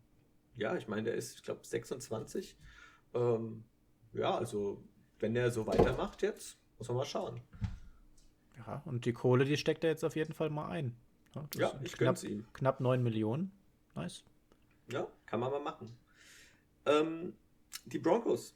Ja, 0.57 0.77
ich 0.77 0.89
meine, 0.89 1.05
der 1.05 1.15
ist, 1.15 1.37
ich 1.37 1.43
glaube, 1.43 1.61
26. 1.63 2.57
Ähm, 3.15 3.65
ja, 4.13 4.37
also 4.37 4.83
wenn 5.21 5.37
er 5.37 5.51
so 5.51 5.67
weitermacht 5.67 6.23
jetzt, 6.23 6.59
muss 6.79 6.89
man 6.89 6.97
mal 6.97 7.05
schauen. 7.05 7.41
Ja, 8.59 8.83
und 8.85 9.05
die 9.05 9.13
Kohle, 9.13 9.45
die 9.45 9.57
steckt 9.57 9.85
er 9.85 9.91
jetzt 9.91 10.05
auf 10.05 10.17
jeden 10.17 10.33
Fall 10.33 10.51
mal 10.51 10.69
ein. 10.69 10.97
Ja, 11.35 11.45
ja 11.55 11.81
ich 11.83 11.93
knapp, 11.93 12.23
ihm. 12.25 12.47
Knapp 12.53 12.81
9 12.81 13.03
Millionen. 13.03 13.53
Nice. 13.95 14.25
Ja, 14.89 15.07
kann 15.27 15.41
man 15.41 15.53
mal 15.53 15.61
machen. 15.61 15.97
Ähm, 16.87 17.35
die 17.85 17.99
Broncos 17.99 18.55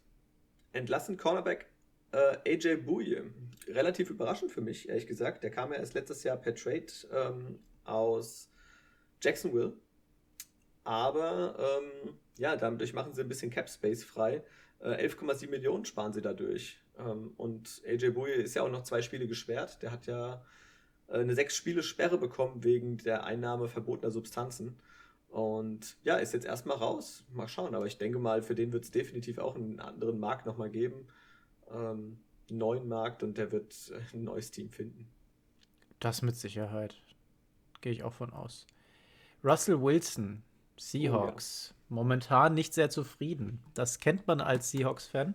entlassen 0.73 1.17
Cornerback 1.17 1.67
äh, 2.13 2.39
AJ 2.47 2.77
Bouye. 2.77 3.25
Relativ 3.69 4.11
überraschend 4.11 4.51
für 4.51 4.61
mich, 4.61 4.89
ehrlich 4.89 5.07
gesagt. 5.07 5.43
Der 5.43 5.51
kam 5.51 5.73
ja 5.73 5.79
erst 5.79 5.95
letztes 5.95 6.23
Jahr 6.23 6.37
per 6.37 6.55
Trade 6.55 6.87
ähm, 7.13 7.59
aus 7.85 8.51
Jacksonville. 9.21 9.75
Aber 10.85 11.57
ähm, 11.59 12.15
ja, 12.39 12.57
dadurch 12.57 12.93
machen 12.93 13.15
sie 13.15 13.23
ein 13.23 13.29
bisschen 13.29 13.51
Cap 13.51 13.69
Space 13.69 14.05
frei. 14.05 14.45
Äh, 14.81 15.07
11,7 15.07 15.49
Millionen 15.49 15.85
sparen 15.85 16.13
sie 16.13 16.23
dadurch. 16.23 16.79
Ähm, 16.99 17.33
und 17.37 17.83
AJ 17.87 18.11
Bouye 18.11 18.33
ist 18.33 18.55
ja 18.55 18.63
auch 18.63 18.71
noch 18.71 18.83
zwei 18.83 19.03
Spiele 19.03 19.27
gesperrt. 19.27 19.83
Der 19.83 19.91
hat 19.91 20.07
ja 20.07 20.45
äh, 21.09 21.19
eine 21.19 21.35
sechs 21.35 21.57
Spiele 21.57 21.83
Sperre 21.83 22.19
bekommen 22.19 22.65
wegen 22.65 22.99
der 22.99 23.25
Einnahme 23.25 23.69
verbotener 23.69 24.11
Substanzen. 24.11 24.79
Und 25.35 25.97
ja, 26.05 26.15
ist 26.19 26.33
jetzt 26.33 26.47
erstmal 26.47 26.77
raus. 26.77 27.25
Mal 27.33 27.49
schauen. 27.49 27.75
Aber 27.75 27.87
ich 27.87 27.99
denke 27.99 28.21
mal, 28.21 28.41
für 28.41 28.55
den 28.55 28.73
wird 28.73 28.85
es 28.85 28.93
definitiv 28.93 29.39
auch 29.39 29.57
einen 29.57 29.81
anderen 29.81 30.21
Markt 30.21 30.47
nochmal 30.47 30.71
geben. 30.71 31.09
Ähm, 31.73 32.21
einen 32.49 32.59
neuen 32.59 32.87
Markt 32.87 33.25
und 33.25 33.37
der 33.37 33.51
wird 33.51 33.75
ein 34.13 34.23
neues 34.23 34.53
Team 34.53 34.71
finden. 34.71 35.09
Das 35.99 36.23
mit 36.23 36.37
Sicherheit. 36.37 36.95
Gehe 37.81 37.91
ich 37.91 38.05
auch 38.05 38.13
von 38.13 38.33
aus. 38.33 38.65
Russell 39.43 39.83
Wilson, 39.83 40.45
Seahawks. 40.77 41.73
Oh, 41.73 41.75
ja. 41.75 41.95
Momentan 41.97 42.55
nicht 42.55 42.73
sehr 42.73 42.89
zufrieden. 42.89 43.59
Das 43.75 43.99
kennt 43.99 44.29
man 44.29 44.41
als 44.41 44.71
Seahawks-Fan. 44.71 45.35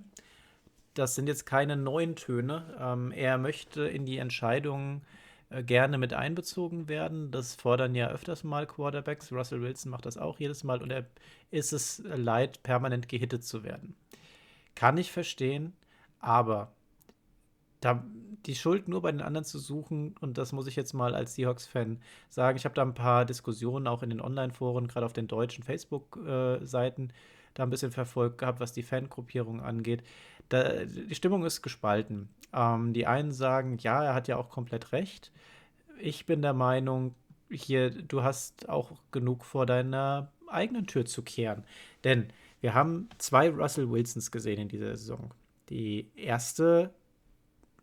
Das 0.93 1.15
sind 1.15 1.27
jetzt 1.27 1.45
keine 1.45 1.75
neuen 1.75 2.15
Töne. 2.15 2.73
Ähm, 2.79 3.11
er 3.11 3.37
möchte 3.37 3.81
in 3.83 4.05
die 4.05 4.17
Entscheidungen 4.17 5.01
äh, 5.01 5.28
gerne 5.49 5.97
mit 5.97 6.13
einbezogen 6.13 6.87
werden. 6.87 7.31
Das 7.31 7.55
fordern 7.55 7.95
ja 7.95 8.09
öfters 8.09 8.43
mal 8.43 8.67
Quarterbacks. 8.67 9.31
Russell 9.31 9.61
Wilson 9.61 9.91
macht 9.91 10.05
das 10.05 10.17
auch 10.17 10.39
jedes 10.39 10.63
Mal 10.63 10.81
und 10.81 10.91
er 10.91 11.05
ist 11.51 11.73
es 11.73 12.03
leid, 12.05 12.61
permanent 12.63 13.09
gehittet 13.09 13.43
zu 13.43 13.63
werden. 13.63 13.95
Kann 14.75 14.97
ich 14.97 15.11
verstehen, 15.11 15.73
aber 16.19 16.71
da 17.81 18.03
die 18.45 18.55
Schuld 18.55 18.87
nur 18.87 19.01
bei 19.01 19.11
den 19.11 19.21
anderen 19.21 19.45
zu 19.45 19.59
suchen, 19.59 20.15
und 20.21 20.37
das 20.37 20.51
muss 20.53 20.67
ich 20.67 20.75
jetzt 20.75 20.93
mal 20.93 21.15
als 21.15 21.35
Seahawks-Fan 21.35 21.99
sagen, 22.29 22.57
ich 22.57 22.65
habe 22.65 22.75
da 22.75 22.83
ein 22.83 22.93
paar 22.93 23.25
Diskussionen 23.25 23.87
auch 23.87 24.03
in 24.03 24.09
den 24.09 24.21
Online-Foren, 24.21 24.87
gerade 24.87 25.05
auf 25.05 25.13
den 25.13 25.27
deutschen 25.27 25.63
Facebook-Seiten, 25.63 27.11
da 27.59 27.65
ein 27.65 27.69
bisschen 27.69 27.91
verfolgt 27.91 28.39
gehabt, 28.39 28.59
was 28.59 28.73
die 28.73 28.83
Fangruppierung 28.83 29.61
angeht. 29.61 30.03
Da, 30.49 30.85
die 30.85 31.15
Stimmung 31.15 31.45
ist 31.45 31.61
gespalten. 31.61 32.29
Ähm, 32.53 32.93
die 32.93 33.05
einen 33.05 33.31
sagen, 33.31 33.77
ja, 33.79 34.03
er 34.03 34.13
hat 34.13 34.27
ja 34.27 34.37
auch 34.37 34.49
komplett 34.49 34.91
recht. 34.91 35.31
Ich 35.99 36.25
bin 36.25 36.41
der 36.41 36.53
Meinung, 36.53 37.15
hier, 37.51 37.89
du 37.89 38.23
hast 38.23 38.69
auch 38.69 38.93
genug 39.11 39.45
vor 39.45 39.65
deiner 39.65 40.31
eigenen 40.47 40.87
Tür 40.87 41.05
zu 41.05 41.21
kehren. 41.21 41.63
Denn 42.03 42.29
wir 42.61 42.73
haben 42.73 43.09
zwei 43.17 43.49
Russell 43.49 43.89
Wilsons 43.89 44.31
gesehen 44.31 44.59
in 44.59 44.67
dieser 44.67 44.95
Saison. 44.95 45.33
Die 45.69 46.09
erste 46.15 46.93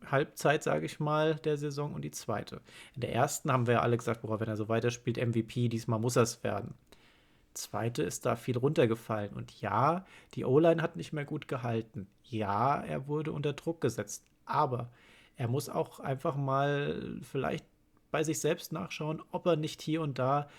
Halbzeit, 0.05 0.63
sage 0.63 0.85
ich 0.85 0.99
mal, 0.99 1.35
der 1.35 1.57
Saison 1.57 1.93
und 1.93 2.03
die 2.03 2.11
zweite. 2.11 2.61
In 2.95 3.01
der 3.01 3.13
ersten 3.13 3.51
haben 3.51 3.67
wir 3.67 3.81
alle 3.81 3.97
gesagt, 3.97 4.21
boah, 4.21 4.39
wenn 4.39 4.47
er 4.47 4.57
so 4.57 4.69
weiterspielt, 4.69 5.17
MVP, 5.17 5.69
diesmal 5.69 5.99
muss 5.99 6.15
er 6.15 6.23
es 6.23 6.43
werden 6.43 6.75
zweite 7.57 8.03
ist 8.03 8.25
da 8.25 8.35
viel 8.35 8.57
runtergefallen. 8.57 9.33
Und 9.33 9.61
ja, 9.61 10.05
die 10.33 10.45
O-Line 10.45 10.81
hat 10.81 10.95
nicht 10.95 11.13
mehr 11.13 11.25
gut 11.25 11.47
gehalten. 11.47 12.07
Ja, 12.23 12.81
er 12.81 13.07
wurde 13.07 13.31
unter 13.31 13.53
Druck 13.53 13.81
gesetzt. 13.81 14.25
Aber 14.45 14.89
er 15.35 15.47
muss 15.47 15.69
auch 15.69 15.99
einfach 15.99 16.35
mal 16.35 17.19
vielleicht 17.21 17.65
bei 18.11 18.23
sich 18.23 18.39
selbst 18.39 18.71
nachschauen, 18.71 19.21
ob 19.31 19.45
er 19.45 19.55
nicht 19.55 19.81
hier 19.81 20.01
und 20.01 20.17
da 20.19 20.49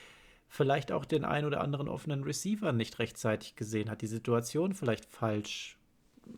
vielleicht 0.48 0.92
auch 0.92 1.04
den 1.04 1.24
ein 1.24 1.44
oder 1.44 1.60
anderen 1.60 1.88
offenen 1.88 2.24
Receiver 2.24 2.72
nicht 2.72 2.98
rechtzeitig 2.98 3.56
gesehen 3.56 3.90
hat, 3.90 4.02
die 4.02 4.06
Situation 4.06 4.74
vielleicht 4.74 5.04
falsch 5.04 5.78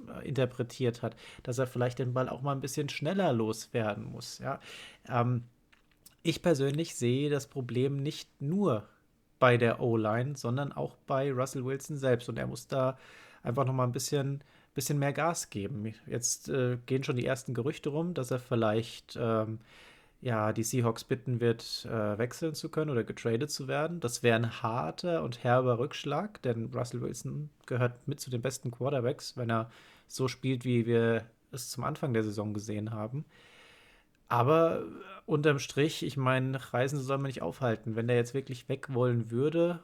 äh, 0.09 0.27
interpretiert 0.27 1.03
hat, 1.03 1.17
dass 1.43 1.59
er 1.59 1.67
vielleicht 1.67 1.99
den 1.99 2.13
Ball 2.13 2.29
auch 2.29 2.43
mal 2.43 2.53
ein 2.53 2.61
bisschen 2.61 2.89
schneller 2.89 3.33
loswerden 3.33 4.05
muss. 4.05 4.39
Ja? 4.39 4.61
Ähm, 5.09 5.45
ich 6.23 6.43
persönlich 6.43 6.97
sehe 6.97 7.31
das 7.31 7.47
Problem 7.47 7.97
nicht 8.03 8.41
nur 8.41 8.89
bei 9.41 9.57
der 9.57 9.81
O-Line, 9.81 10.37
sondern 10.37 10.73
auch 10.73 10.95
bei 11.09 11.33
Russell 11.33 11.65
Wilson 11.65 11.97
selbst. 11.97 12.29
Und 12.29 12.39
er 12.39 12.47
muss 12.47 12.69
da 12.69 12.97
einfach 13.43 13.65
noch 13.65 13.73
mal 13.73 13.85
ein 13.85 13.93
bisschen, 13.93 14.45
bisschen 14.75 15.01
mehr 15.01 15.13
Gas 15.13 15.51
geben. 15.51 15.93
Jetzt 16.07 16.49
äh, 16.49 16.79
gehen 16.87 17.03
schon 17.03 17.17
die 17.17 17.27
ersten 17.27 17.55
Gerüchte 17.55 17.89
rum, 17.89 18.15
dass 18.15 18.31
er 18.31 18.39
vielleicht 18.39 19.19
ähm, 19.21 19.59
ja, 20.23 20.53
die 20.53 20.63
Seahawks 20.63 21.05
bitten 21.05 21.41
wird, 21.41 21.87
äh, 21.87 22.19
wechseln 22.19 22.55
zu 22.55 22.69
können 22.69 22.91
oder 22.91 23.05
getradet 23.05 23.51
zu 23.51 23.69
werden. 23.69 24.01
Das 24.01 24.23
wäre 24.23 24.37
ein 24.37 24.63
harter 24.63 25.23
und 25.23 25.43
herber 25.43 25.79
Rückschlag, 25.79 26.43
denn 26.43 26.71
Russell 26.75 27.01
Wilson 27.01 27.49
gehört 27.67 28.07
mit 28.07 28.21
zu 28.21 28.31
den 28.31 28.43
besten 28.43 28.71
Quarterbacks, 28.71 29.37
wenn 29.37 29.51
er 29.51 29.71
so 30.07 30.29
spielt, 30.29 30.65
wie 30.65 30.87
wir 30.87 31.25
es 31.53 31.71
zum 31.71 31.85
Anfang 31.85 32.13
der 32.13 32.25
Saison 32.25 32.53
gesehen 32.53 32.91
haben. 32.93 33.25
Aber 34.31 34.85
unterm 35.27 35.59
Strich, 35.59 36.05
ich 36.05 36.17
meine, 36.17 36.73
Reisen 36.73 37.01
soll 37.01 37.19
man 37.19 37.27
nicht 37.27 37.43
aufhalten. 37.43 37.97
Wenn 37.97 38.07
der 38.07 38.17
jetzt 38.17 38.33
wirklich 38.33 38.69
weg 38.69 38.95
wollen 38.95 39.31
würde, 39.33 39.81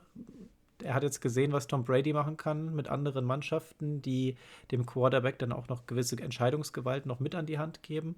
er 0.82 0.94
hat 0.94 1.02
jetzt 1.02 1.20
gesehen, 1.20 1.52
was 1.52 1.66
Tom 1.66 1.84
Brady 1.84 2.12
machen 2.12 2.36
kann 2.36 2.72
mit 2.74 2.88
anderen 2.88 3.24
Mannschaften, 3.24 4.02
die 4.02 4.36
dem 4.70 4.86
Quarterback 4.86 5.40
dann 5.40 5.52
auch 5.52 5.68
noch 5.68 5.86
gewisse 5.86 6.16
Entscheidungsgewalt 6.22 7.06
noch 7.06 7.18
mit 7.18 7.34
an 7.34 7.46
die 7.46 7.58
Hand 7.58 7.82
geben. 7.82 8.14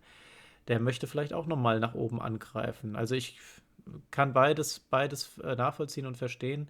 Der 0.69 0.81
möchte 0.81 1.07
vielleicht 1.07 1.33
auch 1.33 1.47
noch 1.47 1.57
mal 1.57 1.81
nach 1.81 1.95
oben 1.95 2.21
angreifen. 2.21 2.95
Also 2.95 3.15
ich 3.15 3.39
kann 4.11 4.35
beides, 4.35 4.81
beides 4.81 5.39
äh, 5.39 5.57
nachvollziehen 5.57 6.05
und 6.05 6.19
verstehen. 6.19 6.69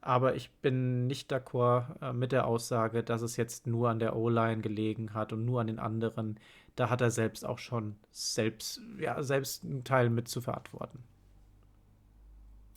Aber 0.00 0.34
ich 0.34 0.50
bin 0.62 1.06
nicht 1.06 1.32
d'accord 1.32 1.84
äh, 2.02 2.12
mit 2.12 2.32
der 2.32 2.46
Aussage, 2.46 3.04
dass 3.04 3.22
es 3.22 3.36
jetzt 3.36 3.68
nur 3.68 3.88
an 3.90 4.00
der 4.00 4.16
O-Line 4.16 4.62
gelegen 4.62 5.14
hat 5.14 5.32
und 5.32 5.44
nur 5.44 5.60
an 5.60 5.68
den 5.68 5.78
anderen. 5.78 6.40
Da 6.76 6.90
hat 6.90 7.00
er 7.00 7.10
selbst 7.10 7.44
auch 7.44 7.58
schon 7.58 7.96
selbst, 8.10 8.80
ja, 8.98 9.22
selbst 9.22 9.64
einen 9.64 9.84
Teil 9.84 10.10
mit 10.10 10.28
zu 10.28 10.40
verantworten. 10.40 11.02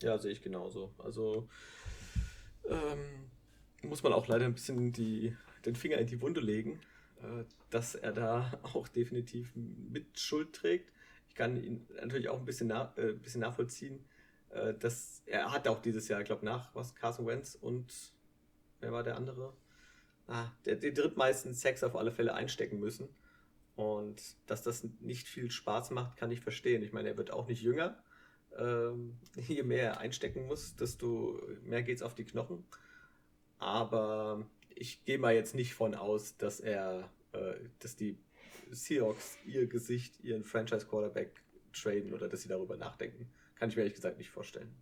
Ja, 0.02 0.18
sehe 0.18 0.32
ich 0.32 0.42
genauso. 0.42 0.94
Also 0.98 1.48
ähm, 2.70 3.30
muss 3.82 4.04
man 4.04 4.14
auch 4.14 4.28
leider 4.28 4.46
ein 4.46 4.54
bisschen 4.54 4.92
die, 4.92 5.36
den 5.66 5.76
Finger 5.76 5.98
in 5.98 6.08
die 6.08 6.22
Wunde 6.22 6.42
legen, 6.42 6.80
äh, 7.22 7.46
dass 7.70 7.96
er 7.96 8.12
da 8.12 8.52
auch 8.64 8.88
definitiv 8.88 9.52
mit 9.56 10.20
Schuld 10.20 10.54
trägt. 10.54 10.92
Ich 11.30 11.36
kann 11.36 11.62
ihn 11.62 11.88
natürlich 12.02 12.30
auch 12.30 12.40
ein 12.40 12.46
bisschen, 12.46 12.68
nach, 12.68 12.96
äh, 12.98 13.14
bisschen 13.14 13.42
nachvollziehen, 13.42 14.04
äh, 14.50 14.74
dass 14.74 15.24
er 15.26 15.52
hat 15.52 15.68
auch 15.68 15.82
dieses 15.82 16.08
Jahr, 16.08 16.22
ich 16.22 16.28
glaube, 16.28 16.46
nach 16.46 16.74
was 16.76 16.96
Carson 16.96 17.26
Wentz 17.26 17.58
und 17.60 17.92
wer 18.82 18.92
war 18.92 19.04
der 19.04 19.16
andere? 19.16 19.54
Ah, 20.28 20.48
der, 20.66 20.76
den 20.76 20.94
drittmeisten 20.94 21.54
Sex 21.54 21.84
auf 21.84 21.96
alle 21.96 22.12
Fälle 22.12 22.34
einstecken 22.34 22.80
müssen. 22.80 23.10
Und 23.76 24.22
dass 24.48 24.62
das 24.62 24.88
nicht 25.00 25.28
viel 25.28 25.50
Spaß 25.50 25.92
macht, 25.92 26.18
kann 26.18 26.32
ich 26.32 26.42
verstehen. 26.42 26.84
Ich 26.84 26.94
meine, 26.94 27.10
er 27.10 27.18
wird 27.18 27.32
auch 27.32 27.48
nicht 27.48 27.62
jünger. 27.62 27.98
Ähm, 28.58 29.18
je 29.36 29.64
mehr 29.64 29.84
er 29.84 30.00
einstecken 30.00 30.46
muss, 30.46 30.76
desto 30.76 31.42
mehr 31.64 31.84
geht 31.84 31.98
es 31.98 32.04
auf 32.04 32.16
die 32.16 32.26
Knochen. 32.26 32.64
Aber 33.60 34.46
ich 34.76 35.04
gehe 35.06 35.18
mal 35.18 35.34
jetzt 35.34 35.56
nicht 35.56 35.74
von 35.74 35.96
aus, 35.96 36.38
dass 36.38 36.60
er, 36.60 37.10
äh, 37.32 37.56
dass 37.80 37.96
die 37.96 38.18
Seahawks 38.72 39.38
ihr 39.46 39.68
Gesicht, 39.68 40.20
ihren 40.24 40.44
Franchise-Quarterback 40.44 41.42
traden 41.74 42.14
oder 42.14 42.28
dass 42.28 42.42
sie 42.42 42.50
darüber 42.50 42.78
nachdenken. 42.78 43.28
Kann 43.56 43.70
ich 43.70 43.76
mir 43.76 43.84
ehrlich 43.84 43.96
gesagt 43.96 44.18
nicht 44.18 44.30
vorstellen. 44.30 44.74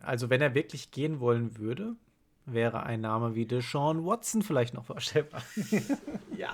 Also, 0.00 0.30
wenn 0.30 0.40
er 0.40 0.54
wirklich 0.54 0.90
gehen 0.90 1.20
wollen 1.20 1.58
würde, 1.58 1.96
wäre 2.46 2.82
ein 2.82 3.00
Name 3.00 3.34
wie 3.34 3.46
Deshaun 3.46 4.04
Watson 4.04 4.42
vielleicht 4.42 4.74
noch 4.74 4.84
vorstellbar. 4.84 5.42
ja, 6.36 6.52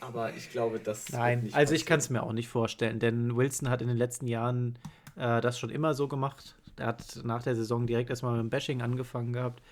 aber 0.00 0.34
ich 0.34 0.50
glaube, 0.50 0.78
das. 0.78 1.10
Nein, 1.10 1.50
also 1.52 1.74
ich 1.74 1.86
kann 1.86 1.98
es 1.98 2.10
mir 2.10 2.22
auch 2.22 2.32
nicht 2.32 2.48
vorstellen, 2.48 2.98
denn 2.98 3.36
Wilson 3.36 3.68
hat 3.68 3.82
in 3.82 3.88
den 3.88 3.96
letzten 3.96 4.26
Jahren 4.26 4.78
äh, 5.16 5.40
das 5.40 5.58
schon 5.58 5.70
immer 5.70 5.94
so 5.94 6.08
gemacht. 6.08 6.56
Er 6.76 6.86
hat 6.86 7.20
nach 7.24 7.42
der 7.42 7.56
Saison 7.56 7.86
direkt 7.86 8.10
erstmal 8.10 8.32
mit 8.32 8.40
dem 8.40 8.50
Bashing 8.50 8.82
angefangen 8.82 9.32
gehabt. 9.32 9.62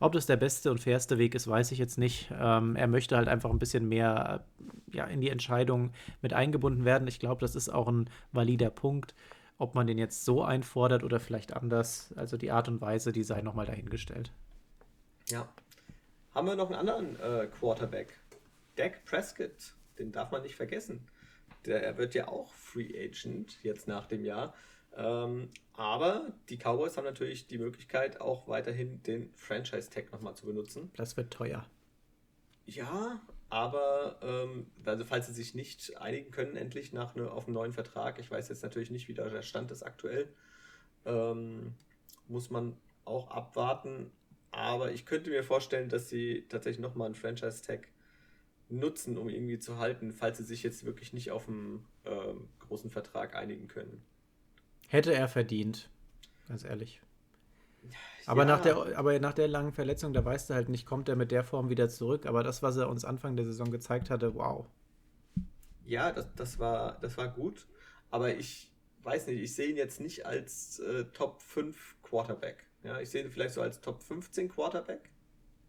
Ob 0.00 0.12
das 0.12 0.26
der 0.26 0.36
beste 0.36 0.70
und 0.70 0.80
fairste 0.80 1.16
Weg 1.18 1.34
ist, 1.34 1.46
weiß 1.46 1.70
ich 1.70 1.78
jetzt 1.78 1.96
nicht. 1.96 2.28
Ähm, 2.36 2.74
er 2.74 2.88
möchte 2.88 3.16
halt 3.16 3.28
einfach 3.28 3.50
ein 3.50 3.60
bisschen 3.60 3.88
mehr 3.88 4.44
ja, 4.92 5.04
in 5.04 5.20
die 5.20 5.30
Entscheidung 5.30 5.92
mit 6.22 6.32
eingebunden 6.32 6.84
werden. 6.84 7.06
Ich 7.06 7.20
glaube, 7.20 7.40
das 7.40 7.54
ist 7.54 7.68
auch 7.68 7.86
ein 7.88 8.10
valider 8.32 8.70
Punkt. 8.70 9.14
Ob 9.58 9.76
man 9.76 9.86
den 9.86 9.98
jetzt 9.98 10.24
so 10.24 10.42
einfordert 10.42 11.04
oder 11.04 11.20
vielleicht 11.20 11.56
anders, 11.56 12.12
also 12.16 12.36
die 12.36 12.50
Art 12.50 12.68
und 12.68 12.80
Weise, 12.80 13.12
die 13.12 13.22
sei 13.22 13.42
nochmal 13.42 13.66
dahingestellt. 13.66 14.32
Ja. 15.28 15.52
Haben 16.34 16.46
wir 16.46 16.56
noch 16.56 16.70
einen 16.70 16.88
anderen 16.88 17.20
äh, 17.20 17.46
Quarterback? 17.46 18.18
Dak 18.76 19.04
Prescott. 19.04 19.74
Den 19.98 20.12
darf 20.12 20.30
man 20.30 20.42
nicht 20.42 20.56
vergessen. 20.56 21.06
Der, 21.66 21.82
er 21.82 21.98
wird 21.98 22.14
ja 22.14 22.28
auch 22.28 22.52
Free 22.54 22.90
Agent 22.98 23.62
jetzt 23.62 23.86
nach 23.86 24.06
dem 24.06 24.24
Jahr. 24.24 24.54
Ähm, 24.96 25.50
aber 25.74 26.32
die 26.48 26.56
Cowboys 26.56 26.96
haben 26.96 27.04
natürlich 27.04 27.46
die 27.46 27.58
Möglichkeit, 27.58 28.20
auch 28.20 28.48
weiterhin 28.48 29.02
den 29.02 29.32
Franchise-Tag 29.34 30.12
nochmal 30.12 30.34
zu 30.34 30.46
benutzen. 30.46 30.90
Das 30.96 31.16
wird 31.16 31.32
teuer. 31.32 31.66
Ja, 32.66 33.20
aber 33.48 34.18
ähm, 34.22 34.66
also 34.84 35.04
falls 35.04 35.26
sie 35.26 35.32
sich 35.32 35.54
nicht 35.54 35.96
einigen 35.98 36.30
können, 36.30 36.56
endlich 36.56 36.92
nach 36.92 37.14
ne, 37.14 37.30
auf 37.30 37.46
einen 37.46 37.54
neuen 37.54 37.72
Vertrag, 37.72 38.18
ich 38.18 38.30
weiß 38.30 38.48
jetzt 38.48 38.62
natürlich 38.62 38.90
nicht, 38.90 39.08
wie 39.08 39.14
der 39.14 39.42
Stand 39.42 39.70
ist 39.70 39.82
aktuell, 39.82 40.28
ähm, 41.04 41.74
muss 42.28 42.50
man 42.50 42.76
auch 43.04 43.30
abwarten. 43.30 44.10
Aber 44.52 44.92
ich 44.92 45.06
könnte 45.06 45.30
mir 45.30 45.42
vorstellen, 45.42 45.88
dass 45.88 46.08
sie 46.08 46.44
tatsächlich 46.48 46.80
nochmal 46.80 47.06
einen 47.06 47.14
Franchise-Tag 47.14 47.88
nutzen, 48.68 49.18
um 49.18 49.28
irgendwie 49.28 49.58
zu 49.58 49.78
halten, 49.78 50.12
falls 50.12 50.38
sie 50.38 50.44
sich 50.44 50.62
jetzt 50.62 50.84
wirklich 50.84 51.12
nicht 51.12 51.30
auf 51.30 51.48
einen 51.48 51.84
ähm, 52.04 52.48
großen 52.60 52.90
Vertrag 52.90 53.34
einigen 53.34 53.68
können. 53.68 54.02
Hätte 54.88 55.14
er 55.14 55.28
verdient, 55.28 55.88
ganz 56.48 56.64
ehrlich. 56.64 57.00
Aber, 58.26 58.42
ja. 58.42 58.46
nach 58.46 58.60
der, 58.60 58.98
aber 58.98 59.18
nach 59.18 59.32
der 59.32 59.48
langen 59.48 59.72
Verletzung, 59.72 60.12
da 60.12 60.24
weißt 60.24 60.50
du 60.50 60.54
halt 60.54 60.68
nicht, 60.68 60.86
kommt 60.86 61.08
er 61.08 61.16
mit 61.16 61.32
der 61.32 61.44
Form 61.44 61.68
wieder 61.68 61.88
zurück. 61.88 62.26
Aber 62.26 62.42
das, 62.42 62.62
was 62.62 62.76
er 62.76 62.88
uns 62.88 63.04
Anfang 63.04 63.36
der 63.36 63.44
Saison 63.44 63.70
gezeigt 63.70 64.10
hatte, 64.10 64.34
wow. 64.34 64.66
Ja, 65.84 66.12
das, 66.12 66.26
das, 66.36 66.58
war, 66.58 66.98
das 67.00 67.16
war 67.16 67.28
gut. 67.28 67.66
Aber 68.10 68.34
ich 68.34 68.70
weiß 69.02 69.26
nicht, 69.26 69.40
ich 69.40 69.54
sehe 69.54 69.68
ihn 69.70 69.76
jetzt 69.76 70.00
nicht 70.00 70.26
als 70.26 70.78
äh, 70.78 71.04
Top 71.12 71.42
5 71.42 71.96
Quarterback. 72.02 72.64
Ja, 72.84 73.00
ich 73.00 73.10
sehe 73.10 73.22
ihn 73.22 73.30
vielleicht 73.30 73.54
so 73.54 73.62
als 73.62 73.80
Top 73.80 74.02
15 74.02 74.48
Quarterback 74.48 75.10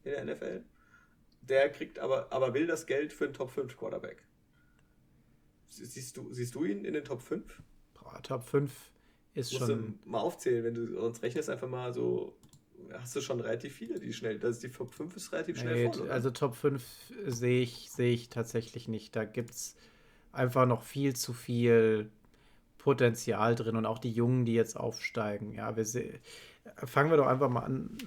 in 0.04 0.12
der 0.12 0.26
NFL. 0.26 0.64
Der 1.42 1.70
kriegt 1.70 2.00
aber, 2.00 2.32
aber 2.32 2.54
will 2.54 2.68
das 2.68 2.86
Geld 2.86 3.14
für 3.14 3.26
einen 3.26 3.34
Top 3.34 3.52
5 3.52 3.78
Quarterback. 3.78 4.24
Siehst 5.68 6.18
du, 6.18 6.32
siehst 6.32 6.56
du 6.56 6.64
ihn 6.66 6.86
in 6.86 6.94
den 6.94 7.04
Top 7.04 7.22
5? 7.22 7.62
Boah, 7.94 8.22
Top 8.22 8.44
5 8.44 8.72
ist 9.34 9.52
Musst 9.54 9.66
schon. 9.66 9.98
Du 10.04 10.10
mal 10.10 10.20
aufzählen, 10.20 10.64
wenn 10.64 10.76
du 10.76 10.88
sonst 10.94 11.24
rechnest 11.24 11.50
einfach 11.50 11.68
mal 11.68 11.94
so, 11.94 12.36
hast 12.92 13.16
du 13.16 13.22
schon 13.22 13.40
relativ 13.40 13.74
viele, 13.74 14.00
die 14.00 14.14
schnell. 14.14 14.40
Das 14.40 14.52
ist 14.52 14.64
die 14.64 14.70
Top 14.70 14.94
5 14.94 15.16
ist 15.16 15.32
relativ 15.32 15.60
schnell 15.60 15.88
nee, 15.88 15.94
vorne, 15.94 16.12
Also 16.12 16.32
Top 16.32 16.56
5 16.56 16.84
sehe 17.26 17.62
ich, 17.62 17.90
sehe 17.90 18.14
ich 18.14 18.30
tatsächlich 18.30 18.88
nicht. 18.88 19.16
Da 19.16 19.26
gibt 19.26 19.52
es 19.52 19.76
einfach 20.32 20.66
noch 20.66 20.84
viel 20.84 21.16
zu 21.16 21.34
viel 21.34 22.10
Potenzial 22.78 23.56
drin 23.56 23.76
und 23.76 23.86
auch 23.86 24.00
die 24.00 24.12
Jungen, 24.12 24.46
die 24.46 24.54
jetzt 24.54 24.78
aufsteigen. 24.78 25.54
Ja, 25.54 25.76
wir 25.76 25.86
fangen 26.76 27.10
wir 27.10 27.18
doch 27.18 27.28
einfach 27.28 27.50
mal 27.50 27.62
an. 27.62 27.98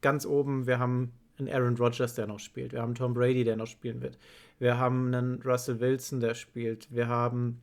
Ganz 0.00 0.26
oben, 0.26 0.66
wir 0.66 0.78
haben 0.78 1.12
einen 1.38 1.48
Aaron 1.48 1.76
Rodgers, 1.76 2.14
der 2.14 2.26
noch 2.26 2.38
spielt. 2.38 2.72
Wir 2.72 2.82
haben 2.82 2.94
Tom 2.94 3.14
Brady, 3.14 3.44
der 3.44 3.56
noch 3.56 3.66
spielen 3.66 4.00
wird. 4.02 4.18
Wir 4.58 4.78
haben 4.78 5.12
einen 5.14 5.42
Russell 5.42 5.80
Wilson, 5.80 6.20
der 6.20 6.34
spielt. 6.34 6.92
Wir 6.94 7.08
haben 7.08 7.60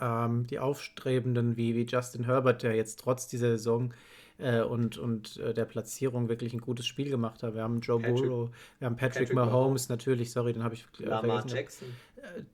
ähm, 0.00 0.46
die 0.46 0.58
Aufstrebenden 0.58 1.56
wie, 1.56 1.74
wie 1.74 1.84
Justin 1.84 2.24
Herbert, 2.24 2.62
der 2.62 2.74
jetzt 2.74 3.00
trotz 3.00 3.26
dieser 3.26 3.50
Saison 3.50 3.92
äh, 4.38 4.60
und, 4.60 4.98
und 4.98 5.38
äh, 5.38 5.54
der 5.54 5.64
Platzierung 5.64 6.28
wirklich 6.28 6.52
ein 6.52 6.60
gutes 6.60 6.86
Spiel 6.86 7.10
gemacht 7.10 7.42
hat. 7.42 7.54
Wir 7.54 7.62
haben 7.62 7.80
Joe 7.80 8.00
Patrick, 8.00 8.28
Burrow, 8.28 8.50
wir 8.78 8.86
haben 8.86 8.96
Patrick, 8.96 9.28
Patrick 9.28 9.34
Mahomes, 9.34 9.88
natürlich, 9.88 10.30
sorry, 10.30 10.52
den 10.52 10.62
habe 10.62 10.74
ich 10.74 10.86
äh, 11.00 11.04
Lamar 11.04 11.40
vergessen. 11.40 11.56
Jackson. 11.56 11.88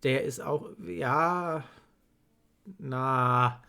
Der 0.02 0.24
ist 0.24 0.40
auch, 0.40 0.70
ja, 0.86 1.64
na, 2.78 3.62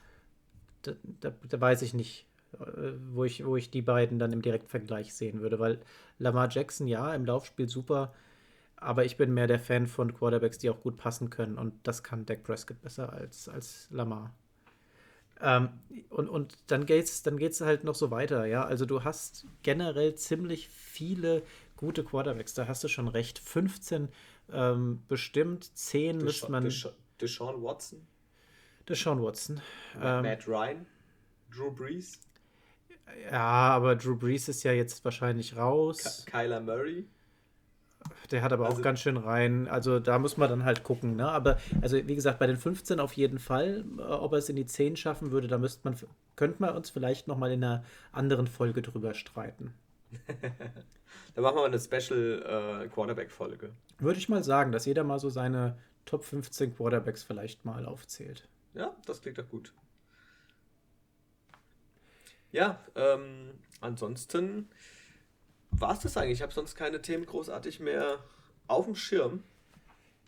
da, 0.83 0.91
da, 1.19 1.33
da 1.49 1.61
weiß 1.61 1.81
ich 1.81 1.93
nicht 1.93 2.25
wo 3.11 3.23
ich, 3.23 3.45
wo 3.45 3.55
ich 3.55 3.69
die 3.69 3.81
beiden 3.81 4.19
dann 4.19 4.33
im 4.33 4.41
Direktvergleich 4.41 5.13
sehen 5.13 5.41
würde, 5.41 5.59
weil 5.59 5.79
Lamar 6.19 6.49
Jackson, 6.49 6.87
ja, 6.87 7.13
im 7.13 7.25
Laufspiel 7.25 7.69
super, 7.69 8.13
aber 8.77 9.05
ich 9.05 9.17
bin 9.17 9.33
mehr 9.33 9.47
der 9.47 9.59
Fan 9.59 9.87
von 9.87 10.13
Quarterbacks, 10.13 10.57
die 10.57 10.69
auch 10.69 10.81
gut 10.81 10.97
passen 10.97 11.29
können. 11.29 11.57
Und 11.57 11.73
das 11.83 12.03
kann 12.03 12.25
Dak 12.25 12.43
Prescott 12.43 12.81
besser 12.81 13.11
als, 13.13 13.49
als 13.49 13.87
Lamar. 13.89 14.33
Ähm, 15.41 15.69
und, 16.09 16.29
und 16.29 16.57
dann 16.67 16.85
geht's, 16.85 17.23
dann 17.23 17.37
geht's 17.37 17.61
halt 17.61 17.83
noch 17.83 17.95
so 17.95 18.11
weiter, 18.11 18.45
ja. 18.45 18.63
Also 18.63 18.85
du 18.85 19.03
hast 19.03 19.45
generell 19.63 20.15
ziemlich 20.15 20.69
viele 20.69 21.43
gute 21.75 22.03
Quarterbacks. 22.03 22.53
Da 22.53 22.67
hast 22.67 22.83
du 22.83 22.87
schon 22.87 23.07
recht. 23.07 23.39
15 23.39 24.09
ähm, 24.51 25.03
bestimmt, 25.07 25.75
10 25.77 26.17
müsste 26.19 26.51
man. 26.51 26.71
Deshaun 27.19 27.63
Watson. 27.63 28.05
Deshaun 28.87 29.23
Watson. 29.23 29.61
Ähm, 29.95 30.21
Matt 30.23 30.47
Ryan. 30.47 30.85
Drew 31.49 31.71
Brees. 31.71 32.19
Ja, 33.31 33.41
aber 33.41 33.95
Drew 33.95 34.15
Brees 34.15 34.47
ist 34.49 34.63
ja 34.63 34.71
jetzt 34.71 35.03
wahrscheinlich 35.03 35.55
raus. 35.55 36.25
Kyler 36.25 36.61
Murray. 36.61 37.05
Der 38.31 38.41
hat 38.41 38.53
aber 38.53 38.65
also, 38.65 38.77
auch 38.77 38.83
ganz 38.83 38.99
schön 38.99 39.17
rein. 39.17 39.67
Also 39.67 39.99
da 39.99 40.19
muss 40.19 40.37
man 40.37 40.49
dann 40.49 40.63
halt 40.63 40.83
gucken. 40.83 41.15
Ne? 41.15 41.27
Aber 41.27 41.57
also 41.81 41.97
wie 41.97 42.15
gesagt, 42.15 42.39
bei 42.39 42.47
den 42.47 42.57
15 42.57 42.99
auf 42.99 43.13
jeden 43.13 43.39
Fall. 43.39 43.85
Äh, 43.97 44.01
ob 44.01 44.33
er 44.33 44.39
es 44.39 44.49
in 44.49 44.55
die 44.55 44.65
10 44.65 44.95
schaffen 44.95 45.31
würde, 45.31 45.47
da 45.47 45.57
müsste 45.57 45.81
man, 45.83 45.97
könnte 46.35 46.61
man 46.61 46.75
uns 46.75 46.89
vielleicht 46.89 47.27
nochmal 47.27 47.51
in 47.51 47.63
einer 47.63 47.83
anderen 48.11 48.47
Folge 48.47 48.81
drüber 48.81 49.13
streiten. 49.13 49.73
da 51.35 51.41
machen 51.41 51.57
wir 51.57 51.65
eine 51.65 51.79
Special 51.79 52.83
äh, 52.83 52.87
Quarterback-Folge. 52.87 53.71
Würde 53.99 54.19
ich 54.19 54.29
mal 54.29 54.43
sagen, 54.43 54.71
dass 54.71 54.85
jeder 54.85 55.03
mal 55.03 55.19
so 55.19 55.29
seine 55.29 55.77
Top 56.05 56.23
15 56.23 56.75
Quarterbacks 56.75 57.23
vielleicht 57.23 57.65
mal 57.65 57.85
aufzählt. 57.85 58.47
Ja, 58.75 58.95
das 59.05 59.21
klingt 59.21 59.37
doch 59.37 59.49
gut. 59.49 59.73
Ja, 62.55 62.79
ähm, 62.95 63.51
ansonsten 63.81 64.69
war 65.71 65.91
es 65.91 65.99
das 65.99 66.15
eigentlich. 66.15 66.37
Ich 66.37 66.41
habe 66.41 66.53
sonst 66.53 66.75
keine 66.75 67.01
Themen 67.01 67.25
großartig 67.25 67.81
mehr 67.81 68.19
auf 68.67 68.85
dem 68.85 68.95
Schirm. 68.95 69.43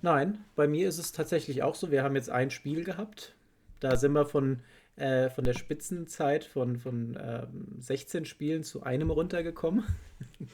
Nein, 0.02 0.44
bei 0.54 0.68
mir 0.68 0.90
ist 0.90 0.98
es 0.98 1.14
tatsächlich 1.14 1.64
auch 1.64 1.74
so. 1.74 1.90
Wir 1.90 2.04
haben 2.04 2.18
jetzt 2.18 2.30
ein 2.30 2.52
Spiel 2.52 2.84
gehabt. 2.84 3.34
Da 3.80 3.96
sind 3.96 4.12
wir 4.12 4.26
von, 4.26 4.60
äh, 4.98 5.30
von 5.30 5.46
der 5.46 5.54
Spitzenzeit 5.54 6.44
von, 6.44 6.76
von 6.76 7.18
ähm, 7.18 7.78
16 7.80 8.26
Spielen 8.26 8.66
zu 8.66 8.84
einem 8.84 9.10
runtergekommen. 9.10 9.86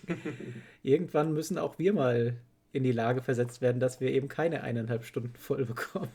Irgendwann 0.84 1.34
müssen 1.34 1.58
auch 1.58 1.80
wir 1.80 1.94
mal 1.94 2.38
in 2.74 2.84
die 2.84 2.92
Lage 2.92 3.22
versetzt 3.22 3.62
werden, 3.62 3.80
dass 3.80 4.02
wir 4.02 4.12
eben 4.12 4.28
keine 4.28 4.64
eineinhalb 4.64 5.06
Stunden 5.06 5.36
voll 5.38 5.64
bekommen. 5.66 6.10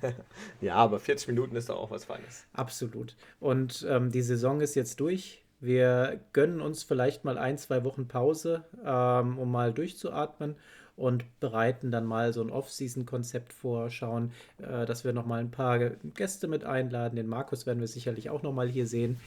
ja, 0.60 0.76
aber 0.76 1.00
40 1.00 1.28
Minuten 1.28 1.56
ist 1.56 1.68
doch 1.68 1.76
auch 1.76 1.90
was 1.90 2.04
Feines. 2.04 2.46
Absolut. 2.52 3.16
Und 3.40 3.84
ähm, 3.88 4.10
die 4.10 4.22
Saison 4.22 4.60
ist 4.60 4.76
jetzt 4.76 5.00
durch 5.00 5.42
Wir 5.60 6.20
gönnen 6.32 6.60
uns 6.60 6.84
vielleicht 6.84 7.24
mal 7.24 7.36
ein, 7.36 7.58
zwei 7.58 7.82
Wochen 7.82 8.06
Pause, 8.06 8.64
ähm, 8.84 9.38
um 9.38 9.50
mal 9.50 9.72
durchzuatmen 9.72 10.54
und 10.94 11.24
bereiten 11.40 11.90
dann 11.90 12.06
mal 12.06 12.32
so 12.32 12.42
ein 12.42 12.50
Off-Season-Konzept 12.50 13.52
vor, 13.52 13.90
schauen, 13.90 14.32
äh, 14.58 14.86
dass 14.86 15.04
wir 15.04 15.12
noch 15.12 15.26
mal 15.26 15.40
ein 15.40 15.50
paar 15.50 15.78
Gäste 16.14 16.46
mit 16.46 16.64
einladen. 16.64 17.16
Den 17.16 17.28
Markus 17.28 17.66
werden 17.66 17.80
wir 17.80 17.88
sicherlich 17.88 18.30
auch 18.30 18.42
noch 18.42 18.52
mal 18.52 18.68
hier 18.68 18.86
sehen. 18.86 19.20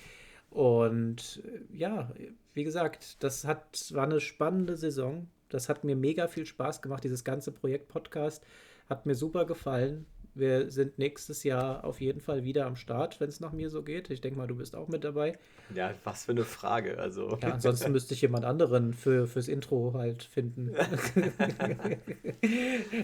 Und 0.51 1.41
äh, 1.45 1.77
ja, 1.77 2.11
wie 2.53 2.63
gesagt, 2.63 3.21
das 3.23 3.43
hat, 3.43 3.91
war 3.91 4.03
eine 4.03 4.21
spannende 4.21 4.77
Saison. 4.77 5.27
Das 5.53 5.69
hat 5.69 5.83
mir 5.83 5.95
mega 5.95 6.27
viel 6.27 6.45
Spaß 6.45 6.81
gemacht, 6.81 7.03
dieses 7.03 7.23
ganze 7.23 7.51
Projekt 7.51 7.87
Podcast. 7.89 8.43
Hat 8.89 9.05
mir 9.05 9.15
super 9.15 9.45
gefallen. 9.45 10.05
Wir 10.33 10.71
sind 10.71 10.97
nächstes 10.97 11.43
Jahr 11.43 11.83
auf 11.83 11.99
jeden 11.99 12.21
Fall 12.21 12.45
wieder 12.45 12.65
am 12.65 12.77
Start, 12.77 13.19
wenn 13.19 13.27
es 13.27 13.41
nach 13.41 13.51
mir 13.51 13.69
so 13.69 13.83
geht. 13.83 14.09
Ich 14.09 14.21
denke 14.21 14.37
mal, 14.37 14.47
du 14.47 14.55
bist 14.55 14.77
auch 14.77 14.87
mit 14.87 15.03
dabei. 15.03 15.37
Ja, 15.75 15.93
was 16.05 16.23
für 16.23 16.31
eine 16.31 16.45
Frage. 16.45 16.97
Also. 16.99 17.37
Ja, 17.41 17.49
ansonsten 17.49 17.91
müsste 17.93 18.13
ich 18.13 18.21
jemand 18.21 18.45
anderen 18.45 18.93
für, 18.93 19.27
fürs 19.27 19.49
Intro 19.49 19.93
halt 19.93 20.23
finden. 20.23 20.73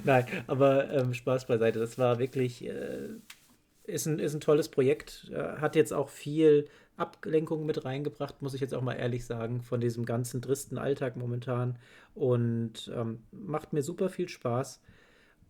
Nein, 0.05 0.25
aber 0.47 0.89
ähm, 0.89 1.13
Spaß 1.13 1.47
beiseite. 1.47 1.79
Das 1.79 1.97
war 1.97 2.17
wirklich, 2.17 2.65
äh, 2.65 3.09
ist, 3.83 4.05
ein, 4.05 4.19
ist 4.19 4.33
ein 4.33 4.39
tolles 4.39 4.69
Projekt. 4.69 5.29
Äh, 5.33 5.57
hat 5.57 5.75
jetzt 5.75 5.91
auch 5.91 6.07
viel 6.07 6.69
Ablenkung 6.97 7.65
mit 7.65 7.85
reingebracht, 7.85 8.41
muss 8.41 8.53
ich 8.53 8.61
jetzt 8.61 8.73
auch 8.73 8.81
mal 8.81 8.93
ehrlich 8.93 9.25
sagen, 9.25 9.61
von 9.61 9.79
diesem 9.79 10.05
ganzen 10.05 10.41
tristen 10.41 10.77
Alltag 10.77 11.15
momentan. 11.15 11.77
Und 12.15 12.91
ähm, 12.93 13.23
macht 13.31 13.71
mir 13.73 13.83
super 13.83 14.09
viel 14.09 14.27
Spaß. 14.27 14.81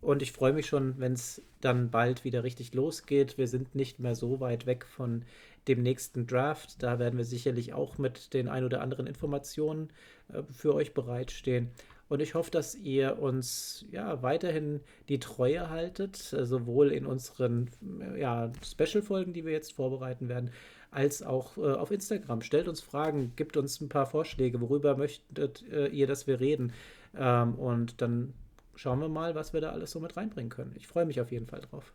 Und 0.00 0.22
ich 0.22 0.32
freue 0.32 0.52
mich 0.52 0.66
schon, 0.66 0.98
wenn 0.98 1.14
es 1.14 1.42
dann 1.60 1.90
bald 1.90 2.24
wieder 2.24 2.44
richtig 2.44 2.72
losgeht. 2.74 3.36
Wir 3.36 3.48
sind 3.48 3.74
nicht 3.74 3.98
mehr 3.98 4.14
so 4.14 4.38
weit 4.38 4.66
weg 4.66 4.84
von 4.84 5.24
dem 5.66 5.82
nächsten 5.82 6.26
Draft. 6.26 6.82
Da 6.82 6.98
werden 6.98 7.16
wir 7.16 7.24
sicherlich 7.24 7.72
auch 7.72 7.98
mit 7.98 8.32
den 8.32 8.48
ein 8.48 8.64
oder 8.64 8.80
anderen 8.80 9.06
Informationen 9.06 9.88
äh, 10.32 10.42
für 10.52 10.74
euch 10.74 10.94
bereitstehen. 10.94 11.70
Und 12.08 12.22
ich 12.22 12.34
hoffe, 12.34 12.50
dass 12.50 12.74
ihr 12.74 13.18
uns 13.18 13.84
ja 13.90 14.22
weiterhin 14.22 14.80
die 15.08 15.18
Treue 15.18 15.68
haltet, 15.68 16.32
äh, 16.32 16.46
sowohl 16.46 16.92
in 16.92 17.04
unseren 17.04 17.70
ja, 18.16 18.50
Special-Folgen, 18.64 19.32
die 19.32 19.44
wir 19.44 19.52
jetzt 19.52 19.72
vorbereiten 19.72 20.28
werden, 20.28 20.50
als 20.90 21.22
auch 21.22 21.56
äh, 21.56 21.72
auf 21.72 21.90
Instagram. 21.90 22.42
Stellt 22.42 22.68
uns 22.68 22.80
Fragen, 22.80 23.32
gibt 23.36 23.56
uns 23.56 23.80
ein 23.80 23.88
paar 23.88 24.06
Vorschläge, 24.06 24.60
worüber 24.60 24.96
möchtet 24.96 25.64
äh, 25.70 25.88
ihr, 25.88 26.06
dass 26.06 26.26
wir 26.26 26.40
reden. 26.40 26.72
Ähm, 27.16 27.54
und 27.54 28.00
dann 28.00 28.34
schauen 28.74 29.00
wir 29.00 29.08
mal, 29.08 29.34
was 29.34 29.52
wir 29.52 29.60
da 29.60 29.70
alles 29.70 29.90
so 29.90 30.00
mit 30.00 30.16
reinbringen 30.16 30.50
können. 30.50 30.74
Ich 30.76 30.86
freue 30.86 31.06
mich 31.06 31.20
auf 31.20 31.30
jeden 31.30 31.46
Fall 31.46 31.60
drauf. 31.60 31.92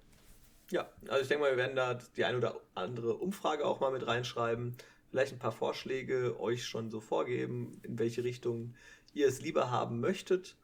Ja, 0.72 0.90
also 1.08 1.22
ich 1.22 1.28
denke 1.28 1.44
mal, 1.44 1.52
wir 1.52 1.58
werden 1.58 1.76
da 1.76 2.00
die 2.16 2.26
eine 2.26 2.38
oder 2.38 2.56
andere 2.76 3.16
Umfrage 3.16 3.66
auch 3.66 3.80
mal 3.80 3.92
mit 3.92 4.08
reinschreiben. 4.08 4.76
Vielleicht 5.10 5.34
ein 5.34 5.40
paar 5.40 5.52
Vorschläge 5.52 6.40
euch 6.40 6.66
schon 6.66 6.90
so 6.90 7.00
vorgeben, 7.00 7.80
in 7.84 8.00
welche 8.00 8.24
Richtung 8.24 8.74
ihr 9.14 9.28
es 9.28 9.42
lieber 9.42 9.70
haben 9.72 10.00
möchtet. 10.00 10.56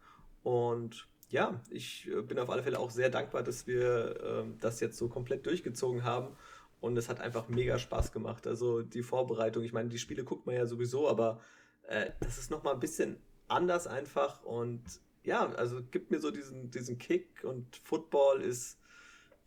Und 0.43 1.07
ja, 1.29 1.61
ich 1.69 2.07
äh, 2.07 2.21
bin 2.21 2.39
auf 2.39 2.49
alle 2.49 2.63
Fälle 2.63 2.79
auch 2.79 2.89
sehr 2.89 3.09
dankbar, 3.09 3.43
dass 3.43 3.67
wir 3.67 4.15
äh, 4.21 4.43
das 4.59 4.79
jetzt 4.79 4.97
so 4.97 5.07
komplett 5.07 5.45
durchgezogen 5.45 6.03
haben. 6.03 6.35
Und 6.81 6.97
es 6.97 7.09
hat 7.09 7.19
einfach 7.19 7.49
mega 7.49 7.77
Spaß 7.77 8.11
gemacht. 8.11 8.47
Also 8.47 8.81
die 8.81 9.03
Vorbereitung, 9.03 9.63
ich 9.63 9.73
meine, 9.73 9.89
die 9.89 9.99
Spiele 9.99 10.23
guckt 10.23 10.45
man 10.45 10.55
ja 10.55 10.65
sowieso, 10.65 11.09
aber 11.09 11.41
äh, 11.87 12.11
das 12.21 12.37
ist 12.37 12.51
nochmal 12.51 12.73
ein 12.73 12.79
bisschen 12.79 13.17
anders 13.47 13.87
einfach. 13.87 14.43
Und 14.43 14.81
ja, 15.23 15.49
also 15.53 15.81
gibt 15.83 16.11
mir 16.11 16.19
so 16.19 16.31
diesen, 16.31 16.71
diesen 16.71 16.97
Kick 16.97 17.43
und 17.43 17.75
Football 17.83 18.41
ist, 18.41 18.79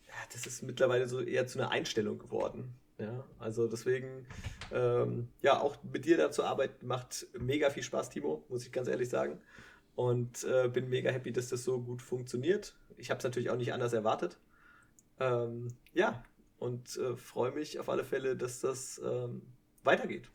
ja, 0.07 0.15
das 0.33 0.47
ist 0.47 0.63
mittlerweile 0.63 1.09
so 1.09 1.21
eher 1.21 1.47
zu 1.47 1.59
einer 1.59 1.71
Einstellung 1.71 2.19
geworden. 2.19 2.75
Ja, 2.99 3.25
also 3.39 3.67
deswegen, 3.67 4.27
ähm, 4.71 5.29
ja, 5.41 5.61
auch 5.61 5.77
mit 5.83 6.05
dir 6.05 6.17
da 6.17 6.31
zu 6.31 6.45
arbeiten 6.45 6.87
macht 6.87 7.27
mega 7.39 7.71
viel 7.71 7.83
Spaß, 7.83 8.11
Timo, 8.11 8.45
muss 8.49 8.65
ich 8.65 8.73
ganz 8.73 8.87
ehrlich 8.87 9.09
sagen. 9.09 9.41
Und 9.95 10.45
äh, 10.45 10.69
bin 10.69 10.89
mega 10.89 11.11
happy, 11.11 11.33
dass 11.33 11.49
das 11.49 11.65
so 11.65 11.81
gut 11.81 12.01
funktioniert. 12.01 12.75
Ich 12.97 13.11
habe 13.11 13.19
es 13.19 13.25
natürlich 13.25 13.51
auch 13.51 13.57
nicht 13.57 13.73
anders 13.73 13.93
erwartet. 13.93 14.39
Ähm, 15.19 15.69
ja, 15.93 16.23
und 16.63 16.97
äh, 16.97 17.17
freue 17.17 17.51
mich 17.51 17.81
auf 17.81 17.89
alle 17.89 18.05
Fälle, 18.05 18.37
dass 18.37 18.61
das 18.61 19.03
ähm, 19.05 19.43
weitergeht. 19.83 20.31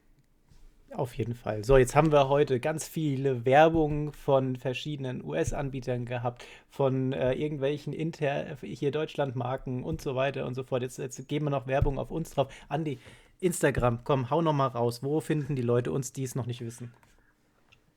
Auf 0.93 1.13
jeden 1.15 1.36
Fall. 1.36 1.65
So, 1.65 1.78
jetzt 1.78 1.95
haben 1.95 2.11
wir 2.11 2.30
heute 2.30 2.59
ganz 2.59 2.88
viele 2.88 3.45
Werbung 3.45 4.13
von 4.13 4.55
verschiedenen 4.55 5.23
US-Anbietern 5.23 6.05
gehabt, 6.05 6.45
von 6.69 7.11
äh, 7.11 7.34
irgendwelchen 7.34 7.91
Inter 7.91 8.55
hier 8.61 8.91
Deutschland-Marken 8.91 9.84
und 9.84 9.99
so 10.01 10.15
weiter 10.15 10.45
und 10.45 10.53
so 10.55 10.63
fort. 10.63 10.84
Jetzt, 10.84 10.97
jetzt 10.97 11.28
geben 11.28 11.45
wir 11.45 11.49
noch 11.49 11.67
Werbung 11.67 11.99
auf 11.99 12.11
uns 12.11 12.30
drauf. 12.32 12.47
Andi, 12.69 12.99
Instagram, 13.39 14.03
komm, 14.03 14.30
hau 14.30 14.41
noch 14.41 14.53
mal 14.53 14.67
raus. 14.67 15.03
Wo 15.03 15.19
finden 15.19 15.57
die 15.57 15.61
Leute 15.61 15.91
uns, 15.91 16.13
die 16.13 16.23
es 16.23 16.36
noch 16.36 16.45
nicht 16.45 16.61
wissen? 16.61 16.93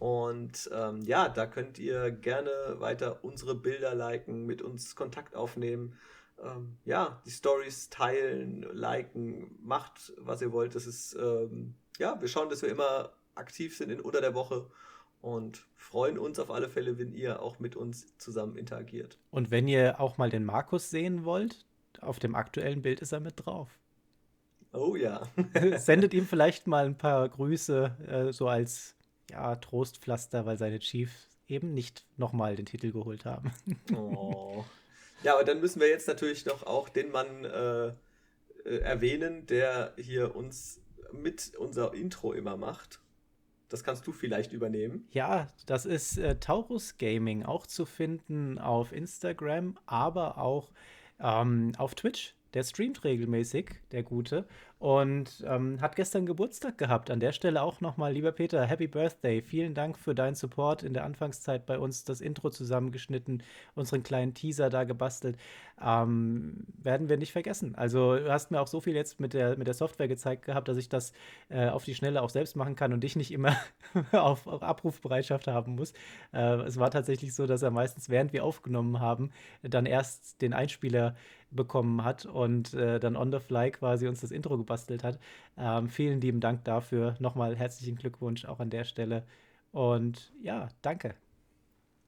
Und 0.01 0.68
ähm, 0.72 1.03
ja, 1.03 1.28
da 1.28 1.46
könnt 1.46 1.78
ihr 1.78 2.11
gerne 2.11 2.51
weiter 2.78 3.22
unsere 3.22 3.55
Bilder 3.55 3.94
liken, 3.94 4.46
mit 4.46 4.62
uns 4.62 4.96
Kontakt 4.96 5.36
aufnehmen 5.36 5.96
ähm, 6.42 6.76
ja, 6.84 7.20
die 7.24 7.30
Stories 7.30 7.90
teilen, 7.90 8.66
liken, 8.72 9.59
macht, 9.62 10.12
was 10.16 10.42
ihr 10.42 10.53
wollt. 10.53 10.74
Das 10.74 10.86
ist, 10.86 11.14
ähm, 11.14 11.74
ja, 11.98 12.20
wir 12.20 12.28
schauen, 12.28 12.48
dass 12.48 12.62
wir 12.62 12.68
immer 12.68 13.12
aktiv 13.34 13.76
sind 13.76 13.90
in 13.90 14.01
unter 14.01 14.20
der 14.20 14.34
Woche 14.34 14.66
und 15.20 15.66
freuen 15.76 16.18
uns 16.18 16.38
auf 16.38 16.51
alle 16.51 16.68
Fälle, 16.68 16.98
wenn 16.98 17.12
ihr 17.12 17.42
auch 17.42 17.59
mit 17.59 17.76
uns 17.76 18.16
zusammen 18.18 18.57
interagiert. 18.57 19.18
Und 19.30 19.51
wenn 19.51 19.68
ihr 19.68 20.01
auch 20.01 20.18
mal 20.18 20.30
den 20.30 20.44
Markus 20.44 20.90
sehen 20.90 21.24
wollt, 21.24 21.66
auf 22.01 22.18
dem 22.18 22.34
aktuellen 22.34 22.82
Bild 22.82 23.01
ist 23.01 23.12
er 23.12 23.20
mit 23.20 23.44
drauf. 23.44 23.68
Oh 24.72 24.94
ja. 24.94 25.22
Sendet 25.76 26.14
ihm 26.14 26.26
vielleicht 26.26 26.66
mal 26.66 26.86
ein 26.86 26.96
paar 26.96 27.28
Grüße, 27.28 27.96
äh, 28.07 28.32
so 28.32 28.48
als 28.48 28.96
ja, 29.31 29.57
Trostpflaster, 29.57 30.47
weil 30.47 30.59
seine 30.59 30.78
Chiefs 30.78 31.28
eben 31.49 31.74
nicht 31.74 32.07
nochmal 32.16 32.57
den 32.57 32.66
Titel 32.66 32.93
geholt 32.93 33.24
haben. 33.24 33.53
Oh. 33.95 34.64
Ja, 35.22 35.35
aber 35.35 35.45
dann 35.45 35.61
müssen 35.61 35.81
wir 35.81 35.89
jetzt 35.89 36.09
natürlich 36.09 36.47
noch 36.47 36.62
auch 36.62 36.89
den 36.89 37.11
Mann 37.11 37.45
äh, 37.45 37.89
äh, 37.89 38.78
erwähnen, 38.78 39.47
der 39.47 39.93
hier 39.99 40.35
uns 40.35 40.81
mit 41.12 41.53
unser 41.59 41.93
Intro 41.93 42.33
immer 42.33 42.57
macht. 42.57 43.01
Das 43.68 43.85
kannst 43.85 44.07
du 44.07 44.12
vielleicht 44.12 44.53
übernehmen. 44.53 45.07
Ja, 45.12 45.49
das 45.66 45.87
ist 45.87 46.18
äh, 46.18 46.37
Taurus 46.37 46.97
Gaming, 46.99 47.45
auch 47.45 47.66
zu 47.66 47.85
finden 47.85 48.59
auf 48.59 48.93
Instagram, 48.93 49.78
aber 49.87 50.39
auch 50.39 50.72
ähm, 51.20 51.72
auf 51.76 51.95
Twitch. 51.95 52.35
Der 52.55 52.64
streamt 52.64 53.05
regelmäßig, 53.05 53.70
der 53.93 54.03
Gute, 54.03 54.47
und 54.81 55.45
ähm, 55.47 55.78
hat 55.83 55.95
gestern 55.95 56.24
Geburtstag 56.24 56.78
gehabt. 56.78 57.11
An 57.11 57.20
der 57.20 57.33
Stelle 57.33 57.61
auch 57.61 57.83
nochmal, 57.83 58.14
lieber 58.14 58.33
Peter, 58.33 58.64
Happy 58.64 58.87
Birthday. 58.87 59.43
Vielen 59.43 59.74
Dank 59.74 59.99
für 59.99 60.14
deinen 60.14 60.35
Support 60.35 60.83
in 60.83 60.95
der 60.95 61.05
Anfangszeit 61.05 61.66
bei 61.66 61.78
uns, 61.78 62.05
das 62.05 62.22
Intro 62.22 62.49
zusammengeschnitten, 62.49 63.43
unseren 63.74 64.03
kleinen 64.03 64.33
Teaser 64.33 64.70
da 64.70 64.85
gebastelt. 64.85 65.37
Ähm, 65.85 66.66
werden 66.83 67.11
wir 67.11 67.18
nicht 67.18 67.33
vergessen. 67.33 67.74
Also, 67.74 68.16
du 68.16 68.33
hast 68.33 68.51
mir 68.51 68.59
auch 68.59 68.66
so 68.66 68.81
viel 68.81 68.95
jetzt 68.95 69.20
mit 69.20 69.35
der, 69.35 69.59
mit 69.59 69.66
der 69.66 69.74
Software 69.74 70.09
gezeigt 70.09 70.47
gehabt, 70.47 70.66
dass 70.66 70.78
ich 70.78 70.89
das 70.89 71.12
äh, 71.51 71.68
auf 71.68 71.85
die 71.85 71.95
Schnelle 71.95 72.22
auch 72.22 72.31
selbst 72.31 72.57
machen 72.57 72.74
kann 72.74 72.95
und 72.95 73.05
dich 73.05 73.16
nicht 73.16 73.33
immer 73.33 73.55
auf, 74.12 74.47
auf, 74.47 74.62
Abrufbereitschaft 74.62 75.47
haben 75.47 75.74
muss. 75.74 75.93
Äh, 76.33 76.55
es 76.62 76.78
war 76.78 76.91
tatsächlich 76.91 77.35
so, 77.35 77.47
dass 77.47 77.61
er 77.61 77.70
meistens, 77.70 78.09
während 78.09 78.33
wir 78.33 78.47
aufgenommen 78.47 78.99
haben, 78.99 79.31
dann 79.61 79.85
erst 79.85 80.41
den 80.41 80.55
Einspieler 80.55 81.16
bekommen 81.51 82.05
hat 82.05 82.26
und 82.26 82.74
äh, 82.74 83.01
dann 83.01 83.16
on 83.16 83.32
the 83.32 83.38
fly 83.38 83.70
quasi 83.70 84.07
uns 84.07 84.20
das 84.20 84.30
Intro 84.30 84.57
gebastelt 84.57 85.03
hat. 85.05 85.18
Ähm, 85.57 85.88
vielen 85.88 86.20
lieben 86.20 86.40
Dank 86.40 86.64
dafür. 86.64 87.16
Nochmal 87.18 87.57
herzlichen 87.57 87.96
Glückwunsch 87.96 88.44
auch 88.44 88.61
an 88.61 88.70
der 88.70 88.84
Stelle. 88.84 89.24
Und 89.72 90.32
ja, 90.42 90.68
danke. 90.82 91.14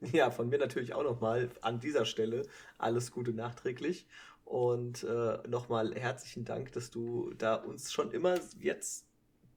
Ja, 0.01 0.31
von 0.31 0.49
mir 0.49 0.59
natürlich 0.59 0.95
auch 0.95 1.05
nochmal 1.05 1.51
an 1.61 1.81
dieser 1.81 2.05
Stelle 2.05 2.43
alles 2.79 3.13
Gute 3.13 3.33
nachträglich. 3.33 4.07
Und 4.45 5.05
äh, 5.05 5.39
nochmal 5.49 5.95
herzlichen 5.95 6.45
Dank, 6.45 6.73
dass 6.73 6.91
du 6.91 7.33
da 7.39 7.55
uns 7.55 7.93
schon 7.93 8.11
immer 8.11 8.39
jetzt, 8.59 9.07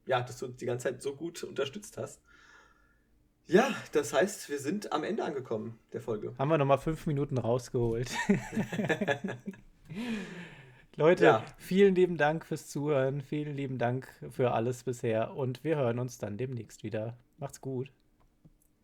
ja, 0.05 0.21
dass 0.21 0.37
du 0.39 0.45
uns 0.45 0.57
die 0.57 0.65
ganze 0.65 0.89
Zeit 0.89 1.01
so 1.01 1.15
gut 1.15 1.43
unterstützt 1.43 1.97
hast. 1.97 2.21
Ja, 3.47 3.75
das 3.91 4.13
heißt, 4.13 4.49
wir 4.49 4.59
sind 4.59 4.91
am 4.91 5.03
Ende 5.03 5.23
angekommen 5.23 5.79
der 5.93 6.01
Folge. 6.01 6.33
Haben 6.37 6.49
wir 6.49 6.57
nochmal 6.57 6.79
fünf 6.79 7.05
Minuten 7.05 7.37
rausgeholt. 7.37 8.11
Leute, 10.97 11.25
ja. 11.25 11.45
vielen 11.57 11.93
lieben 11.93 12.17
Dank 12.17 12.45
fürs 12.45 12.69
Zuhören. 12.69 13.21
Vielen 13.21 13.55
lieben 13.55 13.77
Dank 13.77 14.07
für 14.31 14.51
alles 14.51 14.83
bisher. 14.83 15.35
Und 15.35 15.63
wir 15.63 15.75
hören 15.75 15.99
uns 15.99 16.17
dann 16.17 16.37
demnächst 16.37 16.83
wieder. 16.83 17.17
Macht's 17.37 17.59
gut. 17.59 17.91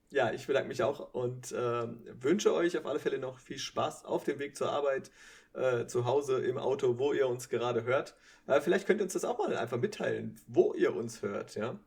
Ja, 0.10 0.34
ich 0.34 0.46
bedanke 0.46 0.68
mich 0.68 0.84
auch 0.84 1.14
und 1.14 1.54
äh, 1.54 1.88
wünsche 2.22 2.54
euch 2.54 2.78
auf 2.78 2.86
alle 2.86 3.00
Fälle 3.00 3.18
noch 3.18 3.40
viel 3.40 3.58
Spaß 3.58 4.04
auf 4.04 4.26
dem 4.26 4.40
Weg 4.40 4.58
zur 4.58 4.70
Arbeit, 4.70 5.10
äh, 5.54 5.86
zu 5.86 6.04
Hause, 6.04 6.40
im 6.44 6.58
Auto, 6.58 7.00
wo 7.00 7.14
ihr 7.14 7.30
uns 7.30 7.48
gerade 7.48 7.86
hört. 7.86 8.14
Äh, 8.46 8.60
vielleicht 8.60 8.88
könnt 8.88 9.00
ihr 9.00 9.06
uns 9.06 9.14
das 9.14 9.24
auch 9.24 9.38
mal 9.38 9.56
einfach 9.56 9.80
mitteilen, 9.80 10.36
wo 10.48 10.74
ihr 10.74 10.94
uns 10.94 11.22
hört. 11.22 11.56
Ja, 11.56 11.80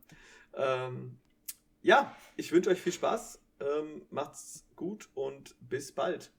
ähm, 0.55 1.19
ja 1.83 2.15
ich 2.35 2.51
wünsche 2.51 2.71
euch 2.71 2.81
viel 2.81 2.93
Spaß. 2.93 3.39
Ähm, 3.59 4.01
macht's 4.09 4.65
gut 4.75 5.07
und 5.13 5.55
bis 5.59 5.91
bald. 5.91 6.31